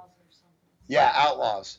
[0.88, 1.78] Yeah, Outlaws.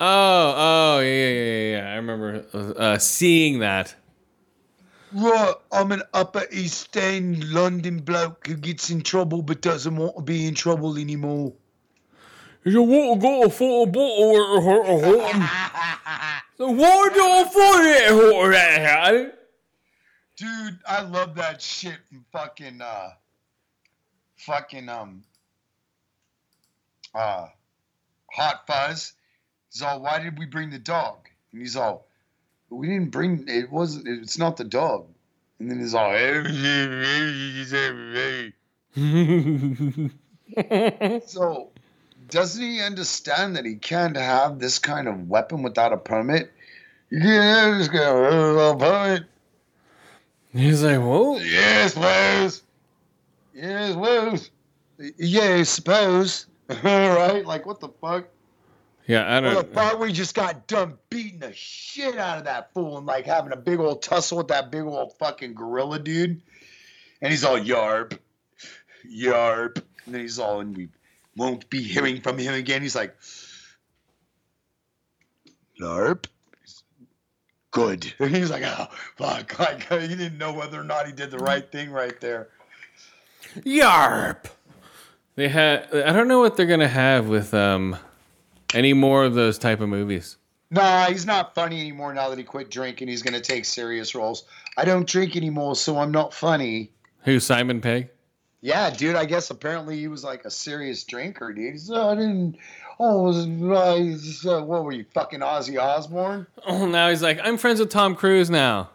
[0.00, 1.92] Oh, oh, yeah, yeah, yeah, yeah.
[1.92, 3.94] I remember uh, seeing that.
[5.12, 10.16] Right, I'm an Upper East End London bloke who gets in trouble but doesn't want
[10.16, 11.54] to be in trouble anymore.
[12.64, 15.40] You want to go a full bottle with a
[16.58, 19.34] So why do I find it?
[20.36, 23.10] Dude, I love that shit from fucking uh
[24.36, 25.22] fucking um
[27.14, 27.46] uh
[28.32, 29.14] Hot Fuzz.
[29.72, 31.28] He's all, why did we bring the dog?
[31.52, 32.07] And he's all,
[32.70, 35.06] we didn't bring it wasn't it's not the dog.
[35.58, 36.12] And then he's all
[41.26, 41.70] So
[42.28, 46.52] doesn't he understand that he can't have this kind of weapon without a permit?
[47.10, 49.24] Yeah, just go, oh, a permit.
[50.52, 51.38] He's like, whoa.
[51.38, 52.62] Yes, suppose.
[53.54, 54.50] Yes, suppose.
[55.16, 56.46] Yeah, suppose.
[56.82, 57.46] right?
[57.46, 58.28] Like, what the fuck?
[59.08, 59.54] Yeah, I don't.
[59.54, 63.24] the part we just got done beating the shit out of that fool and like
[63.24, 66.42] having a big old tussle with that big old fucking gorilla dude.
[67.22, 68.18] And he's all yarp,
[69.10, 69.82] yarp.
[70.04, 70.88] And then he's all, and we
[71.36, 72.82] won't be hearing from him again.
[72.82, 73.16] He's like,
[75.80, 76.26] yarp.
[77.70, 78.12] Good.
[78.18, 79.58] And he's like, oh, fuck.
[79.58, 82.48] Like, he didn't know whether or not he did the right thing right there.
[83.60, 84.44] Yarp.
[85.34, 85.94] They had.
[85.94, 87.96] I don't know what they're gonna have with um,
[88.74, 90.36] any more of those type of movies.
[90.70, 93.08] Nah, he's not funny anymore now that he quit drinking.
[93.08, 94.44] He's gonna take serious roles.
[94.76, 96.90] I don't drink anymore, so I'm not funny.
[97.24, 98.10] Who Simon Pegg?
[98.60, 99.16] Yeah, dude.
[99.16, 101.72] I guess apparently he was like a serious drinker, dude.
[101.72, 102.58] He's, oh, I didn't.
[103.00, 106.48] Oh, was, uh, uh, what were you, fucking Ozzy Osbourne?
[106.66, 108.90] Oh, now he's like, I'm friends with Tom Cruise now.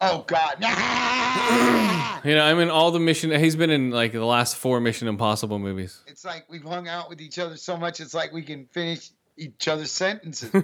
[0.00, 0.56] Oh God.
[2.22, 3.30] You know, I'm in all the mission.
[3.30, 6.02] He's been in like the last four Mission Impossible movies.
[6.06, 7.98] It's like we've hung out with each other so much.
[7.98, 9.08] It's like we can finish
[9.38, 10.50] each other's sentences.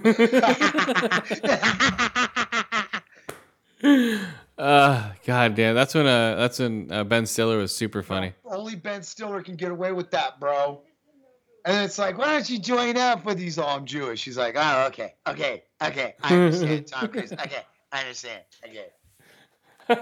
[4.57, 8.33] Uh, God damn, that's when uh, that's when uh, Ben Stiller was super funny.
[8.43, 10.81] Only Ben Stiller can get away with that, bro.
[11.63, 13.59] And it's like, why don't you join up with these?
[13.59, 14.21] Oh, I'm Jewish.
[14.21, 16.15] She's like, oh, okay, okay, okay.
[16.23, 17.31] I understand, Tom Cruise.
[17.33, 17.61] Okay,
[17.91, 18.41] I understand.
[18.63, 18.85] Okay.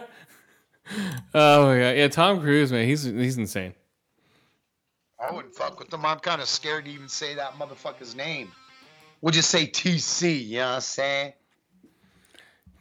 [1.33, 3.73] Oh my god, yeah, Tom Cruise, man, he's he's insane.
[5.19, 6.05] I wouldn't fuck with him.
[6.05, 8.51] I'm kind of scared to even say that motherfucker's name.
[9.21, 10.47] We'll just say TC.
[10.47, 11.33] You know what I'm saying?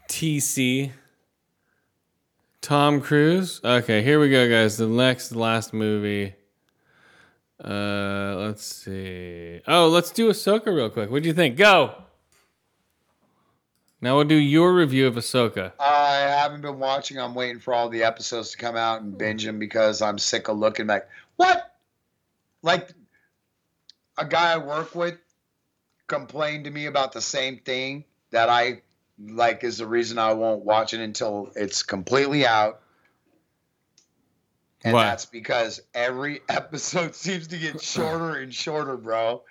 [0.08, 0.90] TC.
[2.60, 3.60] Tom Cruise.
[3.64, 4.76] Okay, here we go, guys.
[4.76, 6.34] The next, last movie.
[7.62, 9.60] Uh, let's see.
[9.66, 11.10] Oh, let's do Ahsoka real quick.
[11.10, 11.56] What do you think?
[11.56, 12.03] Go.
[14.00, 15.72] Now we'll do your review of Ahsoka.
[15.80, 17.18] I haven't been watching.
[17.18, 20.48] I'm waiting for all the episodes to come out and binge them because I'm sick
[20.48, 21.08] of looking back.
[21.36, 21.74] what?
[22.62, 22.90] Like
[24.18, 25.18] a guy I work with
[26.06, 28.82] complained to me about the same thing that I
[29.18, 32.80] like is the reason I won't watch it until it's completely out.
[34.82, 35.04] And What?
[35.04, 39.42] that's because every episode seems to get shorter and shorter, bro.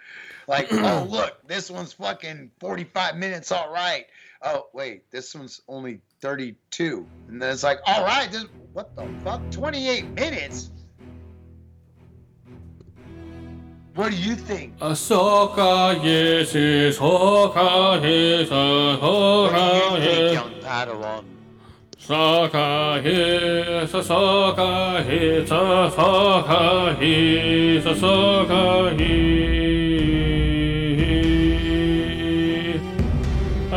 [0.48, 4.06] Like, oh look, this one's fucking 45 minutes, all right.
[4.46, 7.08] Oh wait, this one's only 32.
[7.30, 9.42] And then it's like, all right, this what the fuck?
[9.52, 10.72] 28 minutes?
[13.96, 14.78] What do you think?
[14.80, 20.34] Ahsoka, yes, is Ahsoka, yes, What do you think, yes.
[20.34, 21.26] young Padawan?
[22.00, 29.83] Ahsoka, yes, Ahsoka, yes, Ahsoka, yes, Ahsoka, yes.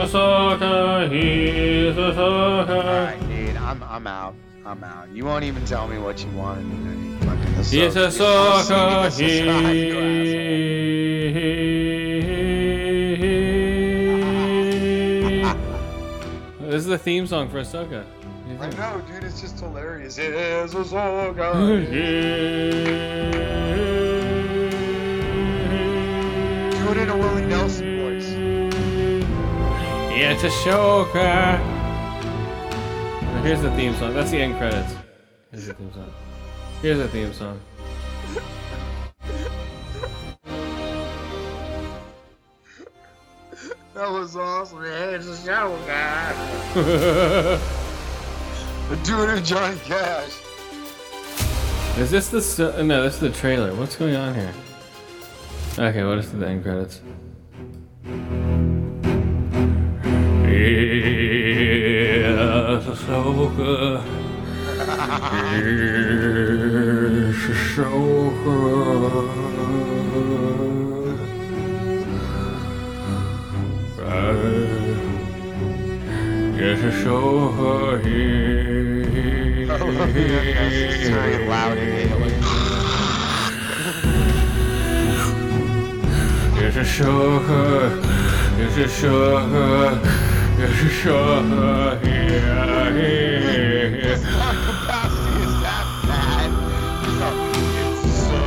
[0.06, 2.84] Ahsoka, yes, All Ahsoka.
[2.84, 4.34] right, dude, I'm I'm out.
[4.64, 5.08] I'm out.
[5.10, 6.60] You won't even tell me what you want.
[6.60, 7.54] and you fucking.
[7.54, 9.26] Ahsoka, You asshole.
[9.26, 10.26] yes.
[16.60, 18.04] This is the theme song for Ahsoka.
[18.60, 19.24] I know, dude.
[19.24, 20.18] It's just hilarious.
[20.18, 21.52] It is Ahsoka.
[26.72, 27.95] Do it in a Willie Nelson
[30.16, 30.44] voice.
[30.44, 31.58] It's Ahsoka.
[33.22, 34.14] Now here's the theme song.
[34.14, 34.94] That's the end credits.
[35.50, 36.12] Here's the theme song.
[36.82, 37.60] Here's the theme song.
[43.94, 44.84] That was awesome.
[44.84, 46.74] It's Ahsoka.
[49.04, 50.38] Do it in Johnny Cash.
[51.98, 53.02] is this the no?
[53.02, 53.74] This is the trailer.
[53.74, 54.52] What's going on here?
[55.78, 57.00] Okay, what is the end credits?
[60.56, 62.32] Yes,
[62.86, 63.72] Ahsoka.
[65.52, 65.76] Yes,
[67.52, 68.56] Ahsoka.
[76.56, 77.72] Yes, Ahsoka.
[80.88, 82.32] It's very loud and alien.
[86.56, 87.60] Yes, Ahsoka.
[88.58, 88.76] Yes, Ahsoka.
[88.76, 90.25] Yes, Ahsoka.
[90.58, 90.68] Yeah,
[92.96, 94.16] yeah.
[94.64, 96.50] capacity is that bad.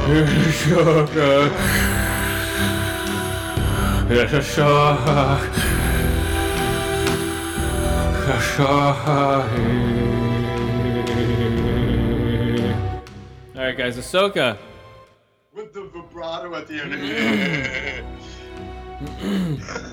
[0.10, 1.30] Yes, Ahsoka.
[4.10, 5.20] Yes, Ahsoka.
[8.26, 9.22] Ahsoka.
[13.56, 14.58] All right, guys, Ahsoka.
[15.54, 16.94] With the vibrato at the end.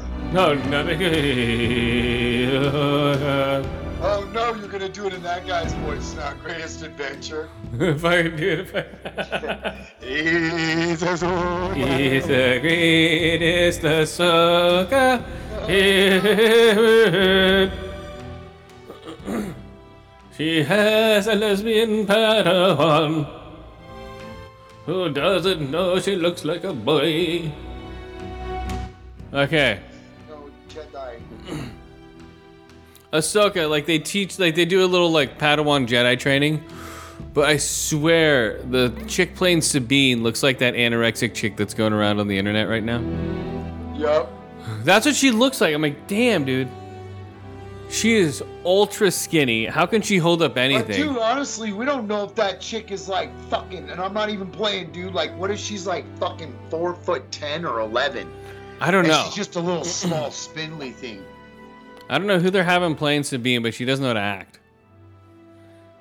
[0.33, 1.03] No, nothing.
[4.03, 6.33] oh no, you're gonna do it in that guy's voice now.
[6.35, 7.49] Greatest adventure.
[7.75, 8.85] if I could do it, if I.
[11.75, 15.23] He's the greatest Ahsoka.
[20.37, 23.27] She has a lesbian padawan
[24.85, 27.51] who doesn't know she looks like a boy.
[29.33, 29.81] Okay.
[33.17, 36.63] Ahsoka, like they teach, like they do a little like Padawan Jedi training,
[37.35, 42.21] but I swear the chick playing Sabine looks like that anorexic chick that's going around
[42.21, 43.01] on the internet right now.
[43.97, 44.31] Yup.
[44.85, 45.75] That's what she looks like.
[45.75, 46.69] I'm like, damn, dude.
[47.89, 49.65] She is ultra skinny.
[49.67, 50.97] How can she hold up But anything?
[51.07, 54.51] dude, honestly, we don't know if that chick is like fucking, and I'm not even
[54.51, 55.15] playing, dude.
[55.15, 58.29] Like, what if she's like fucking four foot ten or eleven?
[58.81, 59.23] I don't And know.
[59.27, 61.25] she's just a little small, spindly thing.
[62.09, 64.61] I don't know who they're having playing Sabine, but she doesn't know how to act.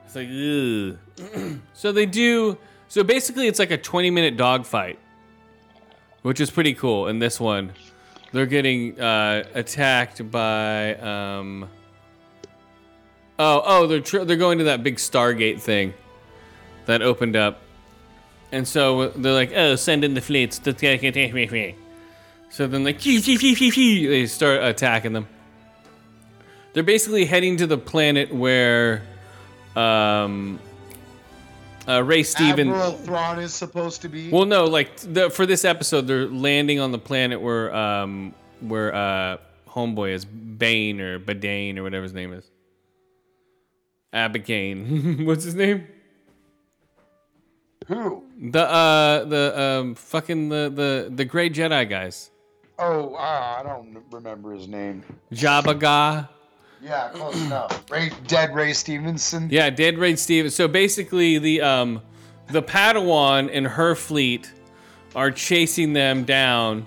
[0.06, 1.60] It's like, ugh.
[1.74, 2.58] so they do.
[2.88, 5.00] So basically, it's like a 20 minute dogfight,
[6.22, 7.08] which is pretty cool.
[7.08, 7.74] In this one,
[8.32, 10.96] they're getting uh, attacked by.
[10.96, 11.70] Um,
[13.40, 15.94] oh, oh, they're tr- they're going to that big Stargate thing
[16.86, 17.62] that opened up,
[18.52, 20.60] and so they're like, oh, send in the fleets.
[20.60, 21.76] to take it."
[22.52, 25.28] So then, like, they start attacking them
[26.76, 29.02] they're basically heading to the planet where
[29.76, 30.60] um
[31.88, 34.30] uh, Ray Steven Admiral Thrawn is supposed to be.
[34.30, 38.94] well no like the, for this episode they're landing on the planet where um where
[38.94, 39.38] uh
[39.70, 42.50] homeboy is Bane or Badane or whatever his name is
[44.14, 45.88] Abacane what's his name
[47.88, 48.24] Who?
[48.40, 52.32] the uh the um fucking the the the gray Jedi guys
[52.78, 55.02] Oh, uh, I don't remember his name.
[55.32, 55.80] Jabba
[56.86, 57.84] Yeah, close enough.
[57.92, 59.50] Ray, dead Ray Stevenson.
[59.50, 60.56] Yeah, dead Ray Stevenson.
[60.56, 62.02] So basically, the um,
[62.50, 64.52] the Padawan and her fleet
[65.16, 66.86] are chasing them down,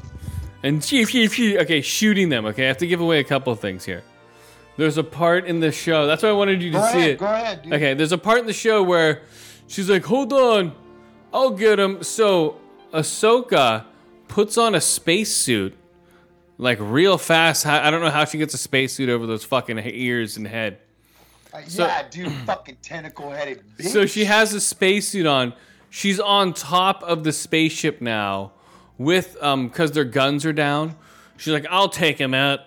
[0.63, 2.47] and okay, shooting them.
[2.47, 4.05] Okay, I have to give away a couple of things here.
[4.77, 6.07] There's a part in the show.
[6.07, 7.19] That's why I wanted you to Go see ahead, it.
[7.19, 7.73] go ahead, dude.
[7.73, 9.23] Okay, there's a part in the show where
[9.67, 10.77] she's like, "Hold on,
[11.33, 12.59] I'll get him." So
[12.93, 13.87] Ahsoka
[14.29, 15.77] puts on a spacesuit,
[16.59, 17.65] like real fast.
[17.67, 20.79] I don't know how she gets a spacesuit over those fucking ears and head.
[21.53, 23.87] Uh, So- yeah, dude, fucking tentacle headed bitch.
[23.89, 25.55] So she has a spacesuit on.
[25.91, 28.53] She's on top of the spaceship now
[28.99, 30.97] with um cuz their guns are down.
[31.39, 32.61] She's like, "I'll take him out."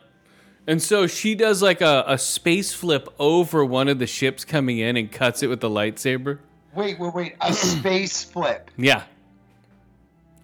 [0.65, 4.77] And so she does like a, a space flip over one of the ships coming
[4.77, 6.37] in and cuts it with the lightsaber.
[6.73, 7.35] Wait, wait, wait.
[7.41, 8.71] A space flip.
[8.77, 9.03] Yeah.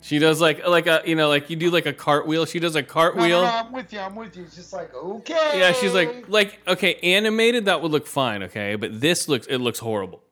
[0.08, 2.46] She does like like a you know like you do like a cartwheel.
[2.46, 3.42] She does a No, no, cartwheel.
[3.42, 4.00] no, I'm with you.
[4.00, 4.44] I'm with you.
[4.44, 5.60] It's just like, okay.
[5.60, 9.58] Yeah, she's like like okay, animated that would look fine, okay, but this looks it
[9.58, 10.24] looks horrible.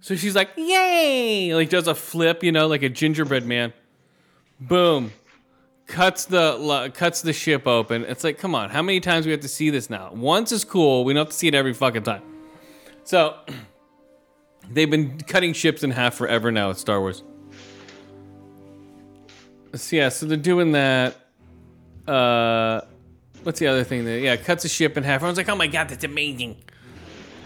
[0.00, 3.74] So she's like, "Yay!" Like does a flip, you know, like a gingerbread man.
[4.58, 5.12] Boom.
[5.86, 8.04] Cuts the cuts the ship open.
[8.04, 10.10] It's like, come on, how many times do we have to see this now?
[10.14, 11.04] Once is cool.
[11.04, 12.22] We don't have to see it every fucking time.
[13.04, 13.36] So
[14.70, 17.22] they've been cutting ships in half forever now with Star Wars.
[19.74, 21.16] So yeah, so they're doing that.
[22.06, 22.82] Uh,
[23.42, 25.16] what's the other thing that yeah cuts a ship in half?
[25.16, 26.56] Everyone's like, oh my god, that's amazing.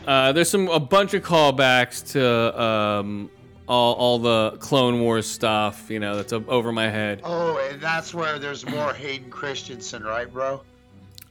[0.06, 3.30] Uh, there's some a bunch of callbacks to um,
[3.68, 5.90] all all the Clone Wars stuff.
[5.90, 7.20] You know, that's over my head.
[7.24, 10.62] Oh, and that's where there's more Hayden Christensen, right, bro?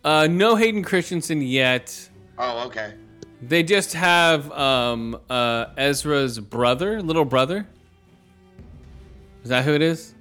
[0.03, 2.09] Uh, no Hayden Christensen yet.
[2.37, 2.93] Oh, okay.
[3.41, 7.67] They just have um, uh, Ezra's brother, little brother.
[9.43, 10.14] Is that who it is?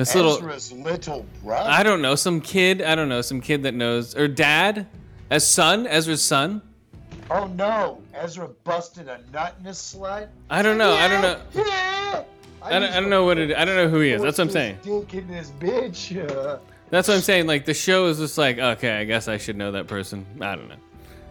[0.00, 0.32] This little.
[0.36, 1.68] Ezra's little brother.
[1.68, 2.80] I don't know, some kid.
[2.80, 4.86] I don't know, some kid that knows or dad,
[5.28, 6.62] as son, Ezra's son.
[7.30, 10.30] Oh no, Ezra busted a nut in his sled.
[10.48, 10.92] I don't know.
[10.92, 11.40] I don't know.
[11.54, 12.24] Yeah.
[12.62, 13.54] I don't, I don't know what it.
[13.56, 14.20] I don't know who he is.
[14.22, 14.78] That's what I'm saying.
[14.82, 16.16] Dick in this bitch.
[16.30, 16.58] Uh,
[16.90, 17.46] That's what I'm saying.
[17.46, 20.24] Like the show is just like, okay, I guess I should know that person.
[20.40, 20.76] I don't know.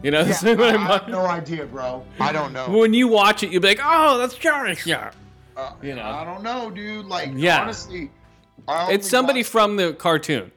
[0.04, 2.06] You know, yeah, I, I'm- have no idea, bro.
[2.20, 2.70] I don't know.
[2.70, 5.16] when you watch it, you'll be like, oh, that's Charlie Sharp.
[5.58, 6.04] Uh, you know.
[6.06, 7.06] I don't know, dude.
[7.08, 7.62] Like, Yeah.
[7.62, 8.10] honestly, I
[8.90, 10.52] It's somebody from the cartoon,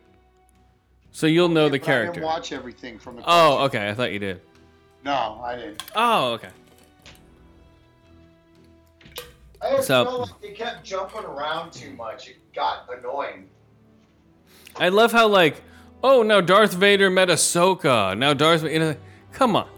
[1.11, 2.21] so you'll know the but I didn't character.
[2.23, 3.23] watch everything from the.
[3.23, 3.63] Oh, cartoon.
[3.67, 3.89] okay.
[3.91, 4.41] I thought you did.
[5.05, 5.83] No, I didn't.
[5.97, 6.49] Oh, okay.
[9.61, 12.29] I just So- felt like they kept jumping around too much.
[12.29, 13.49] It got annoying.
[14.77, 15.63] I love how like,
[16.03, 18.17] oh, now Darth Vader met Ahsoka.
[18.19, 18.97] Now Darth, Vader you know,
[19.33, 19.69] come on.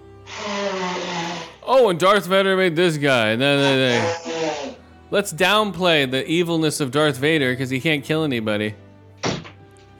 [1.67, 3.37] Oh, and Darth Vader made this guy.
[3.37, 4.75] No, no, no.
[5.15, 8.75] Let's downplay the evilness of Darth Vader because he can't kill anybody.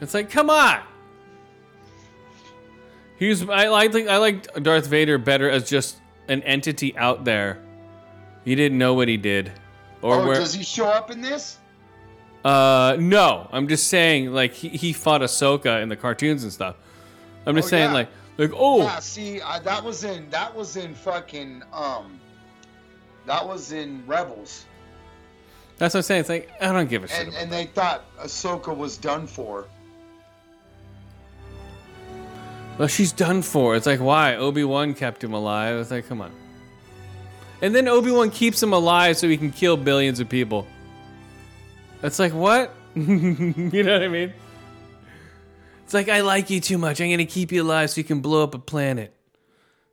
[0.01, 0.81] It's like, come on.
[3.17, 7.61] He's I like I like Darth Vader better as just an entity out there.
[8.43, 9.53] You didn't know what he did,
[10.03, 10.35] or oh, where.
[10.35, 11.59] does he show up in this?
[12.45, 13.49] Uh, no.
[13.53, 16.75] I'm just saying, like he, he fought Ahsoka in the cartoons and stuff.
[17.47, 17.95] I'm just Oh, saying, yeah.
[17.95, 22.19] like, like oh, Yeah, see, I, that was in that was in fucking um,
[23.27, 24.67] that was in Rebels,
[25.79, 26.21] that's what I'm saying.
[26.21, 27.19] It's like I don't give a shit.
[27.21, 29.67] and about and they thought Ahsoka was done for.
[32.79, 33.77] Well, she's done for.
[33.77, 35.77] It's like why Obi Wan kept him alive.
[35.79, 36.33] It's like come on.
[37.63, 40.67] And then Obi Wan keeps him alive so he can kill billions of people.
[42.03, 42.75] It's like what?
[42.95, 44.33] you know what I mean?
[45.85, 47.01] It's like I like you too much.
[47.01, 49.15] I'm gonna keep you alive so you can blow up a planet.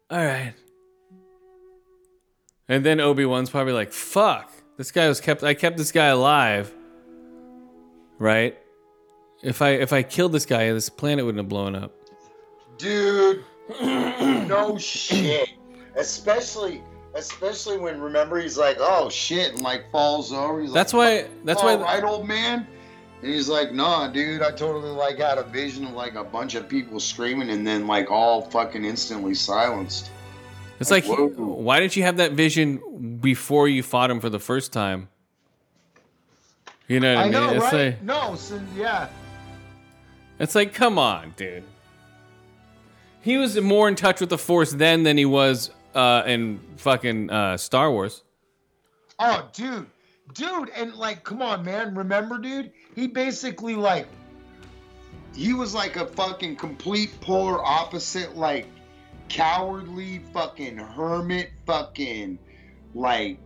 [0.10, 0.54] All right.
[2.68, 4.51] And then Obi Wan's probably like, "Fuck,
[4.82, 5.44] this guy was kept.
[5.44, 6.74] I kept this guy alive,
[8.18, 8.58] right?
[9.44, 11.94] If I if I killed this guy, this planet wouldn't have blown up."
[12.80, 13.44] Dude,
[13.80, 15.50] no shit.
[15.96, 16.82] Especially,
[17.14, 20.62] especially when remember he's like, oh shit, and like falls over.
[20.62, 21.32] He's That's like, why.
[21.44, 21.76] That's why.
[21.76, 22.66] right, old man.
[23.22, 26.56] And he's like, nah, dude, I totally like had a vision of like a bunch
[26.56, 30.10] of people screaming and then like all fucking instantly silenced.
[30.82, 31.28] It's like, Whoa.
[31.28, 35.10] why didn't you have that vision before you fought him for the first time?
[36.88, 37.34] You know what I, I mean?
[37.34, 37.74] know, it's right?
[37.74, 39.08] like no, so, yeah.
[40.40, 41.64] it's like, come on, dude.
[43.22, 47.30] He was more in touch with the Force then than he was uh, in fucking
[47.30, 48.24] uh, Star Wars.
[49.20, 49.86] Oh, dude,
[50.34, 51.94] dude, and like, come on, man.
[51.94, 52.72] Remember, dude?
[52.96, 54.08] He basically like,
[55.36, 58.66] he was like a fucking complete polar opposite, like
[59.32, 62.38] cowardly fucking hermit, fucking
[62.94, 63.40] like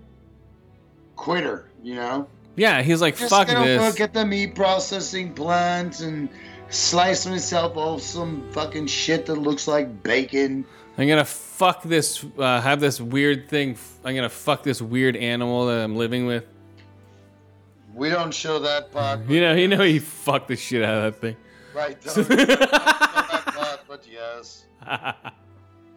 [1.16, 1.70] quitter.
[1.84, 2.28] You know?
[2.56, 3.82] Yeah, he was like, Just fuck gonna this.
[3.82, 6.30] look at the meat processing plant and
[6.70, 10.66] slice myself off some fucking shit that looks like bacon.
[10.98, 12.26] I'm gonna fuck this.
[12.38, 13.78] Uh, have this weird thing.
[14.04, 16.46] I'm gonna fuck this weird animal that I'm living with.
[17.94, 21.14] We don't show that part, You know, you know, he fucked the shit out of
[21.14, 21.38] that thing.
[21.74, 22.00] right?
[22.04, 24.66] Don't show that part, but yes.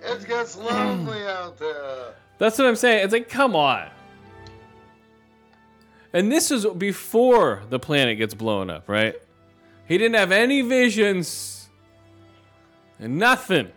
[0.03, 2.15] It gets lonely out there.
[2.39, 3.05] That's what I'm saying.
[3.05, 3.89] It's like, come on.
[6.12, 9.15] And this is before the planet gets blown up, right?
[9.87, 11.69] He didn't have any visions
[12.99, 13.70] and nothing.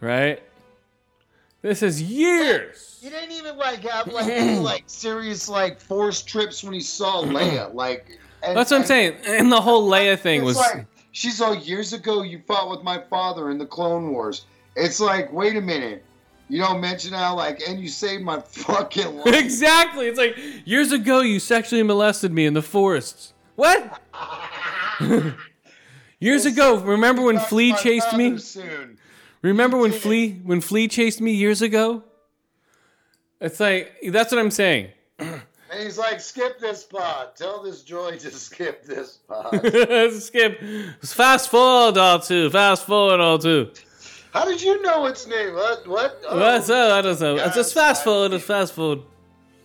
[0.00, 0.42] Right?
[1.62, 2.98] This is years.
[3.02, 7.22] He didn't even like have like any like serious like forced trips when he saw
[7.22, 7.72] Leia.
[7.74, 9.16] Like and, That's what I'm saying.
[9.26, 10.56] And the whole Leia thing was.
[10.56, 14.46] like she's all years ago you fought with my father in the Clone Wars.
[14.76, 16.04] It's like, wait a minute.
[16.48, 19.34] You don't mention how like and you saved my fucking life.
[19.34, 20.06] Exactly.
[20.06, 23.34] It's like years ago you sexually molested me in the forests.
[23.56, 24.00] What?
[26.20, 28.38] years ago, remember when Flea chased me?
[28.38, 28.98] Soon.
[29.42, 30.00] Remember when it.
[30.00, 32.04] Flea when Flea chased me years ago?
[33.40, 34.88] It's like that's what I'm saying.
[35.70, 37.36] And he's like, skip this part.
[37.36, 39.54] Tell this droid to skip this part.
[40.14, 40.60] Skip.
[41.02, 42.50] Fast forward R2.
[42.50, 43.84] Fast forward R2.
[44.32, 45.54] How did you know its name?
[45.54, 45.86] What?
[45.86, 46.22] What?
[46.26, 46.92] Oh, What's up?
[46.92, 47.36] I don't know.
[47.36, 48.32] It's just fast forward.
[48.32, 49.00] It's fast forward.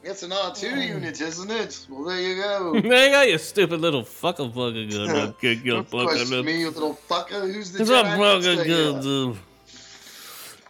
[0.03, 0.81] It's an R2 hmm.
[0.95, 1.87] unit, isn't it?
[1.89, 2.73] Well, there you go.
[2.81, 4.53] There you go, you stupid little fucker.
[4.53, 4.89] Fucking
[5.63, 5.75] good.
[5.77, 6.45] Of course, fucking.
[6.45, 7.53] me, you little fucker.
[7.53, 9.37] Who's the It's a fucking good dude.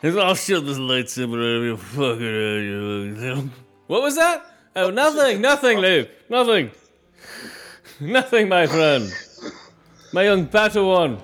[0.03, 3.51] He's I'll shoot this lightsaber out of your fucking.
[3.87, 4.52] What was that?
[4.75, 6.09] Oh, nothing, nothing, Luke.
[6.29, 6.71] Nothing.
[7.99, 9.13] Nothing, my friend.
[10.11, 11.19] My young Padawan.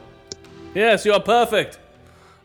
[0.76, 1.80] Yes, you are perfect.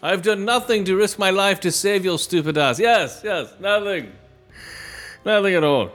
[0.03, 2.79] I've done nothing to risk my life to save your stupid ass.
[2.79, 4.13] Yes, yes, nothing.
[5.25, 5.91] Nothing at all.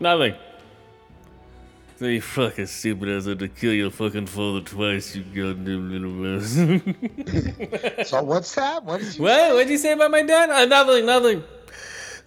[0.00, 0.34] Nothing.
[1.96, 6.10] So you fucking stupid ass had to kill your fucking father twice, you goddamn little
[6.10, 8.06] mess.
[8.08, 8.84] So what's that?
[8.84, 9.54] What did you what?
[9.54, 10.50] What'd you say about my dad?
[10.50, 11.42] Uh, nothing, nothing.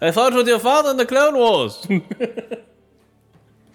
[0.00, 1.86] I fought with your father in the Clone Wars.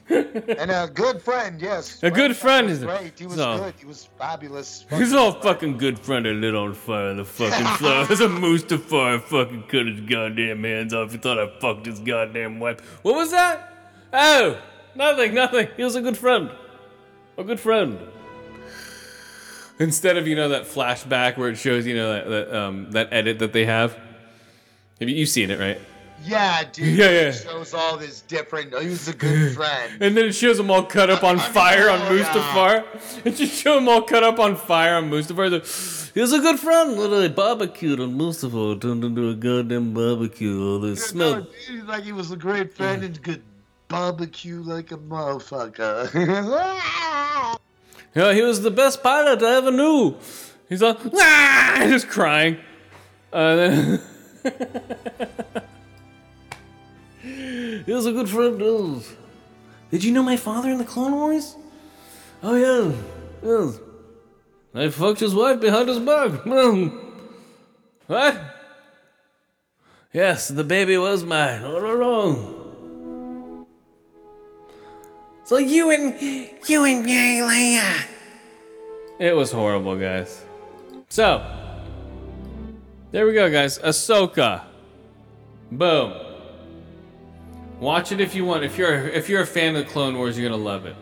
[0.09, 2.03] And a good friend, yes.
[2.03, 3.17] A good friend was is- great.
[3.17, 3.73] He was so- good.
[3.79, 4.85] He was fabulous.
[4.89, 8.05] His old fucking good friend that lit on fire in the fucking floor.
[8.05, 11.11] There's a Mustafar fucking cut his goddamn hands off.
[11.13, 12.81] He thought I fucked his goddamn wife.
[13.01, 13.73] What was that?
[14.11, 14.61] Oh,
[14.93, 15.69] nothing, nothing.
[15.77, 16.51] He was a good friend.
[17.37, 17.97] A good friend.
[19.79, 23.07] Instead of you know that flashback where it shows you know that that, um, that
[23.11, 23.93] edit that they have.
[24.99, 25.79] Have you you've seen it right?
[26.23, 26.97] Yeah, dude.
[26.97, 27.31] Yeah, yeah.
[27.31, 28.77] Shows all this different.
[28.79, 30.01] He was a good friend.
[30.01, 32.23] And then it shows them all cut up on I fire on oh, yeah.
[32.23, 32.85] Mustafar.
[33.25, 35.51] It just show them all cut up on fire on Mustafar.
[35.51, 35.65] Like,
[36.13, 36.95] He was a good friend.
[36.97, 38.79] Literally barbecued on Mustafar.
[38.81, 40.61] Turned into a goddamn barbecue.
[40.61, 41.41] All this No, smell.
[41.41, 43.41] dude, he's like he was a great friend and could
[43.87, 46.09] barbecue like a motherfucker.
[48.15, 50.15] Yeah, he was the best pilot I ever knew.
[50.69, 52.57] He's like, ah, just crying.
[53.31, 54.01] Uh, then
[57.23, 58.59] he was a good friend.
[58.59, 59.01] too.
[59.91, 61.55] Did you know my father in the Clone Wars?
[62.41, 62.91] Oh yeah,
[63.41, 63.79] yes.
[64.75, 66.45] I fucked his wife behind his back.
[68.07, 68.41] what?
[70.11, 72.59] Yes, the baby was mine all along.
[75.45, 76.19] So you and
[76.67, 78.05] you and me, Leia.
[79.19, 80.43] It was horrible, guys.
[81.07, 81.41] So
[83.11, 83.79] there we go, guys.
[83.79, 84.63] Ahsoka.
[85.71, 86.22] Boom.
[87.83, 88.63] Watch it if you want.
[88.63, 90.95] If you're if you're a fan of Clone Wars, you're gonna love it.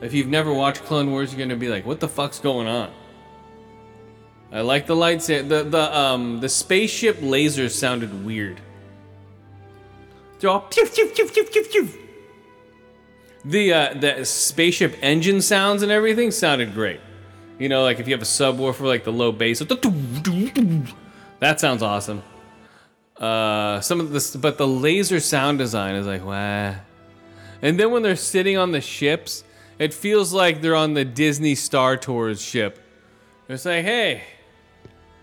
[0.00, 2.90] If you've never watched Clone Wars, you're gonna be like, "What the fuck's going on?"
[4.50, 5.28] I like the lights.
[5.28, 8.60] The the um the spaceship lasers sounded weird.
[10.40, 11.88] They're all pew pew pew pew pew pew.
[13.44, 16.98] The uh, the spaceship engine sounds and everything sounded great.
[17.60, 19.60] You know, like if you have a subwoofer, like the low bass,
[21.38, 22.24] that sounds awesome.
[23.18, 26.74] Uh, some of this, but the laser sound design is like wow.
[27.62, 29.42] And then when they're sitting on the ships,
[29.78, 32.78] it feels like they're on the Disney Star Tours ship.
[33.48, 34.22] It's like, hey,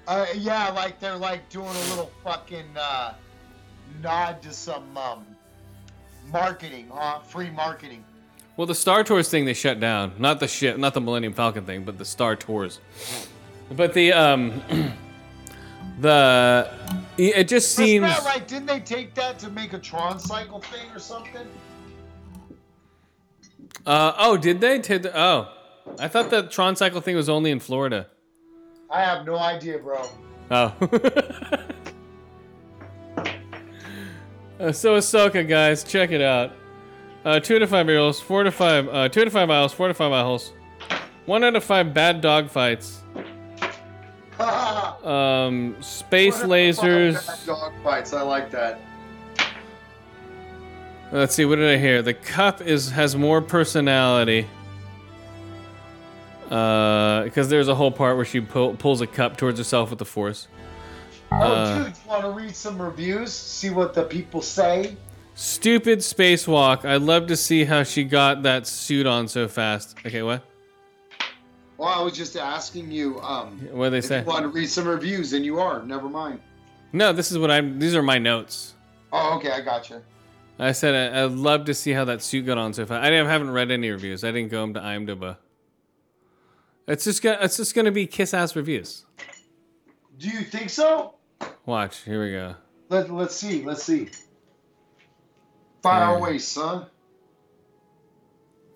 [0.08, 3.14] Uh, yeah, like they're like doing a little fucking uh,
[4.02, 5.26] nod to some um,
[6.32, 7.20] marketing, huh?
[7.20, 8.04] Free marketing.
[8.58, 10.14] well, the Star Tours thing they shut down.
[10.18, 12.80] Not the ship, not the Millennium Falcon thing, but the Star Tours.
[13.72, 14.62] But the um,
[16.00, 16.70] the
[17.18, 18.06] it just Isn't seems.
[18.08, 18.48] that right?
[18.48, 21.48] Didn't they take that to make a Tron Cycle thing or something?
[23.86, 24.80] Uh oh, did they?
[24.80, 25.52] Did oh,
[26.00, 28.08] I thought the Tron Cycle thing was only in Florida.
[28.90, 30.08] I have no idea, bro.
[30.52, 30.74] Oh.
[34.60, 36.54] Uh, so Ahsoka, guys, check it out.
[37.26, 39.74] Uh, two out of five barrels, four to five, uh, two out of five miles,
[39.74, 40.54] four to five miles,
[41.26, 43.03] one out of five bad dog fights.
[45.04, 47.46] Um, space lasers.
[47.46, 48.14] Dog fights.
[48.14, 48.80] I like that.
[51.12, 52.02] Let's see, what did I hear?
[52.02, 54.48] The cup is has more personality.
[56.50, 60.00] Uh, because there's a whole part where she pull, pulls a cup towards herself with
[60.00, 60.48] the force.
[61.32, 63.32] Oh, Uh, dude, want to read some reviews?
[63.34, 64.96] See what the people say?
[65.36, 66.86] Stupid spacewalk.
[66.86, 69.96] I'd love to see how she got that suit on so fast.
[70.06, 70.44] Okay, what?
[71.84, 73.20] Well, I was just asking you.
[73.20, 74.20] Um, What did they if say?
[74.22, 75.84] you want to read some reviews, and you are.
[75.84, 76.40] Never mind.
[76.94, 77.78] No, this is what I'm.
[77.78, 78.76] These are my notes.
[79.12, 80.02] Oh, okay, I gotcha.
[80.58, 83.00] I said I, I'd love to see how that suit got on so far.
[83.02, 84.24] I haven't read any reviews.
[84.24, 85.36] I didn't go into IMDb.
[86.88, 87.40] It's just gonna.
[87.42, 89.04] It's just gonna be kiss ass reviews.
[90.18, 91.16] Do you think so?
[91.66, 91.98] Watch.
[92.04, 92.56] Here we go.
[92.88, 93.62] Let Let's see.
[93.62, 94.08] Let's see.
[95.82, 96.18] Fire Yeah.
[96.18, 96.86] away, son.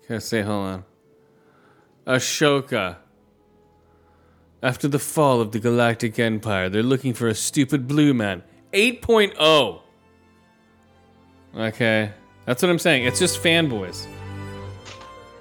[0.04, 0.84] Okay, say hold on.
[2.08, 2.96] Ahsoka.
[4.62, 8.42] After the fall of the Galactic Empire, they're looking for a stupid blue man.
[8.72, 9.80] 8.0.
[11.56, 12.10] Okay.
[12.44, 13.04] That's what I'm saying.
[13.04, 14.06] It's just fanboys.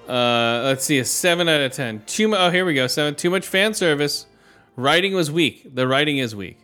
[0.08, 2.04] Uh, let's see, a 7 out of 10.
[2.06, 2.88] Too mu- oh, here we go.
[2.88, 3.16] 7.
[3.16, 4.28] Too much fan service.
[4.76, 5.74] Writing was weak.
[5.74, 6.60] The writing is weak.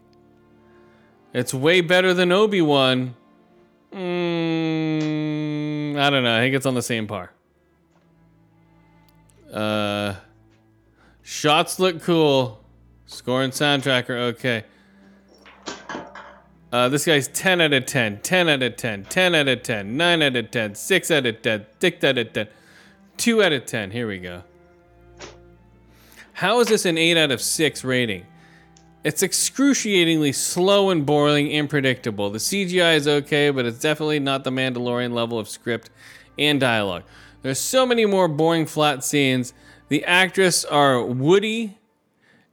[1.34, 3.16] It's way better than Obi-Wan.
[3.92, 6.38] Mm, I don't know.
[6.38, 7.32] I think it's on the same par.
[9.54, 10.16] Uh,
[11.22, 12.60] shots look cool.
[13.06, 14.64] Score and soundtrack are okay.
[16.72, 19.96] Uh, this guy's 10 out of 10, 10 out of 10, 10 out of 10,
[19.96, 22.48] 9 out of 10, 6 out of 10, 6 out of 10,
[23.18, 23.92] 2 out of 10.
[23.92, 24.42] Here we go.
[26.34, 28.26] How is this an 8 out of 6 rating?
[29.04, 32.32] It's excruciatingly slow and boring and predictable.
[32.32, 35.92] The CGI is okay, but it's definitely not the Mandalorian level of script
[36.40, 37.04] and dialogue.
[37.44, 39.54] There's so many more boring flat scenes.
[39.90, 41.78] The actress are woody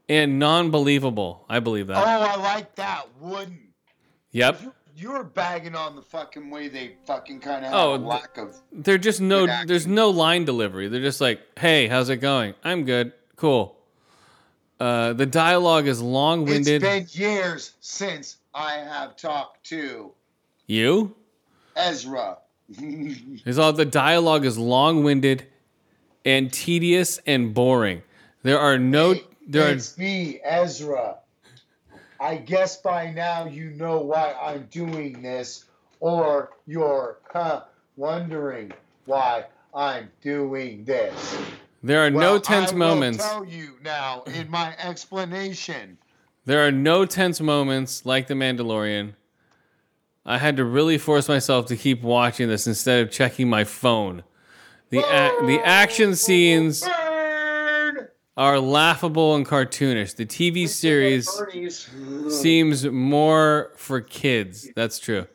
[0.08, 1.46] and non-believable.
[1.48, 1.96] I believe that.
[1.96, 2.00] Oh.
[2.04, 3.06] I like that.
[3.20, 3.68] Wooden.
[4.32, 4.60] Yep.
[4.62, 8.36] You, you were bagging on the fucking way they fucking kind of Oh, a lack
[8.36, 8.60] of.
[8.72, 10.88] They're just no there's no line delivery.
[10.88, 12.54] They're just like, "Hey, how's it going?
[12.62, 13.12] I'm good.
[13.36, 13.76] Cool."
[14.78, 16.82] Uh, the dialogue is long-winded.
[16.82, 20.12] It's been years since I have talked to
[20.66, 21.14] you?
[21.76, 22.38] Ezra.
[23.44, 25.46] Is all the dialogue is long-winded
[26.24, 28.02] and tedious and boring.
[28.42, 29.16] There are no
[29.46, 31.16] there are me, Ezra.
[32.20, 35.64] I guess by now you know why I'm doing this,
[36.00, 37.64] or you're huh,
[37.96, 38.72] wondering
[39.06, 41.38] why I'm doing this.
[41.82, 43.24] there are no Well, tense I will moments.
[43.24, 45.98] tell you now in my explanation.
[46.44, 49.14] There are no tense moments like The Mandalorian.
[50.30, 54.22] I had to really force myself to keep watching this instead of checking my phone.
[54.90, 56.84] The a- the action scenes
[58.36, 60.14] are laughable and cartoonish.
[60.14, 61.28] The TV series
[62.28, 64.68] seems more for kids.
[64.76, 65.26] That's true.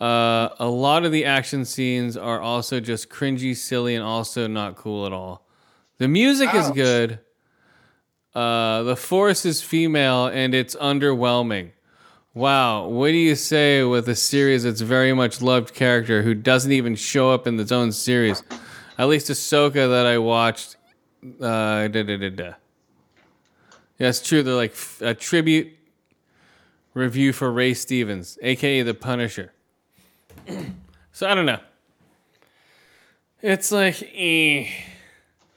[0.00, 4.74] Uh, a lot of the action scenes are also just cringy, silly, and also not
[4.76, 5.46] cool at all.
[5.98, 7.18] The music is good.
[8.34, 11.72] Uh, the force is female and it's underwhelming.
[12.34, 16.72] Wow, what do you say with a series that's very much loved character who doesn't
[16.72, 18.42] even show up in its own series?
[18.96, 20.76] At least Ahsoka that I watched.
[21.22, 22.52] Uh, da, da, da, da.
[23.98, 24.42] Yeah, it's true.
[24.42, 25.76] They're like a tribute
[26.94, 29.52] review for Ray Stevens, aka the Punisher.
[31.12, 31.60] so I don't know.
[33.42, 34.68] It's like eh,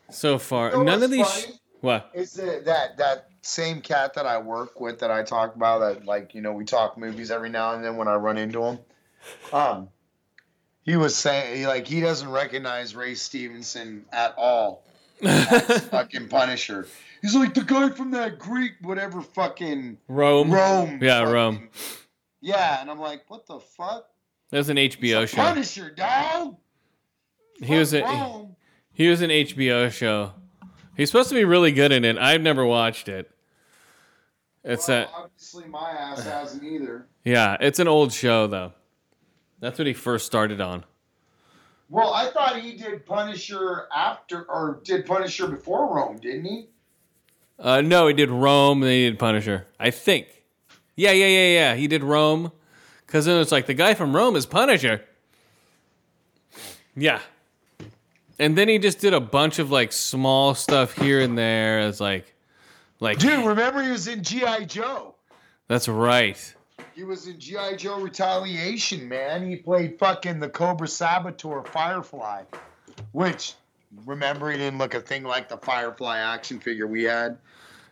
[0.09, 0.71] so far.
[0.71, 1.27] You know None of these.
[1.27, 1.45] Sh-
[1.79, 2.11] what?
[2.13, 6.33] Is that that same cat that I work with that I talk about that like
[6.33, 8.79] you know we talk movies every now and then when I run into him.
[9.53, 9.89] Um,
[10.81, 14.83] he was saying he, like he doesn't recognize Ray Stevenson at all.
[15.21, 16.87] fucking Punisher.
[17.21, 20.51] He's like the guy from that Greek whatever fucking Rome.
[20.51, 20.99] Rome.
[21.01, 21.69] Yeah, fucking- Rome.
[22.41, 24.07] Yeah, and I'm like, what the fuck?
[24.51, 25.37] That's an HBO show.
[25.37, 26.57] Punisher, dog.
[27.61, 28.55] He was a Rome.
[28.91, 30.33] he was an HBO show.
[30.97, 32.17] He's supposed to be really good in it.
[32.17, 33.31] I've never watched it.
[34.65, 37.05] It's Well, a obviously my ass hasn't either.
[37.23, 37.55] yeah.
[37.59, 38.73] It's an old show though.
[39.59, 40.83] That's what he first started on.
[41.89, 46.67] Well, I thought he did Punisher after, or did Punisher before Rome, didn't he?
[47.59, 48.79] Uh, no, he did Rome.
[48.81, 49.67] Then he did Punisher.
[49.79, 50.27] I think.
[50.95, 51.75] Yeah, yeah, yeah, yeah.
[51.75, 52.51] He did Rome.
[53.07, 55.01] Cause then it's like the guy from Rome is Punisher.
[56.95, 57.19] Yeah.
[58.39, 62.01] And then he just did a bunch of like small stuff here and there as
[62.01, 62.33] like,
[62.99, 64.65] like Dude, remember he was in G.I.
[64.65, 65.15] Joe.
[65.67, 66.55] that's right.
[66.93, 67.75] He was in G.I.
[67.75, 69.47] Joe Retaliation, man.
[69.49, 72.43] He played fucking the Cobra Saboteur Firefly.
[73.11, 73.53] Which,
[74.05, 77.37] remember, he didn't look a thing like the Firefly action figure we had.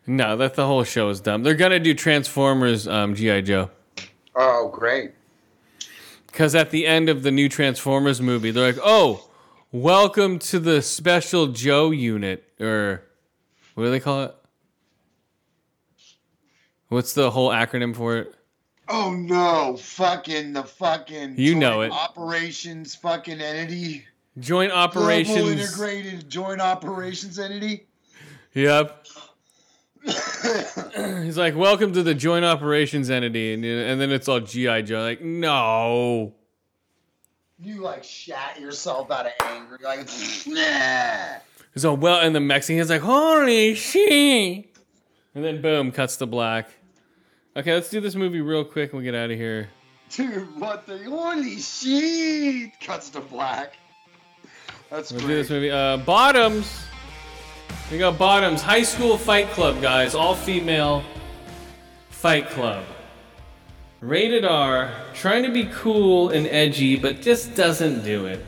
[0.07, 1.43] No, that the whole show is dumb.
[1.43, 3.69] They're gonna do Transformers, um, GI Joe.
[4.35, 5.11] Oh, great.
[6.27, 9.29] Because at the end of the new Transformers movie, they're like, "Oh,
[9.71, 13.03] welcome to the Special Joe unit," or
[13.75, 14.35] what do they call it?
[16.93, 18.35] What's the whole acronym for it?
[18.87, 19.77] Oh, no.
[19.77, 21.35] Fucking the fucking.
[21.37, 21.91] You know it.
[21.91, 24.05] Operations fucking entity.
[24.37, 25.49] Joint Global Operations.
[25.49, 27.87] Integrated Joint Operations Entity.
[28.53, 29.07] Yep.
[31.23, 35.01] He's like, "Welcome to the Joint Operations entity," and, and then it's all GI Joe.
[35.01, 36.33] Like, no.
[37.57, 39.79] You like shat yourself out of anger.
[39.79, 40.09] You're like,
[40.45, 41.39] nah.
[41.77, 42.77] So well, and the Mexican.
[42.77, 44.75] Mexican's like, "Holy shit!"
[45.35, 46.69] And then boom, cuts to black.
[47.55, 49.69] Okay, let's do this movie real quick and we'll get out of here.
[50.09, 52.79] Dude, what the holy shit?
[52.79, 53.73] Cuts to black.
[54.89, 55.69] That's We'll do this movie.
[55.69, 56.83] Uh, Bottoms.
[57.91, 58.63] We got Bottoms.
[58.63, 60.15] High School Fight Club, guys.
[60.15, 61.03] All female
[62.09, 62.85] fight club.
[64.01, 64.91] Rated R.
[65.13, 68.43] Trying to be cool and edgy, but just doesn't do it.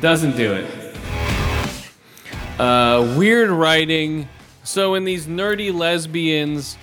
[0.00, 0.96] Doesn't do it.
[2.58, 4.28] Uh, weird writing.
[4.64, 6.76] So when these nerdy lesbians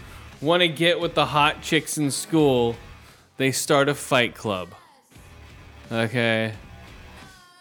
[0.46, 2.78] want to get with the hot chicks in school,
[3.38, 4.70] they start a fight club.
[5.92, 6.54] Okay.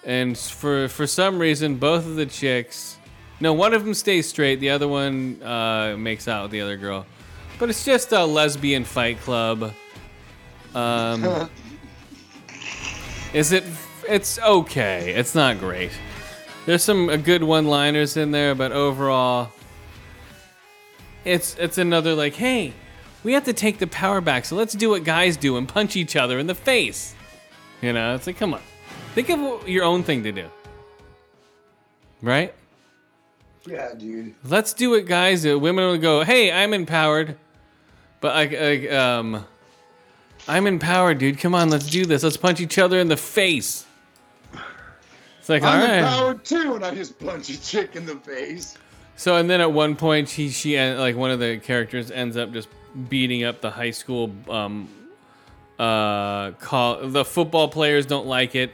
[0.05, 2.99] And for for some reason both of the chicks
[3.41, 6.77] no one of them stays straight the other one uh, makes out with the other
[6.77, 7.07] girl.
[7.59, 9.73] But it's just a lesbian fight club.
[10.75, 11.49] Um,
[13.33, 13.65] is it
[14.07, 15.15] it's okay.
[15.15, 15.91] It's not great.
[16.67, 19.51] There's some good one liners in there but overall
[21.25, 22.73] it's it's another like hey
[23.23, 25.97] we have to take the power back so let's do what guys do and punch
[25.97, 27.15] each other in the face
[27.81, 28.61] you know it's like come on
[29.15, 30.49] Think of your own thing to do.
[32.21, 32.53] Right?
[33.67, 34.35] yeah, dude.
[34.45, 35.59] Let's do what guys do.
[35.59, 37.39] Women will go, "Hey, I'm empowered."
[38.21, 39.47] But I, I um
[40.49, 41.39] I'm empowered, dude.
[41.39, 42.25] Come on, let's do this.
[42.25, 43.87] Let's punch each other in the face.
[45.39, 45.99] It's like, I'm right.
[45.99, 48.77] empowered too, and I just punch a chick in the face.
[49.17, 52.53] So and then at one point, she she like one of the characters ends up
[52.53, 52.69] just
[53.09, 54.89] beating up the high school um
[55.79, 58.71] uh call the football players don't like it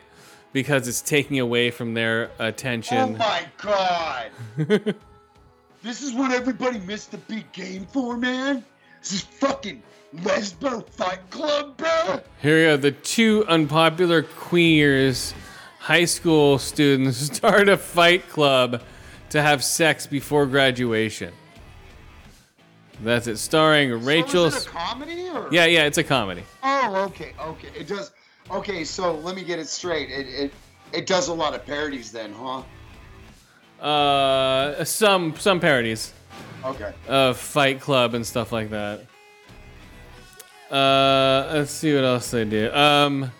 [0.52, 2.98] because it's taking away from their attention.
[2.98, 4.30] Oh my god.
[5.82, 8.64] this is what everybody missed the big game for, man.
[9.00, 9.82] This is fucking
[10.16, 12.20] Lesbo Fight Club, bro.
[12.42, 12.76] Here we go.
[12.76, 15.32] The two unpopular queers,
[15.78, 18.82] high school students, start a fight club
[19.30, 21.32] to have sex before graduation.
[23.02, 23.38] That's it.
[23.38, 24.50] Starring Rachel.
[24.50, 25.48] So is it a comedy or?
[25.50, 26.42] yeah, yeah, it's a comedy.
[26.62, 27.68] Oh, okay, okay.
[27.74, 28.10] It does.
[28.50, 30.10] Okay, so let me get it straight.
[30.10, 30.52] It it
[30.92, 32.62] it does a lot of parodies then, huh?
[33.84, 36.12] Uh, some some parodies
[36.64, 36.92] Okay.
[37.08, 39.06] of Fight Club and stuff like that.
[40.70, 42.70] Uh, let's see what else they do.
[42.72, 43.32] Um,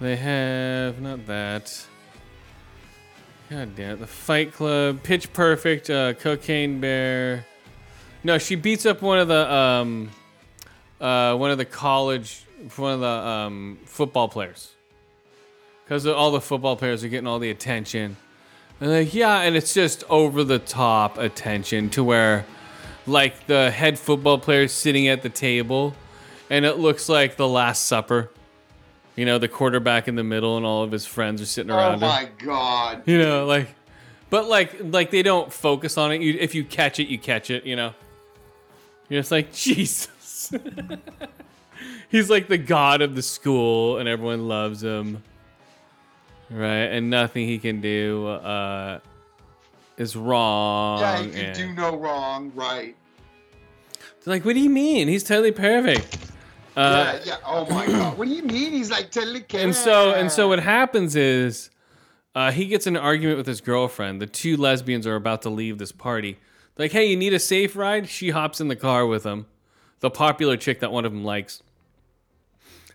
[0.00, 1.86] they have not that.
[3.48, 4.00] God damn it!
[4.00, 7.46] The Fight Club, Pitch Perfect, uh, Cocaine Bear.
[8.24, 10.10] No, she beats up one of the um,
[11.00, 12.44] uh, one of the college,
[12.74, 14.72] one of the um, football players.
[15.84, 18.16] Because all the football players are getting all the attention.
[18.80, 22.44] And like, yeah, and it's just over the top attention to where,
[23.06, 25.94] like, the head football player is sitting at the table,
[26.50, 28.30] and it looks like the Last Supper.
[29.16, 31.76] You know, the quarterback in the middle and all of his friends are sitting Oh
[31.76, 32.00] around him.
[32.00, 33.02] my god.
[33.06, 33.68] You know, like,
[34.28, 36.20] but like, like they don't focus on it.
[36.20, 37.64] You, if you catch it, you catch it.
[37.64, 37.94] You know,
[39.08, 40.52] you're just like Jesus.
[42.08, 45.22] He's like the god of the school, and everyone loves him,
[46.50, 46.84] right?
[46.84, 49.00] And nothing he can do uh,
[49.96, 51.00] is wrong.
[51.00, 52.94] Yeah, he can and- do no wrong, right?
[54.24, 55.08] They're like, what do you mean?
[55.08, 56.16] He's totally perfect.
[56.76, 57.36] Uh, yeah, yeah.
[57.46, 58.16] Oh my god.
[58.18, 58.72] What do you mean?
[58.72, 61.70] He's like totally and so and so what happens is
[62.34, 64.20] uh, he gets in an argument with his girlfriend.
[64.20, 66.38] The two lesbians are about to leave this party.
[66.76, 68.08] Like hey you need a safe ride?
[68.08, 69.46] She hops in the car with him
[70.00, 71.62] the popular chick that one of them likes.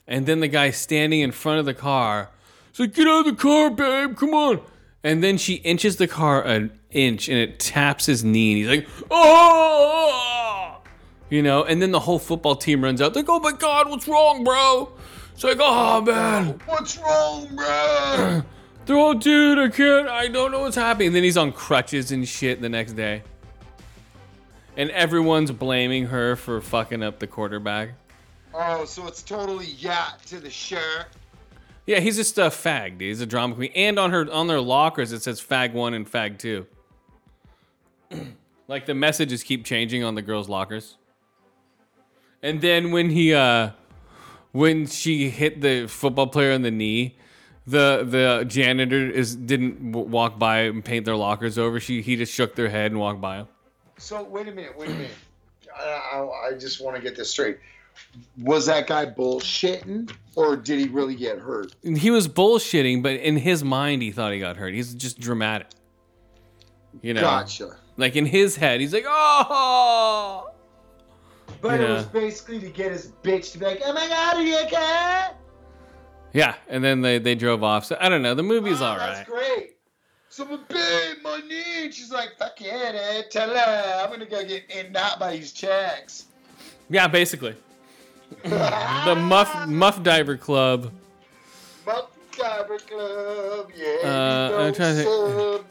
[0.08, 2.30] And then the guy standing in front of the car
[2.74, 4.16] is like get out of the car babe.
[4.16, 4.62] Come on.
[5.04, 8.68] And then she inches the car an inch and it taps his knee and he's
[8.68, 10.51] like oh
[11.32, 13.90] you know and then the whole football team runs out They're like oh my god
[13.90, 14.92] what's wrong bro
[15.34, 18.44] it's like oh man What's wrong, bro?
[18.86, 21.08] they're all, dude, I can't, I don't know what's happening.
[21.08, 23.24] And then he's on crutches and shit the next day.
[24.78, 27.92] And everyone's blaming her for fucking up the quarterback.
[28.54, 31.08] oh, so it's totally yeah to the shirt.
[31.86, 33.10] Yeah, he's just a fag, dude.
[33.10, 33.72] He's a drama queen.
[33.76, 36.68] And on her on their lockers it says fag one and fag two.
[38.68, 40.98] like the messages keep changing on the girls' lockers.
[42.44, 43.72] And then when he uh
[44.52, 47.18] when she hit the football player in the knee,
[47.68, 51.80] the the janitor is didn't w- walk by and paint their lockers over.
[51.80, 53.48] She he just shook their head and walked by him.
[53.98, 55.12] So wait a minute, wait a minute.
[55.78, 57.60] I, I, I just want to get this straight.
[58.42, 61.76] Was that guy bullshitting, or did he really get hurt?
[61.84, 64.74] And He was bullshitting, but in his mind he thought he got hurt.
[64.74, 65.68] He's just dramatic.
[67.02, 67.78] You know, Gotcha.
[67.96, 70.51] like in his head, he's like, oh.
[71.62, 74.42] But it was basically to get his bitch to be like, "Oh my god, are
[74.42, 75.28] you okay?"
[76.34, 77.86] Yeah, and then they, they drove off.
[77.86, 78.34] So I don't know.
[78.34, 79.46] The movie's Oh, all That's right.
[79.58, 79.76] great.
[80.30, 81.84] So, but babe, my knee.
[81.86, 83.30] And She's like, "Fuck yeah, dude.
[83.32, 86.26] Tell her I'm gonna go get in out by these checks."
[86.90, 87.56] Yeah, basically.
[88.44, 90.92] The Muff Muff Diver Club.
[91.86, 93.98] Muff Diver Club, yeah.
[94.06, 95.66] Uh, I'm trying to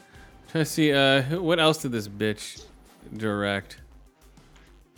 [0.51, 2.63] Trying to see uh what else did this bitch
[3.17, 3.77] direct?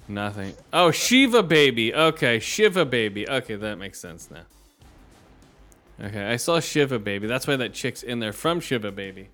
[0.08, 0.54] Nothing.
[0.72, 1.94] Oh, Shiva Baby.
[1.94, 3.28] Okay, Shiva Baby.
[3.28, 4.44] Okay, that makes sense now.
[6.06, 7.28] Okay, I saw Shiva Baby.
[7.28, 9.30] That's why that chick's in there from Shiva Baby.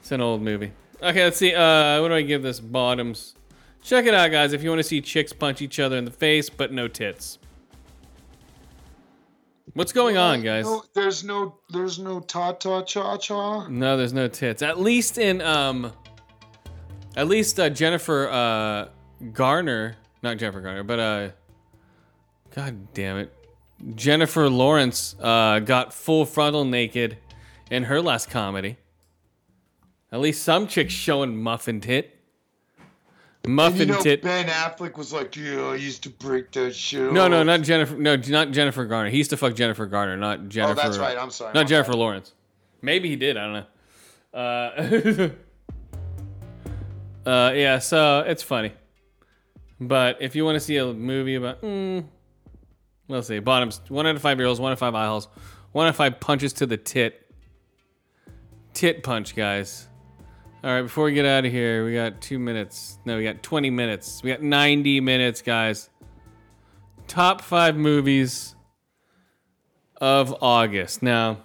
[0.00, 0.72] It's an old movie.
[1.02, 1.54] Okay, let's see.
[1.54, 2.60] Uh, what do I give this?
[2.60, 3.34] Bottoms.
[3.82, 4.52] Check it out, guys.
[4.52, 7.38] If you want to see chicks punch each other in the face, but no tits.
[9.74, 10.64] What's going on, guys?
[10.64, 13.68] No, there's no, there's no ta ta cha cha.
[13.68, 14.62] No, there's no tits.
[14.62, 15.92] At least in um,
[17.16, 18.88] at least uh, Jennifer uh
[19.32, 21.28] Garner, not Jennifer Garner, but uh,
[22.54, 23.32] God damn it,
[23.94, 27.18] Jennifer Lawrence uh got full frontal naked
[27.70, 28.76] in her last comedy.
[30.10, 32.14] At least some chicks showing muffin tit.
[33.44, 34.22] And Muffin you know, tit.
[34.22, 37.94] Ben Affleck was like, "Yeah, I used to break that shit." No, no, not Jennifer.
[37.96, 39.10] No, not Jennifer Garner.
[39.10, 40.72] He used to fuck Jennifer Garner, not Jennifer.
[40.72, 40.88] Oh, Jennifer.
[40.88, 41.18] that's right.
[41.18, 41.52] I'm sorry.
[41.52, 41.98] Not my Jennifer bad.
[41.98, 42.32] Lawrence.
[42.82, 43.36] Maybe he did.
[43.36, 45.30] I don't know.
[47.26, 47.78] Uh, uh, yeah.
[47.78, 48.72] So it's funny,
[49.80, 52.04] but if you want to see a movie about, mm,
[53.08, 53.80] let's see, bottoms.
[53.88, 54.60] One out of five girls.
[54.60, 55.28] One out of five eye holes.
[55.72, 57.24] One out of five punches to the tit.
[58.74, 59.88] Tit punch, guys.
[60.64, 60.82] All right.
[60.82, 62.98] Before we get out of here, we got two minutes.
[63.04, 64.22] No, we got 20 minutes.
[64.22, 65.90] We got 90 minutes, guys.
[67.06, 68.54] Top five movies
[70.00, 71.02] of August.
[71.02, 71.38] Now,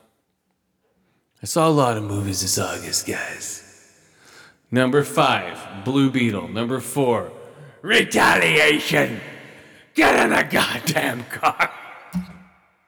[1.41, 3.59] I saw a lot of movies this August, guys.
[4.71, 6.47] Number five, Blue Beetle.
[6.47, 7.31] Number four,
[7.83, 9.19] Retaliation.
[9.93, 11.69] Get in the goddamn car.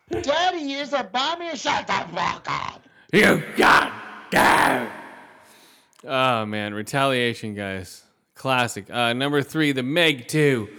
[0.10, 1.54] Daddy is a bomber.
[1.56, 2.82] Shut the fuck up.
[3.12, 4.90] You goddamn.
[6.06, 8.04] Oh man, Retaliation, guys.
[8.36, 8.90] Classic.
[8.90, 10.70] Uh, number three, The Meg 2.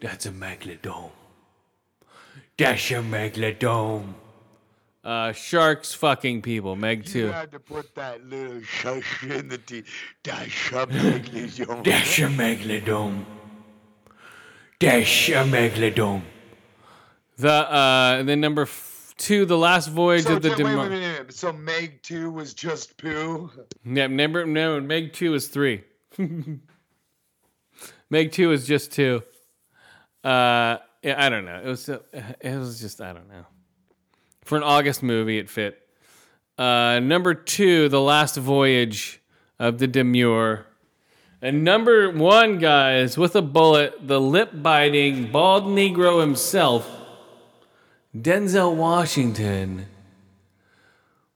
[0.00, 1.12] That's a megalodome.
[2.58, 4.14] That's a megalodome.
[5.04, 6.74] Uh, sharks fucking people.
[6.74, 7.18] Meg 2.
[7.18, 9.84] You had to put that little shush in the tea.
[10.24, 11.82] That something is your.
[11.84, 13.24] That's a megalodome.
[14.80, 16.22] That's a megalodome.
[17.36, 20.90] The uh, then number f- two, The Last Voyage So, of the wait, wait, wait,
[20.90, 21.32] wait, wait.
[21.32, 23.50] So Meg two was just poo.
[23.84, 25.84] Yeah, number no, Meg two is three.
[28.10, 29.22] Meg two is just two.
[30.24, 31.60] Uh, yeah, I don't know.
[31.62, 31.98] It was uh,
[32.40, 33.46] it was just I don't know.
[34.44, 35.78] For an August movie, it fit.
[36.58, 39.20] Uh, number two, The Last Voyage
[39.58, 40.66] of the Demeter.
[41.42, 46.88] And number one, guys, with a bullet, the lip biting bald Negro himself,
[48.14, 49.86] Denzel Washington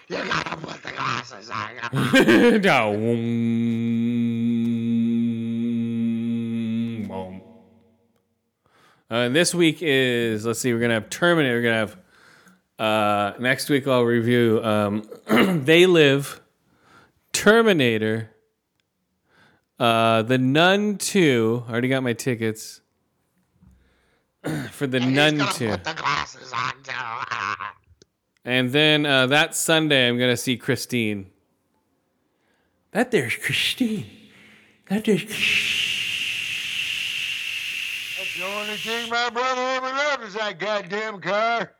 [0.09, 2.61] You gotta put the glasses on.
[2.61, 2.97] Dum,
[7.07, 7.41] boom.
[9.11, 11.57] Uh, this week is let's see, we're gonna have Terminator.
[11.57, 11.97] We're gonna have
[12.79, 13.87] uh, next week.
[13.87, 15.03] I'll review um,
[15.65, 16.41] They Live,
[17.31, 18.31] Terminator,
[19.77, 21.63] uh, The Nun Two.
[21.67, 22.81] I already got my tickets
[24.71, 25.67] for The Nun Two.
[25.67, 26.91] gonna put the glasses on too.
[28.45, 31.31] And then uh, that Sunday, I'm gonna see Christine.
[32.91, 34.05] That there's Christine.
[34.89, 35.23] That there's.
[38.17, 41.71] That's the only thing my brother ever loved is that goddamn car.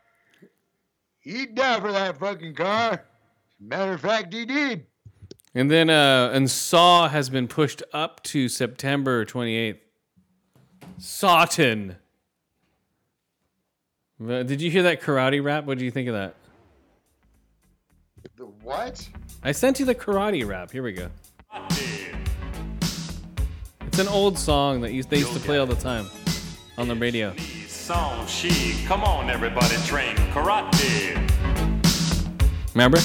[1.19, 3.03] He'd die for that fucking car.
[3.59, 4.85] Matter of fact, he did.
[5.53, 9.79] And then uh, and Saw has been pushed up to September 28th.
[10.97, 11.97] Sawton.
[14.25, 15.65] Did you hear that karate rap?
[15.65, 16.35] What do you think of that?
[18.37, 19.09] The what?
[19.43, 20.71] I sent you the karate rap.
[20.71, 21.09] Here we go.
[23.81, 26.07] It's an old song that used, they used to play all the time
[26.77, 27.35] on the radio.
[27.67, 31.15] Song she, come on everybody, train karate.
[32.73, 32.99] Remember?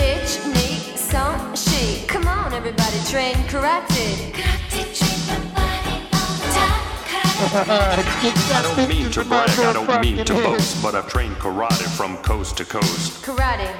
[0.00, 2.04] Itch, knee, song, she.
[2.06, 4.67] Come on, everybody, train karate.
[7.40, 12.16] I don't mean to brag, I don't mean to boast, but I've trained karate from
[12.18, 13.22] coast to coast.
[13.24, 13.72] Karate,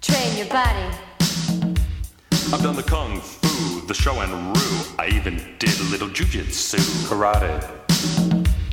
[0.00, 0.96] train your body.
[2.52, 4.80] I've done the kung fu, the show and rue.
[4.98, 6.80] I even did a little jujitsu.
[7.08, 7.62] Karate.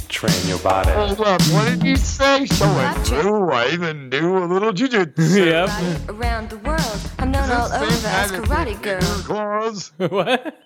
[0.08, 0.90] Train your body.
[0.90, 2.48] Hold up, what did you say?
[2.48, 3.52] Show and through.
[3.52, 5.46] I even do a little jujitsu.
[5.46, 6.10] yep.
[6.10, 7.00] Around the world.
[7.20, 10.10] I'm known all over as Karate Girl.
[10.10, 10.58] What?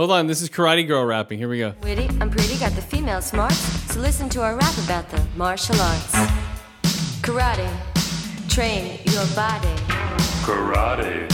[0.00, 1.38] Hold on, this is Karate Girl rapping.
[1.38, 1.74] Here we go.
[1.82, 3.58] Witty, I'm pretty, got the female smarts.
[3.92, 6.14] So listen to our rap about the martial arts.
[7.20, 7.68] Karate,
[8.48, 9.68] train your body.
[10.40, 11.28] Karate.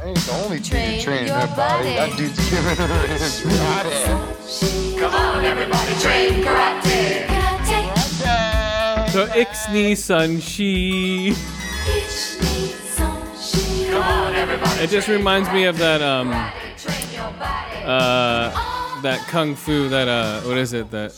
[0.00, 1.96] I ain't the only Train dude training your that body.
[1.96, 2.10] body.
[2.10, 5.00] That dude's giving her his body.
[5.00, 7.26] Come on, everybody, train karate.
[7.26, 9.10] Karate.
[9.10, 11.34] So Ixney Sun Shi.
[13.90, 14.80] Come on, everybody.
[14.80, 16.63] It just reminds me of that um Train your body.
[17.86, 18.50] Uh
[19.02, 21.12] that kung fu that uh what is it that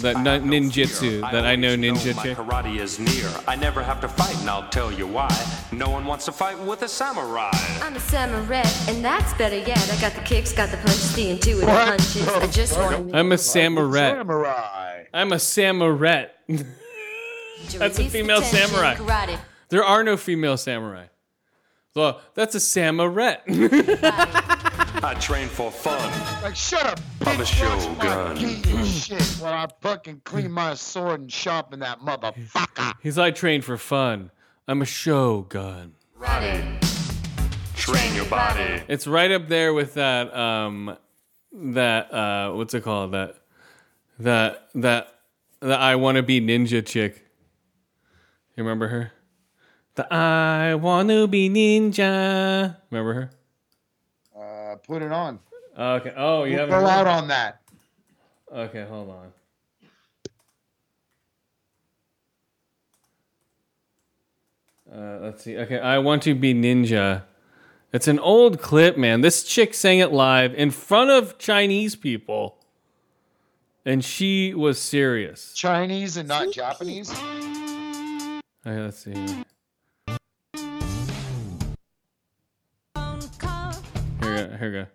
[0.00, 2.34] that nin- ninjutsu that I know always My ninjutsu.
[2.36, 3.28] karate is near.
[3.48, 5.28] I never have to fight, and I'll tell you why.
[5.72, 7.50] No one wants to fight with a samurai.
[7.82, 9.78] I'm a samurai, and that's better yet.
[9.92, 12.28] I got the kicks, got the punches, the intuitive What punches.
[12.28, 12.90] I just fuck?
[12.92, 14.10] want I'm a samurai.
[14.12, 15.04] Samurai.
[15.12, 16.26] I'm a samurai.
[17.78, 18.94] That's a female samurai.
[18.96, 19.38] Karate.
[19.68, 21.06] there are no female samurai.
[21.94, 23.36] So that's a samurai.
[25.04, 25.98] I train for fun.
[26.44, 27.98] Like, shut up, I'm a bitch.
[27.98, 28.84] Watch my shogun.
[28.86, 32.94] shit while I fucking clean my sword and sharpen that motherfucker.
[33.02, 34.30] He's like train for fun.
[34.68, 35.94] I'm a shogun.
[36.16, 36.80] Karate.
[37.74, 38.84] Train your body.
[38.86, 40.96] It's right up there with that um
[41.52, 43.34] that uh what's it called that
[44.20, 45.18] that that
[45.58, 47.26] the I want to be ninja chick.
[48.56, 49.10] You remember her?
[49.96, 52.76] The I want to be ninja.
[52.88, 53.30] Remember her?
[54.92, 55.38] Put it on.
[55.78, 56.12] Okay.
[56.14, 56.80] Oh, you We'll haven't.
[56.80, 57.62] go out on that.
[58.54, 59.32] Okay, hold on.
[64.94, 65.56] Uh, let's see.
[65.56, 67.22] Okay, I want to be ninja.
[67.90, 69.22] It's an old clip, man.
[69.22, 72.58] This chick sang it live in front of Chinese people,
[73.86, 75.54] and she was serious.
[75.54, 77.10] Chinese and not Japanese.
[77.10, 79.14] Okay, let's see.
[84.62, 84.86] Here we go.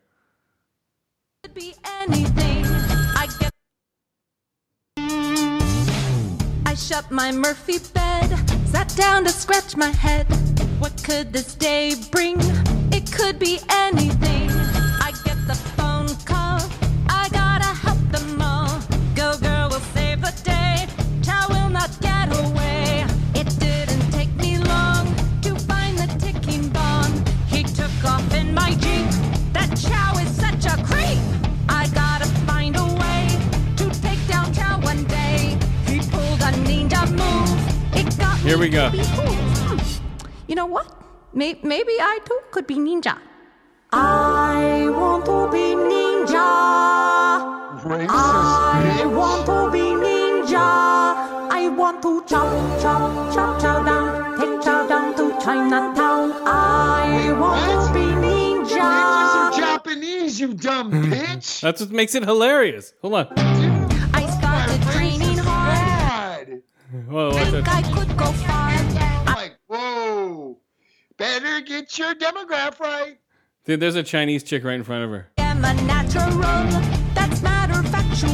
[1.43, 2.63] Could be anything.
[3.17, 3.51] I get.
[6.65, 8.29] I shut my Murphy bed,
[8.65, 10.25] sat down to scratch my head.
[10.79, 12.37] What could this day bring?
[12.93, 14.46] It could be anything.
[38.77, 39.23] Got Here we go.
[39.23, 39.77] me to be cool.
[39.77, 39.79] Hmm.
[40.47, 40.87] You know what?
[41.33, 43.17] Maybe I too could be ninja.
[43.91, 46.47] I want to be ninja.
[48.09, 50.67] I want to be ninja.
[51.59, 56.31] I want to chop, chop, chop, chow down, take chow down to Chinatown.
[56.45, 58.81] I want to be Ninjas ninja.
[58.81, 61.61] are Japanese, you dumb bitch.
[61.61, 62.93] That's what makes it hilarious.
[63.01, 63.27] Hold on.
[63.37, 66.47] I started training hard.
[66.47, 66.61] God.
[67.09, 67.67] Whoa, Think?
[67.67, 68.66] I could go far.
[71.19, 71.39] Like, whoa.
[71.39, 73.17] Better get your demographic right.
[73.65, 75.27] Dude, there's a Chinese chick right in front of her.
[75.37, 76.31] I'm a natural.
[77.13, 78.31] That's matter factual.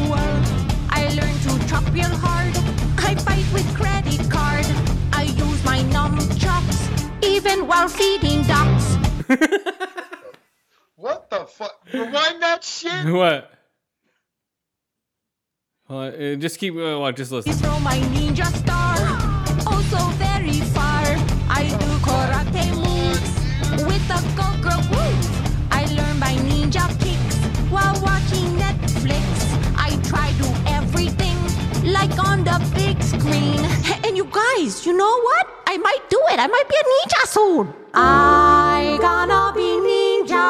[0.89, 2.55] I learned to chop real hard.
[2.99, 4.65] I fight with credit card.
[5.11, 8.97] I use my nunchucks even while feeding ducks.
[11.03, 11.85] What the fuck?
[11.93, 13.05] Rewind that shit.
[13.13, 13.51] What?
[15.87, 16.75] Hold uh, just keep.
[16.77, 17.51] Uh, watch, just listen.
[17.51, 18.95] Throw my ninja star.
[19.67, 21.03] Also very far.
[21.49, 21.92] I do karate
[24.09, 25.29] moves with a.
[25.71, 27.37] I learn my ninja kicks
[27.71, 29.23] while watching Netflix.
[29.77, 31.37] I try to do everything
[31.91, 33.59] like on the big screen.
[34.05, 35.47] And you guys, you know what?
[35.67, 36.39] I might do it.
[36.39, 37.73] I might be a ninja soon.
[37.93, 40.49] I gonna be ninja.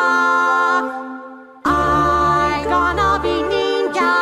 [1.65, 4.13] I gonna be ninja.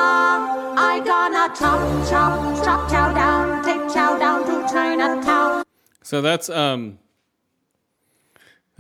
[0.78, 5.64] I gonna chop, chop, chop chow down, take chow down to Chinatown.
[6.04, 7.00] So that's um.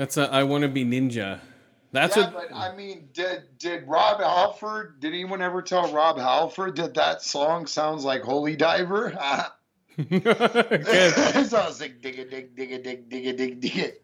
[0.02, 1.40] That's a, I want to be ninja.
[1.91, 2.49] That's yeah, what.
[2.49, 4.99] but I mean, did did Rob Halford?
[4.99, 9.11] Did anyone ever tell Rob Halford that that song sounds like Holy Diver?
[10.10, 10.36] Good.
[11.45, 14.03] sounds like dig it, dig, dig it, dig, dig it, dig, dig it.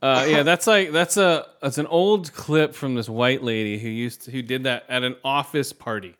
[0.00, 3.88] Uh, yeah, that's like that's a that's an old clip from this white lady who
[3.88, 6.14] used to, who did that at an office party.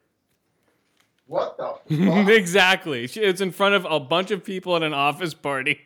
[1.28, 3.06] What the exactly.
[3.06, 5.82] She, it's in front of a bunch of people at an office party.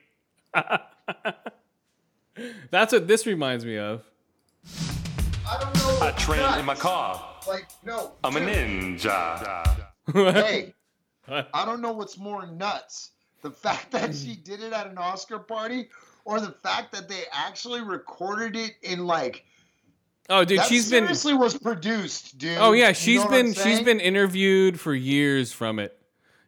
[2.70, 4.04] That's what this reminds me of.
[5.48, 6.06] I don't know.
[6.06, 7.36] I train in my car.
[7.46, 8.12] Like no.
[8.22, 9.84] I'm a ninja.
[10.12, 10.74] Hey,
[11.28, 13.12] I don't know what's more nuts:
[13.42, 15.88] the fact that she did it at an Oscar party,
[16.24, 19.44] or the fact that they actually recorded it in like.
[20.30, 21.04] Oh, dude, that she's been.
[21.04, 22.58] seriously was produced, dude.
[22.58, 25.98] Oh yeah, You she's know been she's been interviewed for years from it.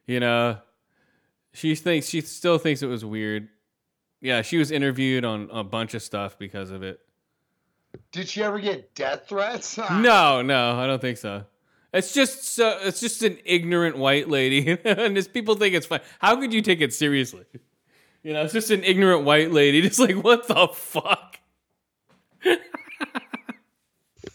[0.06, 0.58] You know,
[1.54, 3.48] she thinks she still thinks it was weird.
[4.20, 7.00] Yeah, she was interviewed on a bunch of stuff because of it.
[8.12, 9.78] Did she ever get death threats?
[9.90, 11.44] No, no, I don't think so.
[11.92, 16.00] It's just so it's just an ignorant white lady, and just people think it's fine.
[16.20, 17.44] How could you take it seriously?
[18.22, 21.38] You know, it's just an ignorant white lady, just like what the fuck.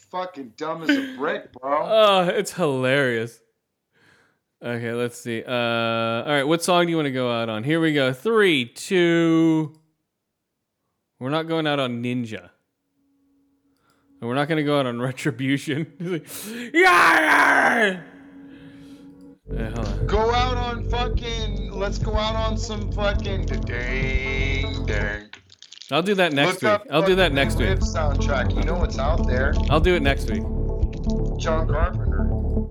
[0.10, 1.82] Fucking dumb as a brick, bro.
[1.86, 3.40] Oh, it's hilarious.
[4.64, 5.44] Okay, let's see.
[5.44, 7.64] Uh, all right, what song do you want to go out on?
[7.64, 8.14] Here we go.
[8.14, 9.74] Three, two.
[11.20, 12.50] We're not going out on Ninja.
[14.20, 16.22] And we're not going to go out on Retribution.
[16.74, 18.02] Yeah!
[19.54, 20.08] Yeah, on.
[20.08, 21.72] Go out on fucking.
[21.72, 23.46] Let's go out on some fucking.
[23.46, 25.30] Dang, dang.
[25.92, 26.92] I'll do that next Look week.
[26.92, 27.78] I'll do that next week.
[27.80, 28.56] Soundtrack.
[28.56, 29.54] You know what's out there?
[29.70, 30.42] I'll do it next week.
[31.38, 32.28] John Carpenter.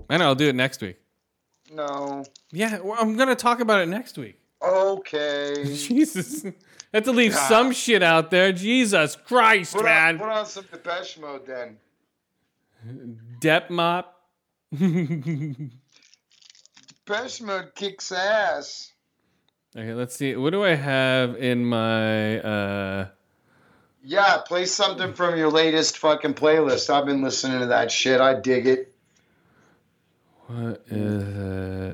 [0.09, 0.97] I know, I'll do it next week.
[1.75, 2.23] No.
[2.51, 4.39] Yeah, well, I'm going to talk about it next week.
[4.61, 5.63] Okay.
[5.75, 6.45] Jesus.
[6.45, 6.53] I
[6.93, 7.47] have to leave Yeah.
[7.49, 8.51] some shit out there.
[8.53, 10.15] Jesus Christ, Put man.
[10.15, 11.77] on, put on some Depeche Mode then.
[13.41, 14.21] Dep Mop.
[14.71, 15.71] Depeche
[17.41, 18.91] Mode kicks ass.
[19.75, 20.35] Okay, let's see.
[20.37, 23.07] What do I have in my uh
[24.03, 26.89] Yeah, play something from your latest fucking playlist.
[26.89, 28.21] I've been listening to that shit.
[28.21, 28.94] I dig it.
[30.47, 31.93] What is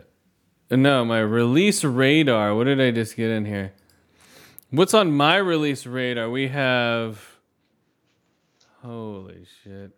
[0.69, 0.77] it?
[0.77, 2.55] No, my release radar.
[2.55, 3.73] What did I just get in here?
[4.69, 6.29] What's on my release radar?
[6.29, 7.31] We have
[8.83, 9.91] Holy shit.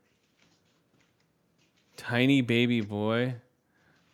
[1.95, 3.35] Tiny baby boy.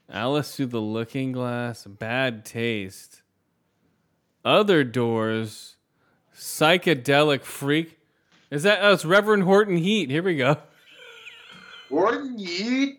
[0.07, 1.85] Alice through the looking glass.
[1.85, 3.23] Bad taste.
[4.45, 5.77] Other doors.
[6.35, 7.97] Psychedelic freak.
[8.51, 10.11] Is that oh, it's Reverend Horton Heat.
[10.11, 10.57] Here we go.
[11.89, 12.98] Horton Heat?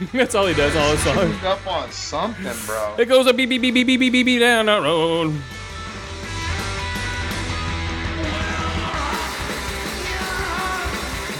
[0.12, 1.44] That's all he does all his songs.
[1.44, 2.94] up on something, bro.
[2.98, 5.34] It goes a beep beep beep beep beep beep beep, beep down the road.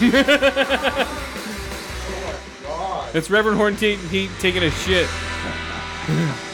[2.66, 5.08] oh it's Reverend Horn t- t- taking a shit.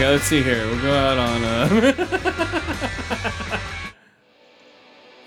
[0.00, 0.66] Okay, let's see here.
[0.66, 1.92] We'll go out on uh,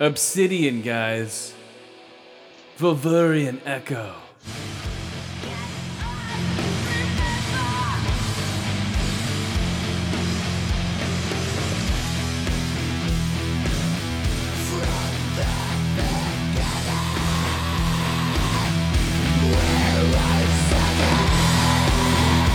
[0.00, 1.54] Obsidian, guys.
[2.76, 4.16] Volvurian Echo.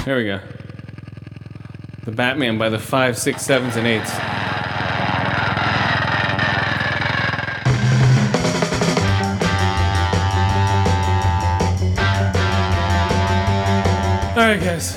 [0.03, 0.41] There we go.
[2.09, 4.09] The Batman by the five, six, sevens, and eights.
[14.35, 14.95] All right, guys.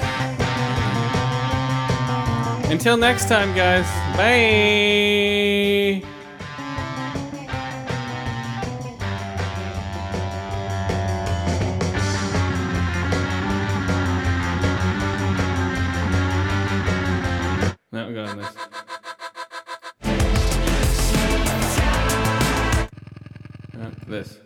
[2.70, 3.84] Until next time, guys.
[4.16, 5.61] Bye.
[18.08, 18.56] We got on this.
[23.74, 24.38] Uh, this.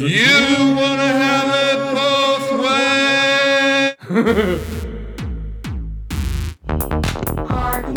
[0.00, 3.94] You wanna have it both ways.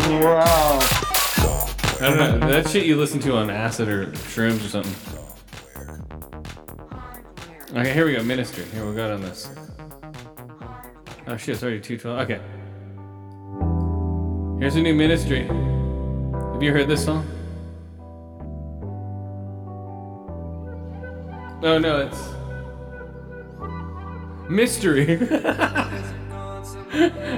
[0.09, 0.79] Wow.
[2.01, 2.51] I don't know.
[2.51, 5.18] That shit you listen to on acid or shrooms or something.
[7.79, 8.21] Okay, here we go.
[8.23, 8.65] Ministry.
[8.73, 9.49] Here we go on this.
[11.27, 12.19] Oh shit, it's already 212.
[12.29, 12.41] Okay.
[14.59, 15.43] Here's a new ministry.
[15.45, 17.25] Have you heard this song?
[21.63, 22.19] Oh no, it's
[24.49, 25.13] mystery.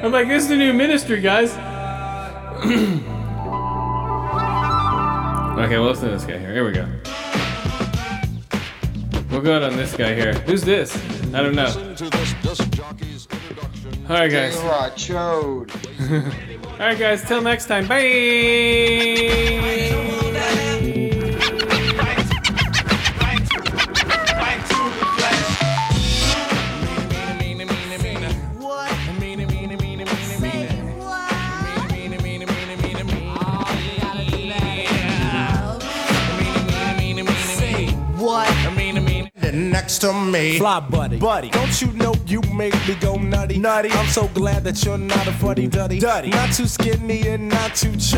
[0.03, 1.51] I'm like, this is the new ministry, guys.
[5.59, 6.51] okay, well, listen to this guy here.
[6.51, 6.87] Here we go.
[9.31, 10.33] We'll go out on this guy here.
[10.33, 10.95] Who's this?
[11.33, 11.67] I don't know.
[14.09, 14.57] All right, guys.
[16.11, 17.23] All right, guys.
[17.23, 17.87] Till next time.
[17.87, 18.01] Bye.
[39.91, 41.17] Next to me, Fly buddy.
[41.17, 41.49] Buddy.
[41.49, 43.57] Don't you know you make me go nutty?
[43.57, 43.91] Nutty.
[43.91, 45.99] I'm so glad that you're not a fuddy duddy.
[45.99, 46.29] Duddy.
[46.29, 48.01] Not too skinny and not too chubby.